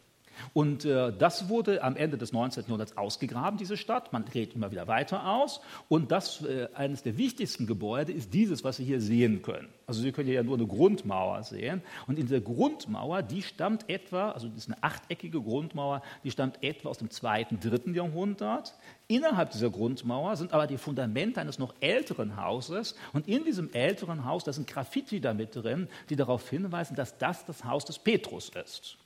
Und 0.53 0.85
äh, 0.85 1.13
das 1.13 1.49
wurde 1.49 1.83
am 1.83 1.97
Ende 1.97 2.19
des 2.19 2.33
19. 2.33 2.65
Jahrhunderts 2.65 2.97
ausgegraben, 2.97 3.59
diese 3.59 3.77
Stadt. 3.77 4.13
Man 4.13 4.25
dreht 4.25 4.55
immer 4.55 4.71
wieder 4.71 4.87
weiter 4.87 5.29
aus. 5.29 5.61
Und 5.89 6.11
das, 6.11 6.45
äh, 6.45 6.69
eines 6.75 7.03
der 7.03 7.17
wichtigsten 7.17 7.67
Gebäude 7.67 8.13
ist 8.13 8.33
dieses, 8.35 8.65
was 8.65 8.77
Sie 8.77 8.85
hier 8.85 9.01
sehen 9.01 9.43
können. 9.43 9.69
Also 9.87 10.01
Sie 10.01 10.13
können 10.13 10.27
hier 10.27 10.37
ja 10.37 10.43
nur 10.43 10.57
eine 10.57 10.67
Grundmauer 10.67 11.43
sehen. 11.43 11.83
Und 12.07 12.19
in 12.19 12.27
dieser 12.27 12.41
Grundmauer, 12.41 13.23
die 13.23 13.43
stammt 13.43 13.89
etwa, 13.89 14.31
also 14.31 14.49
das 14.49 14.59
ist 14.59 14.69
eine 14.69 14.83
achteckige 14.83 15.41
Grundmauer, 15.41 16.03
die 16.25 16.31
stammt 16.31 16.63
etwa 16.63 16.89
aus 16.89 16.99
dem 16.99 17.11
2., 17.11 17.47
3. 17.61 17.93
Jahrhundert. 17.93 18.75
Innerhalb 19.09 19.51
dieser 19.51 19.71
Grundmauer 19.71 20.37
sind 20.37 20.53
aber 20.53 20.67
die 20.67 20.79
Fundamente 20.79 21.41
eines 21.41 21.59
noch 21.59 21.75
älteren 21.81 22.37
Hauses. 22.37 22.97
Und 23.13 23.29
in 23.29 23.45
diesem 23.45 23.73
älteren 23.73 24.25
Haus, 24.25 24.45
da 24.45 24.53
sind 24.53 24.67
Graffiti 24.67 25.21
da 25.21 25.35
mit 25.35 25.55
drin, 25.55 25.89
die 26.11 26.17
darauf 26.17 26.49
hinweisen, 26.51 26.97
dass 26.97 27.17
das 27.19 27.45
das 27.45 27.65
Haus 27.65 27.85
des 27.85 27.99
Petrus 27.99 28.51
ist. 28.51 28.97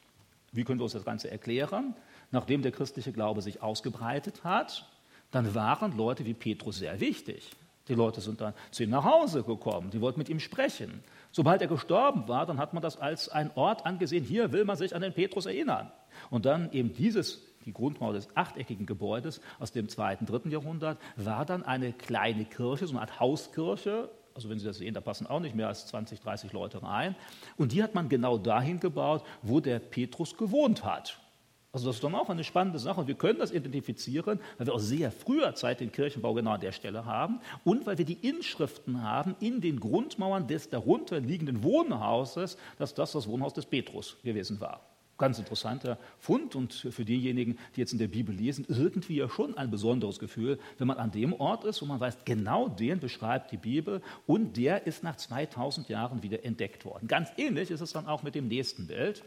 Wie 0.53 0.65
können 0.65 0.81
wir 0.81 0.85
uns 0.85 0.93
das 0.93 1.05
Ganze 1.05 1.31
erklären? 1.31 1.95
Nachdem 2.31 2.63
der 2.63 2.73
christliche 2.73 3.13
Glaube 3.13 3.43
sich 3.43 3.63
ausgebreitet 3.63 4.45
hat, 4.45 4.89
dann 5.31 5.55
waren 5.55 5.97
Leute 5.97 6.25
wie 6.25 6.35
Petrus 6.35 6.79
sehr 6.79 7.01
wichtig. 7.01 7.51
Die 7.89 7.95
Leute 7.95 8.21
sind 8.21 8.41
dann 8.41 8.55
zu 8.71 8.85
ihm 8.85 8.91
nach 8.91 9.05
Hause 9.05 9.43
gekommen, 9.43 9.91
die 9.91 10.01
wollten 10.01 10.19
mit 10.19 10.29
ihm 10.29 10.39
sprechen. 10.39 11.03
Sobald 11.33 11.61
er 11.61 11.69
gestorben 11.69 12.29
war, 12.29 12.47
dann 12.47 12.59
hat 12.59 12.73
man 12.73 12.83
das 12.83 12.97
als 12.97 13.29
einen 13.29 13.51
Ort 13.55 13.87
angesehen, 13.87 14.25
hier 14.25 14.53
will 14.53 14.65
man 14.65 14.77
sich 14.77 14.95
an 14.95 15.03
den 15.03 15.13
Petrus 15.13 15.47
erinnern. 15.47 15.91
Und 16.31 16.47
dann 16.47 16.71
eben 16.73 16.93
dieses, 16.93 17.43
die 17.65 17.73
Grundmauer 17.73 18.13
des 18.13 18.29
achteckigen 18.37 18.87
Gebäudes 18.87 19.41
aus 19.59 19.73
dem 19.73 19.89
zweiten, 19.89 20.27
dritten 20.27 20.51
Jahrhundert, 20.51 20.99
war 21.17 21.45
dann 21.45 21.65
eine 21.65 21.93
kleine 21.93 22.45
Kirche, 22.45 22.87
so 22.87 22.93
eine 22.93 23.01
Art 23.01 23.19
Hauskirche, 23.19 24.11
also 24.41 24.49
wenn 24.49 24.59
Sie 24.59 24.65
das 24.65 24.79
sehen, 24.79 24.95
da 24.95 25.03
passen 25.03 25.27
auch 25.27 25.41
nicht 25.41 25.55
mehr 25.55 25.69
als 25.69 25.87
20, 25.89 26.19
30 26.21 26.53
Leute 26.53 26.83
rein. 26.83 27.15
Und 27.59 27.73
die 27.73 27.83
hat 27.83 27.95
man 27.95 28.09
genau 28.09 28.39
dahin 28.39 28.81
gebaut, 28.81 29.23
wo 29.43 29.61
der 29.61 29.79
Petrus 29.79 30.35
gewohnt 30.35 30.83
hat. 30.83 31.21
Also 31.73 31.87
das 31.87 31.97
ist 31.97 32.05
dann 32.05 32.15
auch 32.15 32.31
eine 32.31 32.43
spannende 32.43 32.79
Sache 32.79 33.01
und 33.01 33.07
wir 33.07 33.15
können 33.15 33.39
das 33.39 33.53
identifizieren, 33.53 34.41
weil 34.57 34.67
wir 34.67 34.75
aus 34.75 34.87
sehr 34.87 35.13
früher 35.13 35.55
Zeit 35.55 35.81
den 35.81 35.93
Kirchenbau 35.93 36.33
genau 36.35 36.53
an 36.53 36.61
der 36.61 36.73
Stelle 36.73 37.05
haben 37.05 37.41
und 37.65 37.87
weil 37.87 37.99
wir 37.99 38.07
die 38.07 38.27
Inschriften 38.27 39.03
haben 39.03 39.37
in 39.41 39.61
den 39.61 39.79
Grundmauern 39.79 40.49
des 40.49 40.71
darunter 40.71 41.21
liegenden 41.21 41.63
Wohnhauses, 41.63 42.57
dass 42.79 42.95
das 42.95 43.13
das 43.13 43.29
Wohnhaus 43.29 43.53
des 43.53 43.67
Petrus 43.67 44.17
gewesen 44.25 44.59
war 44.59 44.90
ganz 45.21 45.39
interessanter 45.39 45.99
Fund 46.19 46.57
und 46.57 46.73
für 46.73 47.05
diejenigen, 47.05 47.59
die 47.77 47.81
jetzt 47.81 47.93
in 47.93 48.01
der 48.01 48.09
Bibel 48.09 48.35
lesen, 48.35 48.67
irgendwie 48.69 49.17
ja 49.17 49.29
schon 49.29 49.57
ein 49.57 49.71
besonderes 49.71 50.19
Gefühl, 50.19 50.59
wenn 50.79 50.89
man 50.89 50.97
an 50.97 51.13
dem 51.13 51.33
Ort 51.33 51.65
ist, 51.65 51.81
wo 51.83 51.87
man 51.87 52.01
weiß, 52.01 52.25
genau 52.25 52.69
den 52.69 52.99
beschreibt 52.99 53.53
die 53.53 53.57
Bibel 53.57 54.03
und 54.27 54.57
der 54.57 54.87
ist 54.87 55.05
nach 55.05 55.17
2000 55.17 55.89
Jahren 55.89 56.25
wieder 56.25 56.45
entdeckt 56.45 56.85
worden. 56.85 57.07
Ganz 57.07 57.29
ähnlich 57.37 57.71
ist 57.71 57.81
es 57.81 57.93
dann 57.93 58.07
auch 58.07 58.25
mit 58.25 58.35
dem 58.35 58.49
nächsten 58.49 58.89
Bild. 58.89 59.23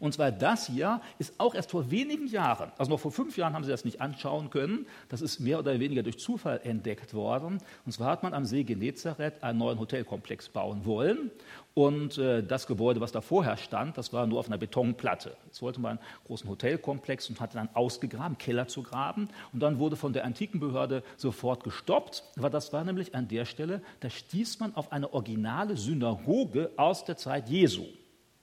Und 0.00 0.14
zwar 0.14 0.32
das 0.32 0.66
hier 0.66 1.00
ist 1.18 1.34
auch 1.38 1.54
erst 1.54 1.70
vor 1.70 1.90
wenigen 1.90 2.26
Jahren, 2.26 2.72
also 2.78 2.90
noch 2.90 3.00
vor 3.00 3.12
fünf 3.12 3.36
Jahren 3.36 3.54
haben 3.54 3.64
Sie 3.64 3.70
das 3.70 3.84
nicht 3.84 4.00
anschauen 4.00 4.50
können, 4.50 4.86
das 5.08 5.22
ist 5.22 5.40
mehr 5.40 5.58
oder 5.58 5.78
weniger 5.80 6.02
durch 6.02 6.18
Zufall 6.18 6.60
entdeckt 6.64 7.14
worden. 7.14 7.58
Und 7.84 7.92
zwar 7.92 8.10
hat 8.10 8.22
man 8.22 8.34
am 8.34 8.44
See 8.44 8.64
Genezareth 8.64 9.42
einen 9.42 9.58
neuen 9.58 9.78
Hotelkomplex 9.78 10.48
bauen 10.48 10.84
wollen. 10.84 11.30
Und 11.74 12.16
äh, 12.16 12.42
das 12.42 12.66
Gebäude, 12.66 13.02
was 13.02 13.12
da 13.12 13.20
vorher 13.20 13.58
stand, 13.58 13.98
das 13.98 14.10
war 14.14 14.26
nur 14.26 14.38
auf 14.38 14.46
einer 14.46 14.56
Betonplatte. 14.56 15.36
Jetzt 15.44 15.60
wollte 15.60 15.78
man 15.78 15.98
einen 15.98 16.06
großen 16.26 16.48
Hotelkomplex 16.48 17.28
und 17.28 17.38
hatte 17.38 17.58
dann 17.58 17.68
ausgegraben, 17.74 18.38
Keller 18.38 18.66
zu 18.66 18.82
graben. 18.82 19.28
Und 19.52 19.60
dann 19.60 19.78
wurde 19.78 19.96
von 19.96 20.14
der 20.14 20.24
antiken 20.24 20.58
Behörde 20.58 21.02
sofort 21.18 21.64
gestoppt, 21.64 22.24
weil 22.36 22.48
das 22.48 22.72
war 22.72 22.82
nämlich 22.82 23.14
an 23.14 23.28
der 23.28 23.44
Stelle, 23.44 23.82
da 24.00 24.08
stieß 24.08 24.58
man 24.60 24.74
auf 24.74 24.90
eine 24.90 25.12
originale 25.12 25.76
Synagoge 25.76 26.70
aus 26.76 27.04
der 27.04 27.18
Zeit 27.18 27.50
Jesu 27.50 27.84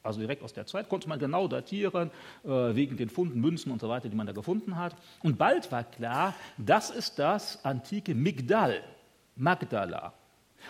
also 0.03 0.19
direkt 0.19 0.43
aus 0.43 0.53
der 0.53 0.65
Zeit, 0.65 0.89
konnte 0.89 1.09
man 1.09 1.17
genau 1.17 1.47
datieren, 1.47 2.11
äh, 2.43 2.47
wegen 2.47 2.97
den 2.97 3.09
Funden, 3.09 3.39
Münzen 3.39 3.71
und 3.71 3.81
so 3.81 3.89
weiter, 3.89 4.09
die 4.09 4.15
man 4.15 4.27
da 4.27 4.33
gefunden 4.33 4.77
hat. 4.77 4.95
Und 5.23 5.37
bald 5.37 5.71
war 5.71 5.83
klar, 5.83 6.35
das 6.57 6.89
ist 6.89 7.17
das 7.19 7.63
antike 7.63 8.13
Migdal, 8.13 8.83
Magdala. 9.35 10.13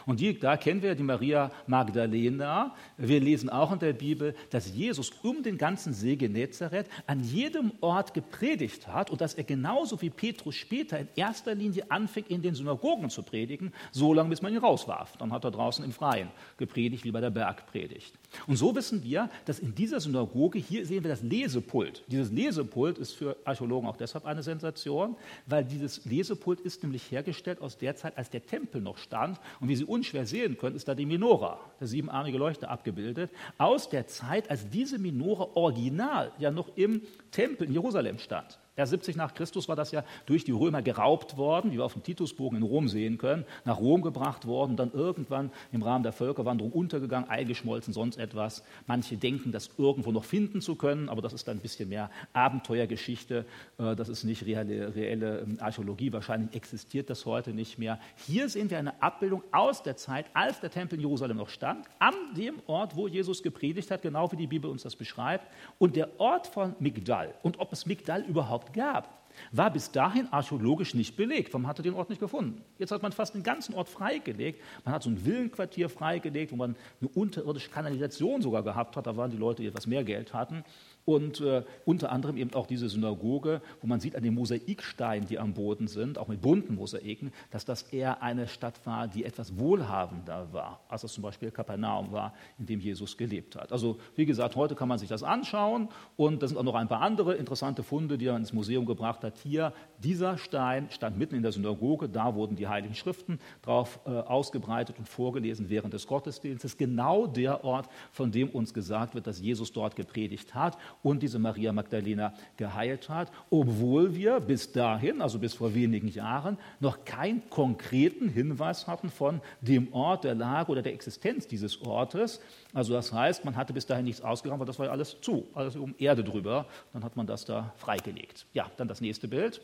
Und 0.05 0.19
die, 0.19 0.37
da 0.37 0.57
kennen 0.57 0.81
wir 0.81 0.95
die 0.95 1.03
Maria 1.03 1.51
Magdalena. 1.67 2.75
Wir 2.97 3.19
lesen 3.19 3.49
auch 3.49 3.71
in 3.71 3.79
der 3.79 3.93
Bibel, 3.93 4.35
dass 4.49 4.73
Jesus 4.73 5.11
um 5.23 5.43
den 5.43 5.57
ganzen 5.57 5.93
See 5.93 6.15
Genezareth 6.15 6.87
an 7.07 7.23
jedem 7.23 7.71
Ort 7.81 8.13
gepredigt 8.13 8.87
hat 8.87 9.09
und 9.09 9.21
dass 9.21 9.33
er 9.33 9.43
genauso 9.43 10.01
wie 10.01 10.09
Petrus 10.09 10.55
später 10.55 10.99
in 10.99 11.07
erster 11.15 11.55
Linie 11.55 11.89
anfing, 11.89 12.25
in 12.27 12.41
den 12.41 12.55
Synagogen 12.55 13.09
zu 13.09 13.23
predigen, 13.23 13.73
so 13.91 14.13
lange 14.13 14.29
bis 14.29 14.41
man 14.41 14.53
ihn 14.53 14.59
rauswarf. 14.59 15.17
Dann 15.17 15.31
hat 15.31 15.43
er 15.43 15.51
draußen 15.51 15.83
im 15.83 15.91
Freien 15.91 16.29
gepredigt, 16.57 17.03
wie 17.03 17.11
bei 17.11 17.21
der 17.21 17.29
Bergpredigt. 17.29 18.13
Und 18.47 18.57
so 18.57 18.75
wissen 18.75 19.03
wir, 19.03 19.29
dass 19.45 19.59
in 19.59 19.75
dieser 19.75 19.99
Synagoge, 19.99 20.59
hier 20.59 20.85
sehen 20.85 21.03
wir 21.03 21.09
das 21.09 21.21
Lesepult. 21.21 22.03
Dieses 22.07 22.31
Lesepult 22.31 22.97
ist 22.97 23.13
für 23.13 23.37
Archäologen 23.45 23.87
auch 23.87 23.97
deshalb 23.97 24.25
eine 24.25 24.43
Sensation, 24.43 25.15
weil 25.45 25.63
dieses 25.63 26.05
Lesepult 26.05 26.59
ist 26.61 26.83
nämlich 26.83 27.11
hergestellt 27.11 27.61
aus 27.61 27.77
der 27.77 27.95
Zeit, 27.95 28.17
als 28.17 28.29
der 28.29 28.45
Tempel 28.45 28.81
noch 28.81 28.97
stand. 28.97 29.39
Und 29.59 29.67
wie 29.67 29.75
Sie 29.75 29.82
unschwer 29.85 30.25
sehen 30.25 30.57
können, 30.57 30.75
ist 30.75 30.87
da 30.87 30.95
die 30.95 31.05
Minora, 31.05 31.59
der 31.79 31.87
siebenarmige 31.87 32.37
Leuchter, 32.37 32.69
abgebildet, 32.69 33.31
aus 33.57 33.89
der 33.89 34.07
Zeit, 34.07 34.49
als 34.49 34.69
diese 34.69 34.99
Minora 34.99 35.49
original 35.55 36.31
ja 36.39 36.51
noch 36.51 36.75
im 36.75 37.01
Tempel 37.31 37.67
in 37.67 37.73
Jerusalem 37.73 38.19
stand. 38.19 38.59
Ja, 38.75 38.87
70 38.87 39.15
nach 39.15 39.35
Christus 39.35 39.69
war 39.69 39.75
das 39.75 39.91
ja 39.91 40.03
durch 40.25 40.45
die 40.45 40.51
Römer 40.51 40.81
geraubt 40.81 41.37
worden, 41.37 41.71
wie 41.71 41.77
wir 41.77 41.85
auf 41.85 41.93
dem 41.93 42.01
Titusbogen 42.01 42.57
in 42.57 42.63
Rom 42.63 42.87
sehen 42.87 43.19
können, 43.19 43.45
nach 43.65 43.77
Rom 43.77 44.01
gebracht 44.01 44.47
worden, 44.47 44.75
dann 44.75 44.91
irgendwann 44.93 45.51
im 45.71 45.83
Rahmen 45.83 46.01
der 46.01 46.11
Völkerwanderung 46.11 46.71
untergegangen, 46.71 47.29
eingeschmolzen, 47.29 47.93
sonst 47.93 48.17
etwas. 48.17 48.63
Manche 48.87 49.15
denken, 49.15 49.51
das 49.51 49.69
irgendwo 49.77 50.11
noch 50.11 50.23
finden 50.23 50.59
zu 50.59 50.75
können, 50.75 51.07
aber 51.07 51.21
das 51.21 51.33
ist 51.33 51.47
dann 51.47 51.57
ein 51.57 51.61
bisschen 51.61 51.89
mehr 51.89 52.09
Abenteuergeschichte. 52.33 53.45
Äh, 53.77 53.95
das 53.95 54.09
ist 54.09 54.23
nicht 54.23 54.43
reelle, 54.43 54.95
reelle 54.95 55.41
ähm, 55.41 55.57
Archäologie. 55.59 56.11
Wahrscheinlich 56.11 56.55
existiert 56.55 57.11
das 57.11 57.27
heute 57.27 57.53
nicht 57.53 57.77
mehr. 57.77 57.99
Hier 58.25 58.49
sehen 58.49 58.71
wir 58.71 58.79
eine 58.79 59.03
Abbildung 59.03 59.43
aus 59.51 59.83
der 59.83 59.97
Zeit, 59.97 60.25
als 60.33 60.61
der 60.61 60.71
Tempel 60.71 60.95
in 60.95 61.01
Jerusalem 61.01 61.37
noch 61.37 61.49
stand, 61.49 61.85
an 61.99 62.15
dem 62.35 62.55
Ort, 62.65 62.95
wo 62.95 63.07
Jesus 63.07 63.43
gepredigt 63.43 63.91
hat, 63.91 64.01
genau 64.01 64.31
wie 64.31 64.35
die 64.35 64.47
Bibel 64.47 64.71
uns 64.71 64.81
das 64.81 64.95
beschreibt. 64.95 65.45
Und 65.77 65.95
der 65.95 66.19
Ort 66.19 66.47
von 66.47 66.75
Migdal. 66.79 67.35
Und 67.43 67.59
ob 67.59 67.71
es 67.71 67.85
Migdal 67.85 68.23
überhaupt 68.23 68.62
überhaupt 68.63 68.73
gab, 68.73 69.23
war 69.51 69.71
bis 69.71 69.91
dahin 69.91 70.31
archäologisch 70.31 70.93
nicht 70.93 71.15
belegt. 71.17 71.51
Warum 71.53 71.65
hat 71.65 71.79
er 71.79 71.83
den 71.83 71.95
Ort 71.95 72.09
nicht 72.09 72.19
gefunden? 72.19 72.63
Jetzt 72.77 72.91
hat 72.91 73.01
man 73.01 73.11
fast 73.11 73.33
den 73.33 73.41
ganzen 73.41 73.73
Ort 73.73 73.89
freigelegt. 73.89 74.61
Man 74.85 74.93
hat 74.93 75.01
so 75.01 75.09
ein 75.09 75.25
Villenquartier 75.25 75.89
freigelegt, 75.89 76.51
wo 76.51 76.55
man 76.55 76.75
eine 77.01 77.09
unterirdische 77.09 77.71
Kanalisation 77.71 78.43
sogar 78.43 78.61
gehabt 78.61 78.95
hat. 78.95 79.07
Da 79.07 79.17
waren 79.17 79.31
die 79.31 79.37
Leute, 79.37 79.63
die 79.63 79.67
etwas 79.67 79.87
mehr 79.87 80.03
Geld 80.03 80.33
hatten 80.33 80.63
und 81.05 81.41
äh, 81.41 81.63
unter 81.85 82.11
anderem 82.11 82.37
eben 82.37 82.53
auch 82.53 82.67
diese 82.67 82.87
Synagoge, 82.89 83.61
wo 83.81 83.87
man 83.87 83.99
sieht 83.99 84.15
an 84.15 84.23
den 84.23 84.33
Mosaiksteinen, 84.33 85.27
die 85.27 85.39
am 85.39 85.53
Boden 85.53 85.87
sind, 85.87 86.17
auch 86.17 86.27
mit 86.27 86.41
bunten 86.41 86.75
Mosaiken, 86.75 87.31
dass 87.51 87.65
das 87.65 87.83
eher 87.83 88.21
eine 88.21 88.47
Stadt 88.47 88.85
war, 88.85 89.07
die 89.07 89.25
etwas 89.25 89.57
wohlhabender 89.57 90.53
war, 90.53 90.81
als 90.87 91.01
das 91.01 91.13
zum 91.13 91.23
Beispiel 91.23 91.51
Kapernaum 91.51 92.11
war, 92.11 92.33
in 92.57 92.65
dem 92.65 92.79
Jesus 92.79 93.17
gelebt 93.17 93.55
hat. 93.55 93.71
Also 93.71 93.97
wie 94.15 94.25
gesagt, 94.25 94.55
heute 94.55 94.75
kann 94.75 94.87
man 94.87 94.97
sich 94.97 95.09
das 95.09 95.23
anschauen 95.23 95.89
und 96.15 96.41
da 96.41 96.47
sind 96.47 96.57
auch 96.57 96.63
noch 96.63 96.75
ein 96.75 96.87
paar 96.87 97.01
andere 97.01 97.35
interessante 97.35 97.83
Funde, 97.83 98.17
die 98.17 98.27
er 98.27 98.37
ins 98.37 98.53
Museum 98.53 98.85
gebracht 98.85 99.23
hat. 99.23 99.37
Hier, 99.37 99.73
dieser 99.99 100.37
Stein 100.37 100.87
stand 100.89 101.17
mitten 101.17 101.35
in 101.35 101.43
der 101.43 101.51
Synagoge, 101.51 102.07
da 102.07 102.35
wurden 102.35 102.55
die 102.55 102.67
Heiligen 102.67 102.95
Schriften 102.95 103.39
drauf 103.61 103.99
äh, 104.05 104.11
ausgebreitet 104.11 104.97
und 104.97 105.09
vorgelesen 105.09 105.69
während 105.69 105.93
des 105.93 106.07
Gottesdienstes. 106.07 106.77
Genau 106.77 107.27
der 107.27 107.63
Ort, 107.63 107.89
von 108.11 108.31
dem 108.31 108.49
uns 108.49 108.73
gesagt 108.73 109.15
wird, 109.15 109.27
dass 109.27 109.39
Jesus 109.39 109.71
dort 109.73 109.95
gepredigt 109.95 110.55
hat 110.55 110.77
und 111.01 111.23
diese 111.23 111.39
Maria 111.39 111.73
Magdalena 111.73 112.33
geheilt 112.57 113.09
hat, 113.09 113.31
obwohl 113.49 114.15
wir 114.15 114.39
bis 114.39 114.71
dahin, 114.71 115.21
also 115.21 115.39
bis 115.39 115.53
vor 115.53 115.73
wenigen 115.73 116.07
Jahren, 116.07 116.57
noch 116.79 117.05
keinen 117.05 117.49
konkreten 117.49 118.29
Hinweis 118.29 118.87
hatten 118.87 119.09
von 119.09 119.41
dem 119.61 119.93
Ort, 119.93 120.23
der 120.23 120.35
Lage 120.35 120.71
oder 120.71 120.81
der 120.81 120.93
Existenz 120.93 121.47
dieses 121.47 121.81
Ortes. 121.81 122.41
Also 122.73 122.93
das 122.93 123.11
heißt, 123.11 123.45
man 123.45 123.55
hatte 123.55 123.73
bis 123.73 123.85
dahin 123.85 124.05
nichts 124.05 124.21
ausgegraben, 124.21 124.59
weil 124.59 124.67
das 124.67 124.79
war 124.79 124.87
ja 124.87 124.91
alles 124.91 125.17
zu, 125.21 125.47
alles 125.53 125.75
um 125.75 125.95
Erde 125.97 126.23
drüber. 126.23 126.65
Dann 126.93 127.03
hat 127.03 127.15
man 127.15 127.27
das 127.27 127.45
da 127.45 127.73
freigelegt. 127.77 128.45
Ja, 128.53 128.69
dann 128.77 128.87
das 128.87 129.01
nächste 129.01 129.27
Bild. 129.27 129.61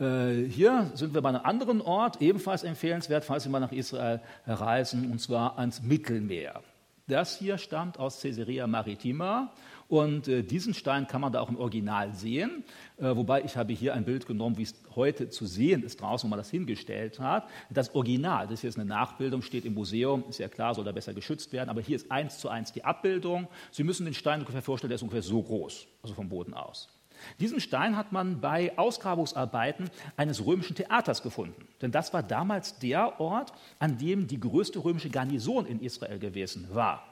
Äh, 0.00 0.44
hier 0.48 0.90
sind 0.94 1.12
wir 1.12 1.20
bei 1.20 1.28
einem 1.28 1.44
anderen 1.44 1.82
Ort, 1.82 2.22
ebenfalls 2.22 2.64
empfehlenswert, 2.64 3.24
falls 3.24 3.42
Sie 3.44 3.50
mal 3.50 3.60
nach 3.60 3.72
Israel 3.72 4.20
reisen, 4.46 5.10
und 5.12 5.20
zwar 5.20 5.58
ans 5.58 5.82
Mittelmeer. 5.82 6.62
Das 7.10 7.36
hier 7.36 7.58
stammt 7.58 7.98
aus 7.98 8.22
Caesarea 8.22 8.68
Maritima 8.68 9.52
und 9.88 10.28
äh, 10.28 10.44
diesen 10.44 10.74
Stein 10.74 11.08
kann 11.08 11.20
man 11.20 11.32
da 11.32 11.40
auch 11.40 11.48
im 11.48 11.56
Original 11.56 12.14
sehen, 12.14 12.62
äh, 12.98 13.16
wobei 13.16 13.42
ich 13.42 13.56
habe 13.56 13.72
hier 13.72 13.94
ein 13.94 14.04
Bild 14.04 14.26
genommen, 14.26 14.56
wie 14.58 14.62
es 14.62 14.76
heute 14.94 15.28
zu 15.28 15.44
sehen 15.44 15.82
ist 15.82 16.00
draußen, 16.00 16.28
wo 16.28 16.30
man 16.30 16.38
das 16.38 16.50
hingestellt 16.50 17.18
hat. 17.18 17.48
Das 17.68 17.96
Original, 17.96 18.46
das 18.46 18.60
hier 18.60 18.68
ist 18.70 18.78
eine 18.78 18.88
Nachbildung, 18.88 19.42
steht 19.42 19.64
im 19.64 19.74
Museum, 19.74 20.22
ist 20.28 20.38
ja 20.38 20.46
klar, 20.46 20.72
soll 20.76 20.84
da 20.84 20.92
besser 20.92 21.12
geschützt 21.12 21.52
werden, 21.52 21.68
aber 21.68 21.80
hier 21.80 21.96
ist 21.96 22.12
eins 22.12 22.38
zu 22.38 22.48
eins 22.48 22.72
die 22.72 22.84
Abbildung. 22.84 23.48
Sie 23.72 23.82
müssen 23.82 24.04
den 24.04 24.14
Stein 24.14 24.38
ungefähr 24.38 24.62
vorstellen, 24.62 24.90
der 24.90 24.94
ist 24.94 25.02
ungefähr 25.02 25.22
so 25.22 25.42
groß, 25.42 25.88
also 26.04 26.14
vom 26.14 26.28
Boden 26.28 26.54
aus. 26.54 26.99
Diesen 27.38 27.60
Stein 27.60 27.96
hat 27.96 28.12
man 28.12 28.40
bei 28.40 28.76
Ausgrabungsarbeiten 28.78 29.90
eines 30.16 30.44
römischen 30.44 30.76
Theaters 30.76 31.22
gefunden. 31.22 31.66
Denn 31.82 31.90
das 31.90 32.12
war 32.12 32.22
damals 32.22 32.78
der 32.78 33.20
Ort, 33.20 33.52
an 33.78 33.98
dem 33.98 34.26
die 34.26 34.40
größte 34.40 34.82
römische 34.84 35.10
Garnison 35.10 35.66
in 35.66 35.80
Israel 35.80 36.18
gewesen 36.18 36.68
war. 36.72 37.09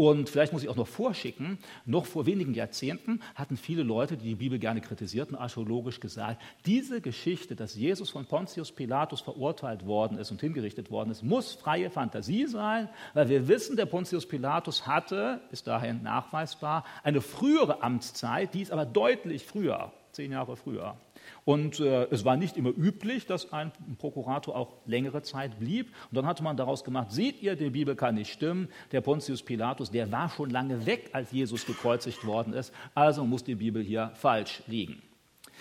Und 0.00 0.30
vielleicht 0.30 0.54
muss 0.54 0.62
ich 0.62 0.70
auch 0.70 0.76
noch 0.76 0.86
vorschicken, 0.86 1.58
noch 1.84 2.06
vor 2.06 2.24
wenigen 2.24 2.54
Jahrzehnten 2.54 3.20
hatten 3.34 3.58
viele 3.58 3.82
Leute, 3.82 4.16
die 4.16 4.28
die 4.28 4.34
Bibel 4.34 4.58
gerne 4.58 4.80
kritisierten, 4.80 5.36
archäologisch 5.36 6.00
gesagt, 6.00 6.40
diese 6.64 7.02
Geschichte, 7.02 7.54
dass 7.54 7.74
Jesus 7.74 8.08
von 8.08 8.24
Pontius 8.24 8.72
Pilatus 8.72 9.20
verurteilt 9.20 9.84
worden 9.84 10.16
ist 10.16 10.30
und 10.30 10.40
hingerichtet 10.40 10.90
worden 10.90 11.10
ist, 11.10 11.22
muss 11.22 11.52
freie 11.52 11.90
Fantasie 11.90 12.46
sein, 12.46 12.88
weil 13.12 13.28
wir 13.28 13.46
wissen, 13.46 13.76
der 13.76 13.84
Pontius 13.84 14.24
Pilatus 14.24 14.86
hatte, 14.86 15.42
bis 15.50 15.64
dahin 15.64 16.02
nachweisbar, 16.02 16.86
eine 17.02 17.20
frühere 17.20 17.82
Amtszeit, 17.82 18.54
die 18.54 18.62
ist 18.62 18.72
aber 18.72 18.86
deutlich 18.86 19.44
früher, 19.44 19.92
zehn 20.12 20.32
Jahre 20.32 20.56
früher. 20.56 20.96
Und 21.44 21.80
äh, 21.80 22.04
es 22.10 22.24
war 22.24 22.36
nicht 22.36 22.56
immer 22.56 22.70
üblich, 22.70 23.26
dass 23.26 23.52
ein 23.52 23.72
Prokurator 23.98 24.56
auch 24.56 24.74
längere 24.86 25.22
Zeit 25.22 25.58
blieb. 25.58 25.88
Und 26.10 26.16
dann 26.16 26.26
hatte 26.26 26.42
man 26.42 26.56
daraus 26.56 26.84
gemacht, 26.84 27.10
seht 27.12 27.42
ihr, 27.42 27.56
die 27.56 27.70
Bibel 27.70 27.96
kann 27.96 28.14
nicht 28.14 28.32
stimmen. 28.32 28.68
Der 28.92 29.00
Pontius 29.00 29.42
Pilatus, 29.42 29.90
der 29.90 30.10
war 30.12 30.28
schon 30.28 30.50
lange 30.50 30.86
weg, 30.86 31.10
als 31.12 31.32
Jesus 31.32 31.66
gekreuzigt 31.66 32.26
worden 32.26 32.52
ist. 32.52 32.72
Also 32.94 33.24
muss 33.24 33.44
die 33.44 33.56
Bibel 33.56 33.82
hier 33.82 34.12
falsch 34.14 34.62
liegen. 34.66 35.02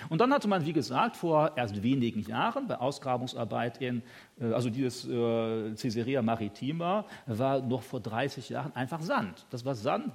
Und 0.07 0.21
dann 0.21 0.33
hatte 0.33 0.47
man, 0.47 0.65
wie 0.65 0.73
gesagt, 0.73 1.17
vor 1.17 1.51
erst 1.57 1.83
wenigen 1.83 2.21
Jahren 2.21 2.67
bei 2.67 2.77
Ausgrabungsarbeit 2.77 3.81
in, 3.81 4.01
äh, 4.39 4.53
also 4.53 4.69
dieses 4.69 5.05
äh, 5.05 5.75
Caesarea 5.75 6.21
Maritima, 6.21 7.05
war 7.25 7.61
noch 7.61 7.83
vor 7.83 7.99
30 7.99 8.49
Jahren 8.49 8.75
einfach 8.75 9.01
Sand. 9.01 9.45
Das 9.49 9.65
war 9.65 9.75
Sand 9.75 10.13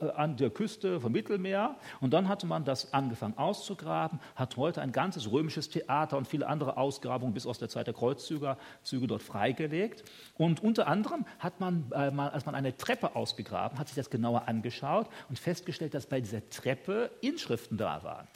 äh, 0.00 0.10
an 0.10 0.36
der 0.36 0.50
Küste 0.50 1.00
vom 1.00 1.12
Mittelmeer. 1.12 1.76
Und 2.00 2.12
dann 2.12 2.28
hatte 2.28 2.46
man 2.46 2.64
das 2.64 2.92
angefangen 2.94 3.36
auszugraben, 3.36 4.20
hat 4.34 4.56
heute 4.56 4.80
ein 4.80 4.92
ganzes 4.92 5.30
römisches 5.30 5.68
Theater 5.68 6.16
und 6.16 6.26
viele 6.26 6.46
andere 6.48 6.76
Ausgrabungen 6.76 7.34
bis 7.34 7.46
aus 7.46 7.58
der 7.58 7.68
Zeit 7.68 7.86
der 7.86 7.94
Kreuzzüge 7.94 8.56
Züge 8.82 9.06
dort 9.06 9.22
freigelegt. 9.22 10.04
Und 10.36 10.62
unter 10.62 10.86
anderem 10.86 11.26
hat 11.38 11.60
man, 11.60 11.92
als 11.92 12.46
man 12.46 12.54
eine 12.54 12.76
Treppe 12.76 13.14
ausgegraben, 13.14 13.78
hat 13.78 13.88
sich 13.88 13.96
das 13.96 14.10
genauer 14.10 14.48
angeschaut 14.48 15.08
und 15.28 15.38
festgestellt, 15.38 15.94
dass 15.94 16.06
bei 16.06 16.20
dieser 16.20 16.48
Treppe 16.48 17.10
Inschriften 17.20 17.76
da 17.76 18.02
waren. 18.02 18.28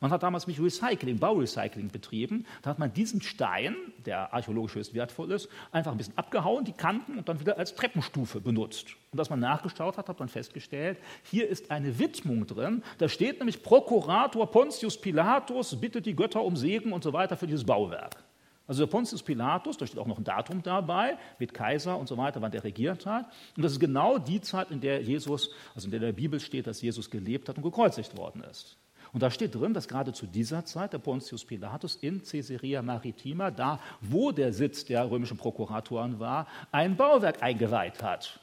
Man 0.00 0.10
hat 0.12 0.22
damals 0.22 0.46
mit 0.46 0.60
Recycling, 0.60 1.18
Baurecycling 1.18 1.88
betrieben. 1.88 2.46
Da 2.62 2.70
hat 2.70 2.78
man 2.78 2.92
diesen 2.92 3.20
Stein, 3.20 3.74
der 4.06 4.32
archäologisch 4.32 4.76
höchst 4.76 4.94
wertvoll 4.94 5.32
ist, 5.32 5.48
einfach 5.72 5.90
ein 5.90 5.98
bisschen 5.98 6.16
abgehauen, 6.16 6.64
die 6.64 6.72
Kanten 6.72 7.18
und 7.18 7.28
dann 7.28 7.40
wieder 7.40 7.58
als 7.58 7.74
Treppenstufe 7.74 8.40
benutzt. 8.40 8.96
Und 9.10 9.18
als 9.18 9.30
man 9.30 9.40
nachgeschaut 9.40 9.96
hat, 9.96 10.08
hat 10.08 10.20
man 10.20 10.28
festgestellt, 10.28 10.98
hier 11.24 11.48
ist 11.48 11.70
eine 11.70 11.98
Widmung 11.98 12.46
drin. 12.46 12.82
Da 12.98 13.08
steht 13.08 13.38
nämlich 13.38 13.62
Prokurator 13.62 14.50
Pontius 14.50 15.00
Pilatus 15.00 15.74
bittet 15.80 16.06
die 16.06 16.14
Götter 16.14 16.42
um 16.42 16.56
Segen 16.56 16.92
und 16.92 17.02
so 17.02 17.12
weiter 17.12 17.36
für 17.36 17.46
dieses 17.46 17.64
Bauwerk. 17.64 18.22
Also 18.68 18.84
der 18.84 18.90
Pontius 18.90 19.22
Pilatus, 19.22 19.78
da 19.78 19.86
steht 19.86 19.98
auch 19.98 20.06
noch 20.06 20.18
ein 20.18 20.24
Datum 20.24 20.62
dabei, 20.62 21.16
mit 21.38 21.54
Kaiser 21.54 21.98
und 21.98 22.06
so 22.06 22.18
weiter, 22.18 22.42
wann 22.42 22.52
der 22.52 22.62
regiert 22.62 23.06
hat. 23.06 23.24
Und 23.56 23.64
das 23.64 23.72
ist 23.72 23.80
genau 23.80 24.18
die 24.18 24.42
Zeit, 24.42 24.70
in 24.70 24.80
der 24.80 25.00
Jesus, 25.02 25.50
also 25.74 25.86
in 25.86 25.90
der 25.90 26.00
der 26.00 26.12
Bibel 26.12 26.38
steht, 26.38 26.66
dass 26.66 26.82
Jesus 26.82 27.10
gelebt 27.10 27.48
hat 27.48 27.56
und 27.56 27.62
gekreuzigt 27.62 28.16
worden 28.16 28.44
ist. 28.44 28.76
Und 29.18 29.22
da 29.22 29.32
steht 29.32 29.56
drin, 29.56 29.74
dass 29.74 29.88
gerade 29.88 30.12
zu 30.12 30.26
dieser 30.28 30.64
Zeit 30.64 30.92
der 30.92 30.98
Pontius 30.98 31.44
Pilatus 31.44 31.96
in 31.96 32.22
Caesarea 32.22 32.82
Maritima, 32.82 33.50
da 33.50 33.80
wo 34.00 34.30
der 34.30 34.52
Sitz 34.52 34.84
der 34.84 35.10
römischen 35.10 35.36
Prokuratoren 35.36 36.20
war, 36.20 36.46
ein 36.70 36.96
Bauwerk 36.96 37.42
eingeweiht 37.42 38.00
hat. 38.00 38.38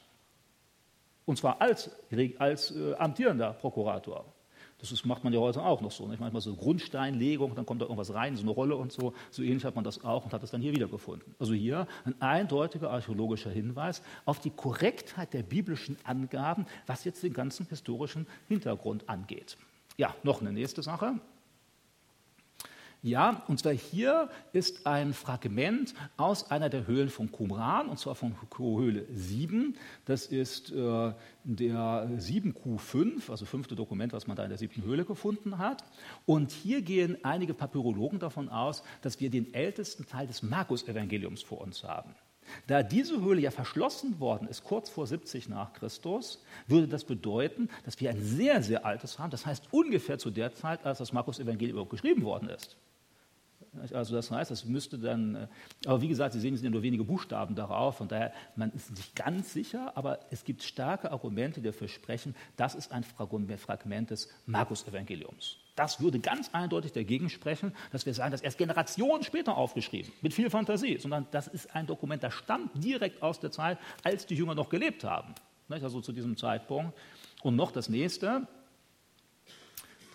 Und 1.25 1.37
zwar 1.37 1.61
als, 1.61 1.89
als 2.39 2.75
äh, 2.75 2.93
amtierender 2.95 3.53
Prokurator. 3.53 4.25
Das 4.79 4.91
ist, 4.91 5.05
macht 5.05 5.23
man 5.23 5.31
ja 5.31 5.39
heute 5.39 5.63
auch 5.63 5.79
noch 5.79 5.91
so. 5.91 6.09
Nicht? 6.09 6.19
Manchmal 6.19 6.41
so 6.41 6.53
Grundsteinlegung, 6.53 7.55
dann 7.55 7.65
kommt 7.65 7.81
da 7.81 7.85
irgendwas 7.85 8.13
rein, 8.13 8.35
so 8.35 8.41
eine 8.41 8.51
Rolle 8.51 8.75
und 8.75 8.91
so. 8.91 9.13
So 9.31 9.43
ähnlich 9.43 9.63
hat 9.63 9.75
man 9.75 9.85
das 9.85 10.03
auch 10.03 10.25
und 10.25 10.33
hat 10.33 10.43
es 10.43 10.51
dann 10.51 10.59
hier 10.59 10.73
wiedergefunden. 10.73 11.35
Also 11.39 11.53
hier 11.53 11.87
ein 12.03 12.21
eindeutiger 12.21 12.91
archäologischer 12.91 13.49
Hinweis 13.49 14.01
auf 14.25 14.41
die 14.41 14.49
Korrektheit 14.49 15.33
der 15.33 15.43
biblischen 15.43 15.95
Angaben, 16.03 16.65
was 16.85 17.05
jetzt 17.05 17.23
den 17.23 17.31
ganzen 17.31 17.65
historischen 17.67 18.27
Hintergrund 18.49 19.07
angeht. 19.07 19.55
Ja, 19.97 20.15
noch 20.23 20.41
eine 20.41 20.51
nächste 20.51 20.83
Sache. 20.83 21.19
Ja, 23.05 23.43
und 23.47 23.59
zwar 23.59 23.73
hier 23.73 24.29
ist 24.51 24.87
ein 24.87 25.13
Fragment 25.13 25.93
aus 26.17 26.49
einer 26.49 26.69
der 26.69 26.87
Höhlen 26.87 27.09
von 27.09 27.31
Qumran, 27.31 27.87
und 27.87 27.99
zwar 27.99 28.15
von 28.15 28.35
Höhle 28.57 29.05
7. 29.13 29.75
Das 30.05 30.25
ist 30.25 30.71
äh, 30.71 31.13
der 31.43 32.09
7Q5, 32.17 33.29
also 33.29 33.45
fünfte 33.45 33.75
Dokument, 33.75 34.11
was 34.11 34.25
man 34.25 34.35
da 34.35 34.43
in 34.43 34.49
der 34.49 34.57
siebten 34.57 34.81
Höhle 34.81 35.05
gefunden 35.05 35.59
hat. 35.59 35.83
Und 36.25 36.51
hier 36.51 36.81
gehen 36.81 37.23
einige 37.23 37.53
Papyrologen 37.53 38.17
davon 38.17 38.49
aus, 38.49 38.81
dass 39.03 39.19
wir 39.19 39.29
den 39.29 39.53
ältesten 39.53 40.07
Teil 40.07 40.25
des 40.25 40.41
Markus-Evangeliums 40.41 41.43
vor 41.43 41.61
uns 41.61 41.83
haben. 41.83 42.15
Da 42.67 42.83
diese 42.83 43.21
Höhle 43.21 43.41
ja 43.41 43.51
verschlossen 43.51 44.19
worden 44.19 44.47
ist, 44.47 44.63
kurz 44.63 44.89
vor 44.89 45.07
70 45.07 45.49
nach 45.49 45.73
Christus, 45.73 46.43
würde 46.67 46.87
das 46.87 47.03
bedeuten, 47.03 47.69
dass 47.83 47.99
wir 47.99 48.09
ein 48.09 48.21
sehr, 48.21 48.61
sehr 48.63 48.85
altes 48.85 49.19
haben. 49.19 49.31
Das 49.31 49.45
heißt 49.45 49.65
ungefähr 49.71 50.17
zu 50.17 50.31
der 50.31 50.53
Zeit, 50.53 50.85
als 50.85 50.99
das 50.99 51.13
Markus-Evangelium 51.13 51.87
geschrieben 51.89 52.23
worden 52.23 52.49
ist. 52.49 52.77
Also 53.93 54.15
das 54.15 54.31
heißt, 54.31 54.51
das 54.51 54.65
müsste 54.65 54.97
dann, 54.97 55.35
äh, 55.35 55.47
aber 55.85 56.01
wie 56.01 56.07
gesagt, 56.07 56.33
Sie 56.33 56.39
sehen, 56.39 56.53
es 56.53 56.61
sind 56.61 56.67
ja 56.67 56.71
nur 56.71 56.83
wenige 56.83 57.03
Buchstaben 57.03 57.55
darauf, 57.55 57.97
von 57.97 58.07
daher, 58.07 58.33
man 58.55 58.71
ist 58.71 58.91
nicht 58.91 59.15
ganz 59.15 59.53
sicher, 59.53 59.95
aber 59.95 60.19
es 60.31 60.43
gibt 60.43 60.63
starke 60.63 61.11
Argumente, 61.11 61.61
die 61.61 61.67
dafür 61.67 61.87
sprechen, 61.87 62.35
das 62.57 62.75
ist 62.75 62.91
ein 62.91 63.03
Fragment 63.03 64.11
des 64.11 64.29
Markus-Evangeliums. 64.45 65.57
Das 65.75 65.99
würde 65.99 66.19
ganz 66.19 66.49
eindeutig 66.53 66.93
dagegen 66.93 67.29
sprechen, 67.29 67.73
dass 67.91 68.05
wir 68.05 68.13
sagen, 68.13 68.31
das 68.31 68.41
erst 68.41 68.57
Generationen 68.57 69.23
später 69.23 69.57
aufgeschrieben, 69.57 70.11
mit 70.21 70.33
viel 70.33 70.49
Fantasie, 70.49 70.97
sondern 70.97 71.27
das 71.31 71.47
ist 71.47 71.75
ein 71.75 71.85
Dokument, 71.85 72.23
das 72.23 72.33
stammt 72.33 72.83
direkt 72.83 73.21
aus 73.21 73.39
der 73.39 73.51
Zeit, 73.51 73.77
als 74.03 74.25
die 74.25 74.35
Jünger 74.35 74.55
noch 74.55 74.69
gelebt 74.69 75.03
haben. 75.03 75.35
Also 75.69 75.99
zu 75.99 76.11
diesem 76.11 76.37
Zeitpunkt. 76.37 76.93
Und 77.41 77.55
noch 77.55 77.71
das 77.71 77.89
nächste, 77.89 78.47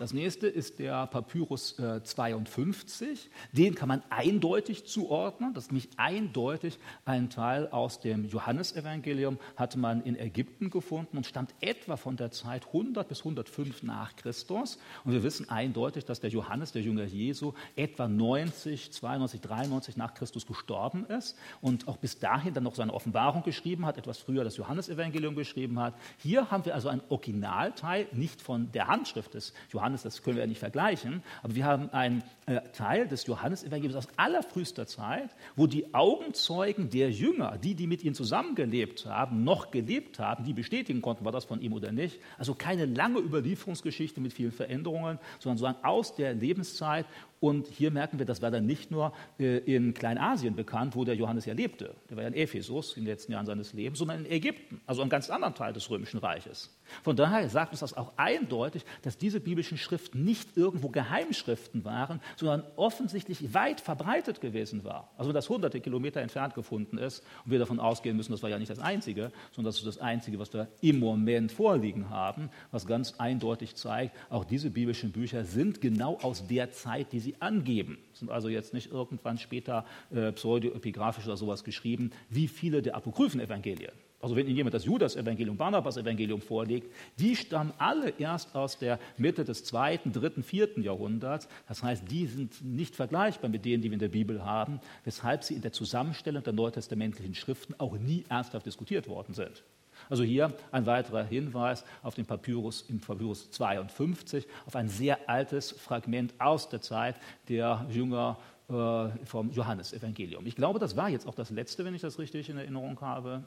das 0.01 0.13
nächste 0.13 0.47
ist 0.47 0.79
der 0.79 1.05
Papyrus 1.05 1.77
äh, 1.77 2.01
52. 2.01 3.29
Den 3.51 3.75
kann 3.75 3.87
man 3.87 4.01
eindeutig 4.09 4.87
zuordnen. 4.87 5.53
Das 5.53 5.65
ist 5.65 5.71
nämlich 5.71 5.89
eindeutig 5.95 6.79
ein 7.05 7.29
Teil 7.29 7.67
aus 7.67 7.99
dem 7.99 8.25
Johannesevangelium, 8.27 9.37
hatte 9.55 9.77
man 9.77 10.01
in 10.01 10.17
Ägypten 10.17 10.71
gefunden 10.71 11.17
und 11.17 11.27
stammt 11.27 11.53
etwa 11.61 11.97
von 11.97 12.17
der 12.17 12.31
Zeit 12.31 12.65
100 12.65 13.07
bis 13.07 13.19
105 13.19 13.83
nach 13.83 14.15
Christus. 14.15 14.79
Und 15.05 15.11
wir 15.11 15.21
wissen 15.21 15.51
eindeutig, 15.51 16.03
dass 16.03 16.19
der 16.19 16.31
Johannes, 16.31 16.71
der 16.71 16.81
Jünger 16.81 17.03
Jesu, 17.03 17.53
etwa 17.75 18.07
90, 18.07 18.91
92, 18.91 19.39
93 19.41 19.97
nach 19.97 20.15
Christus 20.15 20.47
gestorben 20.47 21.05
ist 21.05 21.37
und 21.61 21.87
auch 21.87 21.97
bis 21.97 22.17
dahin 22.17 22.55
dann 22.55 22.63
noch 22.63 22.73
seine 22.73 22.95
Offenbarung 22.95 23.43
geschrieben 23.43 23.85
hat, 23.85 23.99
etwas 23.99 24.17
früher 24.17 24.43
das 24.43 24.57
Johannesevangelium 24.57 25.35
geschrieben 25.35 25.79
hat. 25.79 25.93
Hier 26.17 26.49
haben 26.49 26.65
wir 26.65 26.73
also 26.73 26.89
einen 26.89 27.03
Originalteil, 27.09 28.07
nicht 28.13 28.41
von 28.41 28.71
der 28.71 28.87
Handschrift 28.87 29.35
des 29.35 29.53
Johannes, 29.69 29.90
Johannes, 29.91 30.03
das 30.03 30.23
können 30.23 30.37
wir 30.37 30.43
ja 30.43 30.47
nicht 30.47 30.59
vergleichen, 30.59 31.21
aber 31.43 31.55
wir 31.55 31.65
haben 31.65 31.89
einen 31.89 32.23
äh, 32.45 32.61
Teil 32.71 33.07
des 33.07 33.25
Johannesevangeliums 33.27 33.95
aus 33.95 34.07
allerfrühester 34.15 34.87
Zeit, 34.87 35.29
wo 35.57 35.67
die 35.67 35.93
Augenzeugen 35.93 36.89
der 36.89 37.11
Jünger, 37.11 37.57
die, 37.57 37.75
die 37.75 37.87
mit 37.87 38.03
ihm 38.03 38.13
zusammengelebt 38.13 39.05
haben, 39.05 39.43
noch 39.43 39.69
gelebt 39.69 40.19
haben, 40.19 40.45
die 40.45 40.53
bestätigen 40.53 41.01
konnten, 41.01 41.25
war 41.25 41.33
das 41.33 41.43
von 41.43 41.59
ihm 41.59 41.73
oder 41.73 41.91
nicht. 41.91 42.19
Also 42.37 42.55
keine 42.55 42.85
lange 42.85 43.19
Überlieferungsgeschichte 43.19 44.21
mit 44.21 44.31
vielen 44.31 44.53
Veränderungen, 44.53 45.19
sondern 45.39 45.57
sozusagen 45.57 45.83
aus 45.83 46.15
der 46.15 46.33
Lebenszeit 46.35 47.05
und 47.41 47.65
hier 47.65 47.89
merken 47.89 48.19
wir, 48.19 48.27
das 48.27 48.43
war 48.43 48.51
dann 48.51 48.67
nicht 48.67 48.91
nur 48.91 49.13
äh, 49.39 49.57
in 49.57 49.95
Kleinasien 49.95 50.55
bekannt, 50.55 50.95
wo 50.95 51.03
der 51.03 51.15
Johannes 51.15 51.45
ja 51.45 51.55
lebte. 51.55 51.95
Der 52.07 52.15
war 52.15 52.21
ja 52.21 52.29
in 52.29 52.35
Ephesus 52.35 52.95
in 52.95 53.03
den 53.03 53.09
letzten 53.09 53.31
Jahren 53.31 53.47
seines 53.47 53.73
Lebens, 53.73 53.97
sondern 53.97 54.25
in 54.25 54.31
Ägypten, 54.31 54.79
also 54.85 55.01
einem 55.01 55.09
ganz 55.09 55.27
anderen 55.31 55.55
Teil 55.55 55.73
des 55.73 55.89
Römischen 55.89 56.19
Reiches. 56.19 56.69
Von 57.01 57.15
daher 57.15 57.49
sagt 57.49 57.71
uns 57.71 57.79
das 57.79 57.97
auch 57.97 58.13
eindeutig, 58.15 58.85
dass 59.01 59.17
diese 59.17 59.39
biblischen 59.39 59.79
Schriften 59.79 60.23
nicht 60.23 60.55
irgendwo 60.55 60.89
Geheimschriften 60.89 61.83
waren, 61.83 62.21
sondern 62.35 62.63
offensichtlich 62.75 63.55
weit 63.55 63.81
verbreitet 63.81 64.39
gewesen 64.39 64.83
war. 64.83 65.09
Also 65.17 65.29
wenn 65.29 65.35
das 65.35 65.49
hunderte 65.49 65.81
Kilometer 65.81 66.21
entfernt 66.21 66.53
gefunden 66.53 66.99
ist 66.99 67.23
und 67.43 67.51
wir 67.51 67.57
davon 67.57 67.79
ausgehen 67.79 68.17
müssen, 68.17 68.33
das 68.33 68.43
war 68.43 68.51
ja 68.51 68.59
nicht 68.59 68.69
das 68.69 68.79
Einzige, 68.79 69.31
sondern 69.51 69.71
das 69.71 69.79
ist 69.79 69.87
das 69.87 69.97
Einzige, 69.97 70.37
was 70.37 70.53
wir 70.53 70.67
im 70.81 70.99
Moment 70.99 71.51
vorliegen 71.51 72.11
haben, 72.11 72.51
was 72.69 72.85
ganz 72.85 73.15
eindeutig 73.17 73.73
zeigt, 73.73 74.15
auch 74.29 74.45
diese 74.45 74.69
biblischen 74.69 75.11
Bücher 75.11 75.43
sind 75.43 75.81
genau 75.81 76.19
aus 76.21 76.45
der 76.45 76.69
Zeit, 76.69 77.11
die 77.13 77.19
sie 77.19 77.30
sie 77.31 77.41
angeben. 77.41 77.97
Sind 78.13 78.31
also 78.31 78.49
jetzt 78.49 78.73
nicht 78.73 78.91
irgendwann 78.91 79.37
später 79.37 79.85
äh, 80.13 80.31
pseudoepigraphisch 80.31 81.25
oder 81.25 81.37
sowas 81.37 81.63
geschrieben, 81.63 82.11
wie 82.29 82.47
viele 82.47 82.81
der 82.81 82.95
apokryphen 82.95 83.39
Evangelien. 83.39 83.91
Also 84.19 84.35
wenn 84.35 84.45
Ihnen 84.45 84.57
jemand 84.57 84.75
das 84.75 84.85
Judas-Evangelium, 84.85 85.57
Barnabas-Evangelium 85.57 86.41
vorlegt, 86.41 86.93
die 87.17 87.35
stammen 87.35 87.73
alle 87.79 88.13
erst 88.19 88.53
aus 88.53 88.77
der 88.77 88.99
Mitte 89.17 89.43
des 89.43 89.63
zweiten, 89.63 90.11
dritten, 90.11 90.43
vierten 90.43 90.83
Jahrhunderts. 90.83 91.47
Das 91.67 91.81
heißt, 91.81 92.03
die 92.11 92.27
sind 92.27 92.63
nicht 92.63 92.95
vergleichbar 92.95 93.49
mit 93.49 93.65
denen, 93.65 93.81
die 93.81 93.89
wir 93.89 93.93
in 93.93 93.99
der 93.99 94.09
Bibel 94.09 94.45
haben, 94.45 94.79
weshalb 95.05 95.43
sie 95.43 95.55
in 95.55 95.61
der 95.61 95.71
Zusammenstellung 95.71 96.43
der 96.43 96.53
neutestamentlichen 96.53 97.33
Schriften 97.33 97.73
auch 97.79 97.97
nie 97.97 98.23
ernsthaft 98.29 98.67
diskutiert 98.67 99.07
worden 99.07 99.33
sind. 99.33 99.63
Also 100.11 100.23
hier 100.23 100.53
ein 100.73 100.85
weiterer 100.85 101.23
Hinweis 101.23 101.85
auf 102.03 102.15
den 102.15 102.25
Papyrus 102.25 102.81
im 102.89 102.99
Papyrus 102.99 103.49
52, 103.51 104.45
auf 104.65 104.75
ein 104.75 104.89
sehr 104.89 105.17
altes 105.29 105.71
Fragment 105.71 106.33
aus 106.37 106.67
der 106.67 106.81
Zeit 106.81 107.15
der 107.47 107.85
Jünger 107.89 108.37
äh, 108.67 109.07
vom 109.25 109.51
Johannesevangelium. 109.53 110.45
Ich 110.45 110.57
glaube, 110.57 110.79
das 110.79 110.97
war 110.97 111.07
jetzt 111.07 111.25
auch 111.25 111.33
das 111.33 111.49
letzte, 111.49 111.85
wenn 111.85 111.95
ich 111.95 112.01
das 112.01 112.19
richtig 112.19 112.49
in 112.49 112.57
Erinnerung 112.57 112.99
habe. 112.99 113.45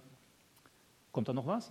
Kommt 1.12 1.29
da 1.29 1.35
noch 1.35 1.47
was? 1.47 1.71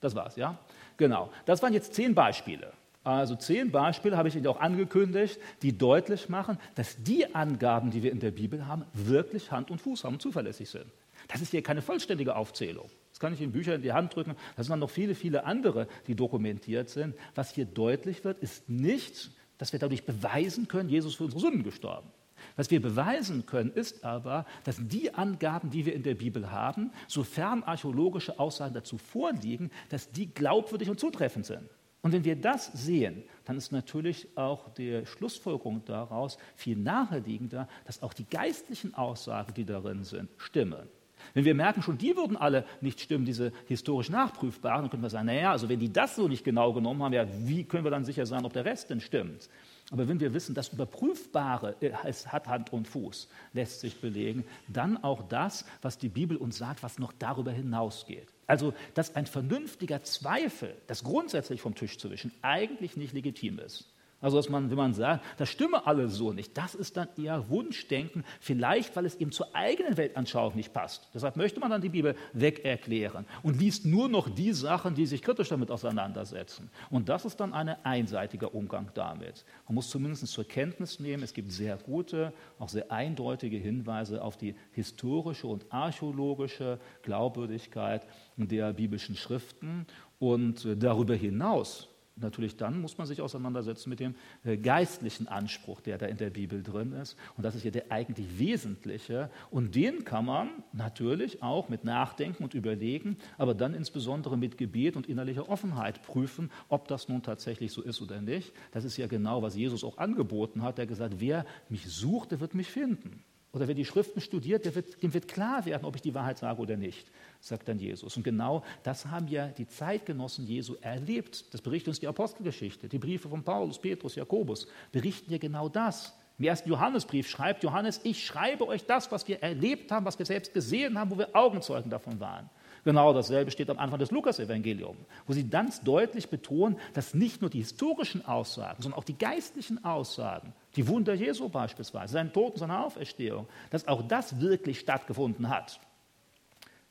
Das 0.00 0.14
war's, 0.14 0.36
ja? 0.36 0.56
Genau. 0.96 1.30
Das 1.44 1.62
waren 1.62 1.74
jetzt 1.74 1.92
zehn 1.92 2.14
Beispiele. 2.14 2.72
Also 3.04 3.36
zehn 3.36 3.70
Beispiele 3.70 4.16
habe 4.16 4.28
ich 4.28 4.34
Ihnen 4.34 4.46
auch 4.46 4.60
angekündigt, 4.60 5.38
die 5.60 5.76
deutlich 5.76 6.30
machen, 6.30 6.56
dass 6.74 7.02
die 7.02 7.34
Angaben, 7.34 7.90
die 7.90 8.02
wir 8.02 8.12
in 8.12 8.20
der 8.20 8.30
Bibel 8.30 8.66
haben, 8.66 8.86
wirklich 8.94 9.52
Hand 9.52 9.70
und 9.70 9.78
Fuß 9.78 10.04
haben 10.04 10.14
und 10.14 10.22
zuverlässig 10.22 10.70
sind. 10.70 10.86
Das 11.28 11.42
ist 11.42 11.50
hier 11.50 11.62
keine 11.62 11.82
vollständige 11.82 12.34
Aufzählung 12.34 12.88
kann 13.22 13.32
ich 13.32 13.40
Ihnen 13.40 13.52
Bücher 13.52 13.76
in 13.76 13.82
die 13.82 13.92
Hand 13.92 14.14
drücken. 14.14 14.34
Da 14.56 14.62
sind 14.62 14.72
dann 14.72 14.80
noch 14.80 14.90
viele, 14.90 15.14
viele 15.14 15.44
andere, 15.44 15.86
die 16.08 16.14
dokumentiert 16.16 16.90
sind. 16.90 17.14
Was 17.34 17.54
hier 17.54 17.64
deutlich 17.64 18.24
wird, 18.24 18.40
ist 18.40 18.68
nicht, 18.68 19.30
dass 19.58 19.72
wir 19.72 19.78
dadurch 19.78 20.04
beweisen 20.04 20.66
können, 20.66 20.88
Jesus 20.88 21.14
für 21.14 21.24
unsere 21.24 21.40
Sünden 21.40 21.62
gestorben. 21.62 22.10
Was 22.56 22.72
wir 22.72 22.82
beweisen 22.82 23.46
können, 23.46 23.70
ist 23.70 24.04
aber, 24.04 24.44
dass 24.64 24.76
die 24.80 25.14
Angaben, 25.14 25.70
die 25.70 25.86
wir 25.86 25.94
in 25.94 26.02
der 26.02 26.16
Bibel 26.16 26.50
haben, 26.50 26.90
sofern 27.06 27.62
archäologische 27.62 28.40
Aussagen 28.40 28.74
dazu 28.74 28.98
vorliegen, 28.98 29.70
dass 29.88 30.10
die 30.10 30.34
glaubwürdig 30.34 30.90
und 30.90 30.98
zutreffend 30.98 31.46
sind. 31.46 31.68
Und 32.02 32.12
wenn 32.12 32.24
wir 32.24 32.34
das 32.34 32.72
sehen, 32.72 33.22
dann 33.44 33.56
ist 33.56 33.70
natürlich 33.70 34.26
auch 34.36 34.68
die 34.74 35.06
Schlussfolgerung 35.06 35.84
daraus 35.84 36.36
viel 36.56 36.76
naheliegender, 36.76 37.68
dass 37.86 38.02
auch 38.02 38.12
die 38.12 38.24
geistlichen 38.24 38.94
Aussagen, 38.94 39.54
die 39.54 39.64
darin 39.64 40.02
sind, 40.02 40.28
stimmen. 40.36 40.88
Wenn 41.34 41.44
wir 41.44 41.54
merken, 41.54 41.82
schon 41.82 41.98
die 41.98 42.16
würden 42.16 42.36
alle 42.36 42.64
nicht 42.80 43.00
stimmen, 43.00 43.24
diese 43.24 43.52
historisch 43.66 44.10
nachprüfbaren, 44.10 44.82
dann 44.82 44.90
können 44.90 45.02
wir 45.02 45.10
sagen, 45.10 45.26
naja, 45.26 45.52
also 45.52 45.68
wenn 45.68 45.80
die 45.80 45.92
das 45.92 46.16
so 46.16 46.28
nicht 46.28 46.44
genau 46.44 46.72
genommen 46.72 47.02
haben, 47.02 47.12
ja, 47.12 47.26
wie 47.46 47.64
können 47.64 47.84
wir 47.84 47.90
dann 47.90 48.04
sicher 48.04 48.26
sein, 48.26 48.44
ob 48.44 48.52
der 48.52 48.64
Rest 48.64 48.90
denn 48.90 49.00
stimmt? 49.00 49.48
Aber 49.90 50.08
wenn 50.08 50.20
wir 50.20 50.32
wissen, 50.32 50.54
das 50.54 50.68
Überprüfbare 50.68 51.76
äh, 51.80 51.92
hat 51.92 52.48
Hand 52.48 52.72
und 52.72 52.88
Fuß, 52.88 53.28
lässt 53.52 53.80
sich 53.80 54.00
belegen, 54.00 54.44
dann 54.68 55.02
auch 55.04 55.22
das, 55.28 55.66
was 55.82 55.98
die 55.98 56.08
Bibel 56.08 56.36
uns 56.38 56.56
sagt, 56.56 56.82
was 56.82 56.98
noch 56.98 57.12
darüber 57.18 57.50
hinausgeht. 57.50 58.28
Also, 58.46 58.72
dass 58.94 59.16
ein 59.16 59.26
vernünftiger 59.26 60.02
Zweifel, 60.02 60.74
das 60.86 61.04
grundsätzlich 61.04 61.60
vom 61.60 61.74
Tisch 61.74 61.98
zu 61.98 62.10
wischen, 62.10 62.32
eigentlich 62.42 62.96
nicht 62.96 63.12
legitim 63.12 63.58
ist. 63.58 63.91
Also, 64.22 64.36
dass 64.36 64.48
man, 64.48 64.70
wenn 64.70 64.76
man 64.76 64.94
sagt, 64.94 65.24
das 65.36 65.50
stimme 65.50 65.84
alles 65.84 66.14
so 66.14 66.32
nicht, 66.32 66.56
das 66.56 66.76
ist 66.76 66.96
dann 66.96 67.08
eher 67.18 67.50
Wunschdenken, 67.50 68.24
vielleicht, 68.40 68.94
weil 68.94 69.04
es 69.04 69.16
eben 69.16 69.32
zur 69.32 69.54
eigenen 69.54 69.96
Weltanschauung 69.96 70.54
nicht 70.54 70.72
passt. 70.72 71.08
Deshalb 71.12 71.36
möchte 71.36 71.58
man 71.58 71.70
dann 71.70 71.82
die 71.82 71.88
Bibel 71.88 72.14
wegerklären 72.32 73.26
und 73.42 73.58
liest 73.58 73.84
nur 73.84 74.08
noch 74.08 74.28
die 74.28 74.52
Sachen, 74.52 74.94
die 74.94 75.06
sich 75.06 75.22
kritisch 75.22 75.48
damit 75.48 75.72
auseinandersetzen. 75.72 76.70
Und 76.88 77.08
das 77.08 77.24
ist 77.24 77.40
dann 77.40 77.52
ein 77.52 77.70
einseitiger 77.84 78.54
Umgang 78.54 78.90
damit. 78.94 79.44
Man 79.66 79.74
muss 79.74 79.90
zumindest 79.90 80.28
zur 80.28 80.44
Kenntnis 80.44 81.00
nehmen, 81.00 81.24
es 81.24 81.34
gibt 81.34 81.50
sehr 81.50 81.76
gute, 81.76 82.32
auch 82.60 82.68
sehr 82.68 82.92
eindeutige 82.92 83.56
Hinweise 83.56 84.22
auf 84.22 84.36
die 84.36 84.54
historische 84.70 85.48
und 85.48 85.66
archäologische 85.72 86.78
Glaubwürdigkeit 87.02 88.06
der 88.36 88.72
biblischen 88.72 89.16
Schriften. 89.16 89.84
Und 90.20 90.64
darüber 90.76 91.16
hinaus 91.16 91.88
natürlich 92.16 92.56
dann 92.56 92.80
muss 92.80 92.98
man 92.98 93.06
sich 93.06 93.20
auseinandersetzen 93.20 93.90
mit 93.90 94.00
dem 94.00 94.14
äh, 94.44 94.56
geistlichen 94.56 95.28
Anspruch, 95.28 95.80
der 95.80 95.98
da 95.98 96.06
in 96.06 96.16
der 96.16 96.30
Bibel 96.30 96.62
drin 96.62 96.92
ist. 96.92 97.16
Und 97.36 97.44
das 97.44 97.54
ist 97.54 97.64
ja 97.64 97.70
der 97.70 97.90
eigentlich 97.90 98.38
wesentliche. 98.38 99.30
Und 99.50 99.74
den 99.74 100.04
kann 100.04 100.24
man 100.24 100.50
natürlich 100.72 101.42
auch 101.42 101.68
mit 101.68 101.84
Nachdenken 101.84 102.44
und 102.44 102.54
Überlegen, 102.54 103.16
aber 103.38 103.54
dann 103.54 103.74
insbesondere 103.74 104.36
mit 104.36 104.58
Gebet 104.58 104.96
und 104.96 105.08
innerlicher 105.08 105.48
Offenheit 105.48 106.02
prüfen, 106.02 106.50
ob 106.68 106.88
das 106.88 107.08
nun 107.08 107.22
tatsächlich 107.22 107.72
so 107.72 107.82
ist 107.82 108.00
oder 108.02 108.20
nicht. 108.20 108.52
Das 108.72 108.84
ist 108.84 108.96
ja 108.96 109.06
genau, 109.06 109.42
was 109.42 109.56
Jesus 109.56 109.84
auch 109.84 109.98
angeboten 109.98 110.62
hat. 110.62 110.78
Er 110.78 110.82
hat 110.82 110.88
gesagt, 110.88 111.14
wer 111.18 111.46
mich 111.68 111.86
sucht, 111.86 112.32
der 112.32 112.40
wird 112.40 112.54
mich 112.54 112.68
finden. 112.68 113.24
Oder 113.52 113.68
wer 113.68 113.74
die 113.74 113.84
Schriften 113.84 114.22
studiert, 114.22 114.74
wird, 114.74 115.02
dem 115.02 115.12
wird 115.12 115.28
klar 115.28 115.66
werden, 115.66 115.84
ob 115.84 115.94
ich 115.94 116.00
die 116.00 116.14
Wahrheit 116.14 116.38
sage 116.38 116.60
oder 116.60 116.78
nicht, 116.78 117.10
sagt 117.42 117.68
dann 117.68 117.78
Jesus. 117.78 118.16
Und 118.16 118.22
genau 118.22 118.62
das 118.84 119.06
haben 119.06 119.26
ja 119.26 119.48
die 119.48 119.66
Zeitgenossen 119.66 120.46
Jesu 120.46 120.76
erlebt. 120.80 121.52
Das 121.52 121.60
berichtet 121.60 121.88
uns 121.88 122.00
die 122.00 122.06
Apostelgeschichte. 122.06 122.88
Die 122.88 122.98
Briefe 122.98 123.28
von 123.28 123.42
Paulus, 123.42 123.80
Petrus, 123.80 124.14
Jakobus 124.14 124.68
berichten 124.92 125.30
ja 125.32 125.38
genau 125.38 125.68
das. 125.68 126.16
Im 126.38 126.44
ersten 126.46 126.68
Johannesbrief 126.68 127.28
schreibt 127.28 127.64
Johannes, 127.64 128.00
ich 128.04 128.24
schreibe 128.24 128.66
euch 128.66 128.86
das, 128.86 129.10
was 129.10 129.26
wir 129.26 129.42
erlebt 129.42 129.90
haben, 129.90 130.06
was 130.06 130.18
wir 130.18 130.24
selbst 130.24 130.54
gesehen 130.54 130.98
haben, 130.98 131.10
wo 131.10 131.18
wir 131.18 131.34
Augenzeugen 131.34 131.90
davon 131.90 132.20
waren. 132.20 132.48
Genau 132.84 133.12
dasselbe 133.12 133.50
steht 133.50 133.70
am 133.70 133.78
Anfang 133.78 133.98
des 133.98 134.10
Lukas-Evangeliums, 134.10 134.98
wo 135.26 135.32
sie 135.32 135.48
ganz 135.48 135.82
deutlich 135.82 136.30
betonen, 136.30 136.78
dass 136.94 137.14
nicht 137.14 137.40
nur 137.40 137.50
die 137.50 137.60
historischen 137.60 138.24
Aussagen, 138.24 138.82
sondern 138.82 138.98
auch 138.98 139.04
die 139.04 139.18
geistlichen 139.18 139.84
Aussagen, 139.84 140.52
die 140.74 140.88
Wunder 140.88 141.14
Jesu 141.14 141.48
beispielsweise, 141.48 142.14
sein 142.14 142.32
Tod 142.32 142.54
und 142.54 142.58
seine 142.58 142.84
Auferstehung, 142.84 143.46
dass 143.70 143.86
auch 143.86 144.02
das 144.02 144.40
wirklich 144.40 144.80
stattgefunden 144.80 145.48
hat. 145.48 145.80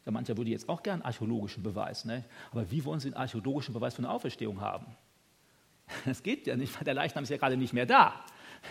Ja, 0.05 0.11
mancher 0.11 0.37
würde 0.37 0.49
jetzt 0.49 0.67
auch 0.67 0.81
gern 0.81 1.01
archäologischen 1.01 1.63
Beweis, 1.63 2.05
ne? 2.05 2.23
aber 2.51 2.69
wie 2.71 2.83
wollen 2.85 2.99
Sie 2.99 3.09
einen 3.09 3.17
archäologischen 3.17 3.73
Beweis 3.73 3.93
für 3.93 3.99
eine 3.99 4.09
Auferstehung 4.09 4.61
haben? 4.61 4.87
Das 6.05 6.23
geht 6.23 6.47
ja 6.47 6.55
nicht, 6.55 6.75
weil 6.75 6.85
der 6.85 6.93
Leichnam 6.93 7.23
ist 7.23 7.29
ja 7.29 7.37
gerade 7.37 7.57
nicht 7.57 7.73
mehr 7.73 7.85
da. 7.85 8.13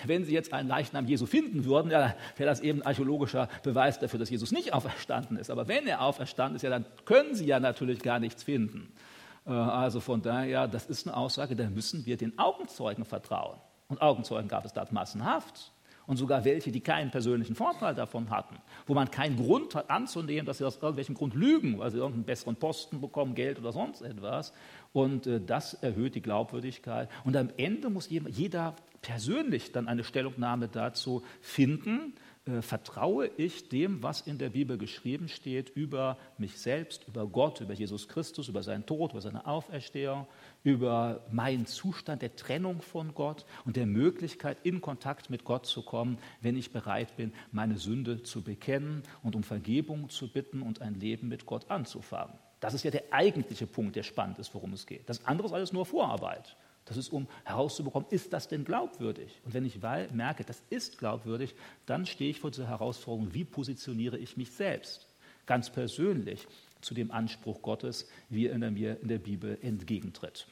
Wenn 0.04 0.24
Sie 0.24 0.32
jetzt 0.32 0.52
einen 0.52 0.68
Leichnam 0.68 1.06
Jesu 1.06 1.26
finden 1.26 1.64
würden, 1.64 1.90
ja, 1.90 2.14
wäre 2.36 2.48
das 2.48 2.60
eben 2.60 2.80
ein 2.80 2.86
archäologischer 2.86 3.48
Beweis 3.62 3.98
dafür, 3.98 4.18
dass 4.18 4.30
Jesus 4.30 4.52
nicht 4.52 4.72
auferstanden 4.72 5.36
ist. 5.36 5.50
Aber 5.50 5.68
wenn 5.68 5.86
er 5.86 6.02
auferstanden 6.02 6.56
ist, 6.56 6.62
ja, 6.62 6.70
dann 6.70 6.86
können 7.04 7.34
Sie 7.34 7.44
ja 7.44 7.60
natürlich 7.60 8.00
gar 8.00 8.20
nichts 8.20 8.42
finden. 8.42 8.92
Äh, 9.46 9.50
also 9.50 10.00
von 10.00 10.22
daher, 10.22 10.68
das 10.68 10.86
ist 10.86 11.06
eine 11.06 11.16
Aussage, 11.16 11.56
da 11.56 11.68
müssen 11.68 12.06
wir 12.06 12.16
den 12.16 12.38
Augenzeugen 12.38 13.04
vertrauen. 13.04 13.58
Und 13.88 14.00
Augenzeugen 14.00 14.48
gab 14.48 14.64
es 14.64 14.72
dort 14.72 14.92
massenhaft. 14.92 15.72
Und 16.06 16.16
sogar 16.16 16.44
welche, 16.44 16.72
die 16.72 16.80
keinen 16.80 17.10
persönlichen 17.10 17.54
Vorteil 17.54 17.94
davon 17.94 18.30
hatten, 18.30 18.56
wo 18.86 18.94
man 18.94 19.10
keinen 19.10 19.36
Grund 19.36 19.74
hat 19.74 19.90
anzunehmen, 19.90 20.46
dass 20.46 20.58
sie 20.58 20.64
aus 20.66 20.76
irgendwelchem 20.76 21.14
Grund 21.14 21.34
lügen, 21.34 21.78
weil 21.78 21.90
sie 21.90 21.98
irgendeinen 21.98 22.24
besseren 22.24 22.56
Posten 22.56 23.00
bekommen, 23.00 23.34
Geld 23.34 23.58
oder 23.58 23.72
sonst 23.72 24.02
etwas. 24.02 24.52
Und 24.92 25.26
äh, 25.26 25.40
das 25.40 25.74
erhöht 25.74 26.14
die 26.14 26.22
Glaubwürdigkeit. 26.22 27.08
Und 27.24 27.36
am 27.36 27.50
Ende 27.56 27.90
muss 27.90 28.08
jeder 28.10 28.74
persönlich 29.02 29.72
dann 29.72 29.88
eine 29.88 30.04
Stellungnahme 30.04 30.68
dazu 30.68 31.22
finden, 31.40 32.14
äh, 32.46 32.62
vertraue 32.62 33.30
ich 33.36 33.68
dem, 33.68 34.02
was 34.02 34.22
in 34.22 34.38
der 34.38 34.48
Bibel 34.48 34.78
geschrieben 34.78 35.28
steht, 35.28 35.68
über 35.68 36.16
mich 36.38 36.58
selbst, 36.58 37.06
über 37.06 37.26
Gott, 37.26 37.60
über 37.60 37.74
Jesus 37.74 38.08
Christus, 38.08 38.48
über 38.48 38.62
seinen 38.62 38.86
Tod, 38.86 39.12
über 39.12 39.20
seine 39.20 39.46
Auferstehung, 39.46 40.26
über 40.64 41.26
meinen 41.30 41.66
Zustand 41.66 42.22
der 42.22 42.36
Trennung 42.36 42.80
von 42.80 43.14
Gott 43.14 43.44
und 43.66 43.76
der 43.76 43.84
Möglichkeit, 43.84 44.56
in 44.62 44.80
Kontakt 44.80 45.28
mit 45.28 45.44
Gott 45.44 45.66
zu 45.66 45.82
kommen, 45.82 46.16
wenn 46.40 46.56
ich 46.56 46.72
bereit 46.72 47.14
bin, 47.16 47.34
meine 47.52 47.76
Sünde 47.76 48.22
zu 48.22 48.42
bekennen 48.42 49.02
und 49.22 49.36
um 49.36 49.42
Vergebung 49.42 50.08
zu 50.08 50.32
bitten 50.32 50.62
und 50.62 50.80
ein 50.80 50.94
Leben 50.94 51.28
mit 51.28 51.44
Gott 51.44 51.70
anzufangen. 51.70 52.38
Das 52.60 52.72
ist 52.72 52.84
ja 52.84 52.90
der 52.90 53.04
eigentliche 53.10 53.66
Punkt, 53.66 53.96
der 53.96 54.02
spannend 54.02 54.38
ist, 54.38 54.54
worum 54.54 54.72
es 54.72 54.86
geht. 54.86 55.08
Das 55.10 55.26
andere 55.26 55.48
ist 55.48 55.52
alles 55.52 55.72
nur 55.74 55.84
Vorarbeit. 55.84 56.56
Das 56.84 56.96
ist, 56.96 57.12
um 57.12 57.28
herauszubekommen, 57.44 58.08
ist 58.10 58.32
das 58.32 58.48
denn 58.48 58.64
glaubwürdig? 58.64 59.40
Und 59.44 59.54
wenn 59.54 59.64
ich 59.64 59.80
merke, 59.80 60.44
das 60.44 60.62
ist 60.70 60.98
glaubwürdig, 60.98 61.54
dann 61.86 62.06
stehe 62.06 62.30
ich 62.30 62.40
vor 62.40 62.50
dieser 62.50 62.68
Herausforderung, 62.68 63.32
wie 63.34 63.44
positioniere 63.44 64.18
ich 64.18 64.36
mich 64.36 64.50
selbst, 64.50 65.06
ganz 65.46 65.70
persönlich, 65.70 66.46
zu 66.80 66.94
dem 66.94 67.10
Anspruch 67.10 67.62
Gottes, 67.62 68.08
wie 68.28 68.46
er 68.46 68.58
mir 68.58 69.00
in 69.00 69.08
der 69.08 69.18
Bibel 69.18 69.58
entgegentritt. 69.60 70.46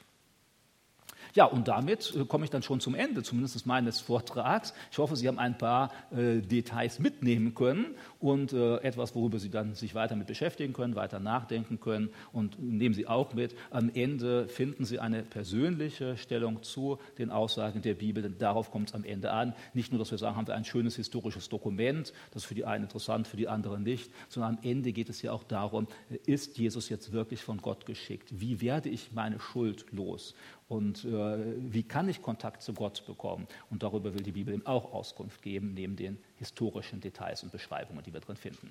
Ja, 1.38 1.44
und 1.44 1.68
damit 1.68 2.16
äh, 2.16 2.24
komme 2.24 2.42
ich 2.42 2.50
dann 2.50 2.64
schon 2.64 2.80
zum 2.80 2.96
Ende, 2.96 3.22
zumindest 3.22 3.64
meines 3.64 4.00
Vortrags. 4.00 4.74
Ich 4.90 4.98
hoffe, 4.98 5.14
Sie 5.14 5.28
haben 5.28 5.38
ein 5.38 5.56
paar 5.56 5.92
äh, 6.10 6.40
Details 6.40 6.98
mitnehmen 6.98 7.54
können 7.54 7.94
und 8.18 8.52
äh, 8.52 8.78
etwas, 8.78 9.14
worüber 9.14 9.38
Sie 9.38 9.48
dann 9.48 9.76
sich 9.76 9.94
weiter 9.94 10.16
mit 10.16 10.26
beschäftigen 10.26 10.72
können, 10.72 10.96
weiter 10.96 11.20
nachdenken 11.20 11.78
können. 11.78 12.10
Und 12.32 12.60
nehmen 12.60 12.92
Sie 12.92 13.06
auch 13.06 13.34
mit, 13.34 13.54
am 13.70 13.88
Ende 13.94 14.48
finden 14.48 14.84
Sie 14.84 14.98
eine 14.98 15.22
persönliche 15.22 16.16
Stellung 16.16 16.64
zu 16.64 16.98
den 17.18 17.30
Aussagen 17.30 17.82
der 17.82 17.94
Bibel, 17.94 18.20
denn 18.20 18.36
darauf 18.38 18.72
kommt 18.72 18.88
es 18.88 18.94
am 18.96 19.04
Ende 19.04 19.30
an. 19.30 19.54
Nicht 19.74 19.92
nur, 19.92 20.00
dass 20.00 20.10
wir 20.10 20.18
sagen, 20.18 20.34
haben 20.34 20.48
wir 20.48 20.56
ein 20.56 20.64
schönes 20.64 20.96
historisches 20.96 21.48
Dokument, 21.48 22.12
das 22.32 22.42
ist 22.42 22.48
für 22.48 22.56
die 22.56 22.64
einen 22.64 22.82
interessant, 22.82 23.28
für 23.28 23.36
die 23.36 23.46
anderen 23.46 23.84
nicht, 23.84 24.10
sondern 24.28 24.56
am 24.56 24.64
Ende 24.64 24.92
geht 24.92 25.08
es 25.08 25.22
ja 25.22 25.30
auch 25.30 25.44
darum, 25.44 25.86
ist 26.26 26.58
Jesus 26.58 26.88
jetzt 26.88 27.12
wirklich 27.12 27.44
von 27.44 27.58
Gott 27.58 27.86
geschickt? 27.86 28.28
Wie 28.32 28.60
werde 28.60 28.88
ich 28.88 29.12
meine 29.12 29.38
Schuld 29.38 29.86
los? 29.92 30.34
Und 30.68 31.04
äh, 31.04 31.54
wie 31.72 31.82
kann 31.82 32.08
ich 32.08 32.20
Kontakt 32.20 32.62
zu 32.62 32.74
Gott 32.74 33.06
bekommen? 33.06 33.46
Und 33.70 33.82
darüber 33.82 34.12
will 34.12 34.22
die 34.22 34.32
Bibel 34.32 34.52
eben 34.52 34.66
auch 34.66 34.92
Auskunft 34.92 35.40
geben, 35.42 35.72
neben 35.72 35.96
den 35.96 36.18
historischen 36.36 37.00
Details 37.00 37.42
und 37.42 37.52
Beschreibungen, 37.52 38.02
die 38.02 38.12
wir 38.12 38.20
drin 38.20 38.36
finden. 38.36 38.70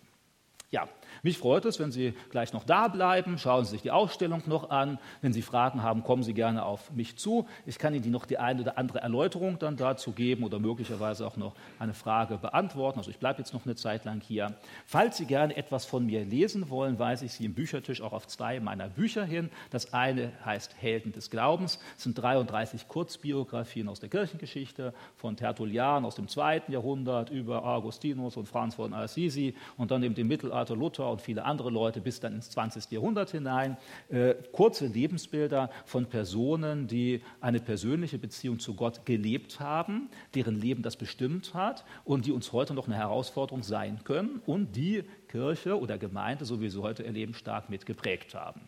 Ja, 0.70 0.89
mich 1.24 1.38
freut 1.38 1.63
es, 1.63 1.80
wenn 1.80 1.93
Sie 1.93 2.13
gleich 2.30 2.51
noch 2.51 2.65
da 2.65 2.89
bleiben. 2.89 3.38
Schauen 3.38 3.63
Sie 3.63 3.72
sich 3.72 3.84
die 3.84 3.91
Ausstellung 3.91 4.43
noch 4.47 4.70
an. 4.70 4.99
Wenn 5.22 5.32
Sie 5.32 5.41
Fragen 5.41 5.82
haben, 5.82 6.03
kommen 6.03 6.24
Sie 6.24 6.34
gerne 6.34 6.65
auf 6.65 6.91
mich 6.91 7.15
zu. 7.15 7.47
Ich 7.65 7.80
kann 7.80 7.93
Ihnen 7.93 8.11
noch 8.11 8.26
die 8.26 8.38
eine 8.38 8.63
oder 8.63 8.78
andere 8.78 8.99
Erläuterung 8.99 9.59
dann 9.59 9.78
dazu 9.78 10.11
geben 10.11 10.43
oder 10.43 10.59
möglicherweise 10.59 11.26
auch 11.26 11.38
noch 11.38 11.55
eine 11.80 11.93
Frage 11.93 12.38
beantworten. 12.38 12.99
Also 12.99 13.11
ich 13.11 13.18
bleibe 13.18 13.39
jetzt 13.39 13.53
noch 13.53 13.65
eine 13.65 13.76
Zeit 13.76 14.03
lang 14.03 14.20
hier. 14.20 14.57
Falls 14.86 15.15
Sie 15.15 15.26
gerne 15.26 15.55
etwas 15.55 15.86
von 15.86 16.05
mir 16.05 16.26
lesen 16.26 16.70
wollen, 16.70 16.99
weise 16.99 17.24
ich 17.24 17.32
Sie 17.32 17.45
im 17.45 17.53
Büchertisch 17.53 18.01
auch 18.01 18.11
auf 18.11 18.28
zwei 18.28 18.59
meiner 18.59 18.89
Bücher 18.89 19.24
hin. 19.24 19.49
Das 19.70 19.93
eine 19.93 20.34
heißt 20.43 20.76
Helden 20.82 21.13
des 21.13 21.30
Glaubens. 21.30 21.80
Es 21.95 22.03
sind 22.03 22.22
33 22.22 22.89
Kurzbiografien 22.89 23.88
aus 23.88 24.01
der 24.01 24.09
Kirchengeschichte 24.09 24.93
von 25.15 25.38
Tertullian 25.38 26.03
aus 26.03 26.15
dem 26.15 26.28
zweiten 26.28 26.74
Jahrhundert 26.74 27.30
über 27.30 27.63
Augustinus 27.63 28.36
und 28.36 28.49
Franz 28.49 28.76
von 28.76 28.93
Assisi 28.93 29.55
und 29.78 29.91
dann 29.91 30.03
eben 30.03 30.13
dem 30.13 30.28
Mittelalter 30.28 30.56
Mittelalter 30.57 30.75
Luther 30.75 31.11
und 31.11 31.21
viele 31.21 31.45
andere 31.45 31.69
Leute 31.69 32.01
bis 32.01 32.19
dann 32.19 32.33
ins 32.33 32.49
20. 32.49 32.91
Jahrhundert 32.91 33.29
hinein. 33.29 33.77
Äh, 34.09 34.35
kurze 34.51 34.87
Lebensbilder 34.87 35.69
von 35.85 36.07
Personen, 36.07 36.87
die 36.87 37.21
eine 37.41 37.59
persönliche 37.59 38.17
Beziehung 38.17 38.59
zu 38.59 38.73
Gott 38.73 39.05
gelebt 39.05 39.59
haben, 39.59 40.09
deren 40.33 40.59
Leben 40.59 40.81
das 40.81 40.95
bestimmt 40.95 41.53
hat 41.53 41.85
und 42.05 42.25
die 42.25 42.31
uns 42.31 42.53
heute 42.53 42.73
noch 42.73 42.87
eine 42.87 42.95
Herausforderung 42.95 43.61
sein 43.61 43.99
können 44.03 44.41
und 44.45 44.75
die 44.75 45.03
Kirche 45.27 45.79
oder 45.79 45.97
Gemeinde, 45.97 46.45
so 46.45 46.59
wie 46.59 46.69
sie 46.69 46.81
heute 46.81 47.05
erleben, 47.05 47.33
stark 47.33 47.69
mitgeprägt 47.69 48.33
haben. 48.33 48.61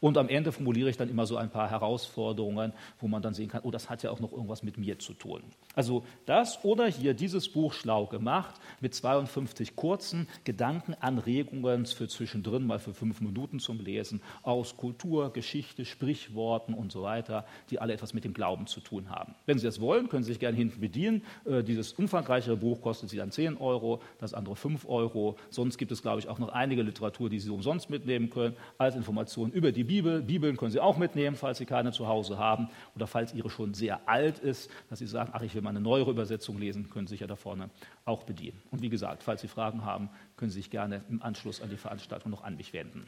Und 0.00 0.18
am 0.18 0.28
Ende 0.28 0.52
formuliere 0.52 0.90
ich 0.90 0.96
dann 0.96 1.08
immer 1.08 1.26
so 1.26 1.36
ein 1.36 1.50
paar 1.50 1.70
Herausforderungen, 1.70 2.72
wo 3.00 3.08
man 3.08 3.22
dann 3.22 3.34
sehen 3.34 3.48
kann, 3.48 3.62
oh, 3.64 3.70
das 3.70 3.90
hat 3.90 4.02
ja 4.02 4.10
auch 4.10 4.20
noch 4.20 4.32
irgendwas 4.32 4.62
mit 4.62 4.78
mir 4.78 4.98
zu 4.98 5.14
tun. 5.14 5.42
Also 5.74 6.04
das 6.26 6.64
oder 6.64 6.86
hier 6.86 7.14
dieses 7.14 7.48
Buch 7.48 7.72
schlau 7.72 8.06
gemacht 8.06 8.54
mit 8.80 8.94
52 8.94 9.76
kurzen 9.76 10.28
Gedankenanregungen 10.44 11.86
für 11.86 12.08
zwischendrin, 12.08 12.66
mal 12.66 12.78
für 12.78 12.94
fünf 12.94 13.20
Minuten 13.20 13.58
zum 13.58 13.80
Lesen, 13.80 14.22
aus 14.42 14.76
Kultur, 14.76 15.32
Geschichte, 15.32 15.84
Sprichworten 15.84 16.74
und 16.74 16.92
so 16.92 17.02
weiter, 17.02 17.44
die 17.70 17.80
alle 17.80 17.92
etwas 17.92 18.14
mit 18.14 18.24
dem 18.24 18.34
Glauben 18.34 18.66
zu 18.66 18.80
tun 18.80 19.10
haben. 19.10 19.34
Wenn 19.46 19.58
Sie 19.58 19.66
das 19.66 19.80
wollen, 19.80 20.08
können 20.08 20.22
Sie 20.22 20.32
sich 20.32 20.40
gerne 20.40 20.56
hinten 20.56 20.80
bedienen. 20.80 21.22
Äh, 21.44 21.62
dieses 21.62 21.92
umfangreichere 21.92 22.56
Buch 22.56 22.80
kostet 22.80 23.10
Sie 23.10 23.16
dann 23.16 23.30
10 23.30 23.56
Euro, 23.56 24.00
das 24.18 24.34
andere 24.34 24.56
5 24.56 24.88
Euro. 24.88 25.36
Sonst 25.50 25.78
gibt 25.78 25.92
es, 25.92 26.02
glaube 26.02 26.20
ich, 26.20 26.28
auch 26.28 26.38
noch 26.38 26.50
einige 26.50 26.82
Literatur, 26.82 27.28
die 27.30 27.40
Sie 27.40 27.50
umsonst 27.50 27.90
mitnehmen 27.90 28.30
können, 28.30 28.56
als 28.78 28.96
Information 28.96 29.50
über 29.50 29.63
über 29.64 29.72
die 29.72 29.84
Bibel. 29.84 30.20
Bibeln 30.20 30.56
können 30.56 30.70
Sie 30.70 30.80
auch 30.80 30.98
mitnehmen, 30.98 31.36
falls 31.36 31.58
Sie 31.58 31.64
keine 31.64 31.90
zu 31.92 32.06
Hause 32.06 32.38
haben 32.38 32.68
oder 32.94 33.06
falls 33.06 33.32
Ihre 33.32 33.48
schon 33.48 33.72
sehr 33.72 34.08
alt 34.08 34.38
ist, 34.38 34.70
dass 34.90 34.98
Sie 34.98 35.06
sagen, 35.06 35.30
ach, 35.32 35.40
ich 35.40 35.54
will 35.54 35.62
mal 35.62 35.70
eine 35.70 35.80
neuere 35.80 36.10
Übersetzung 36.10 36.58
lesen, 36.58 36.90
können 36.90 37.06
Sie 37.06 37.14
sich 37.14 37.20
ja 37.20 37.26
da 37.26 37.36
vorne 37.36 37.70
auch 38.04 38.24
bedienen. 38.24 38.60
Und 38.70 38.82
wie 38.82 38.90
gesagt, 38.90 39.22
falls 39.22 39.40
Sie 39.40 39.48
Fragen 39.48 39.84
haben, 39.84 40.10
können 40.36 40.50
Sie 40.50 40.58
sich 40.58 40.70
gerne 40.70 41.02
im 41.08 41.22
Anschluss 41.22 41.62
an 41.62 41.70
die 41.70 41.76
Veranstaltung 41.76 42.30
noch 42.30 42.44
an 42.44 42.56
mich 42.56 42.74
wenden. 42.74 43.06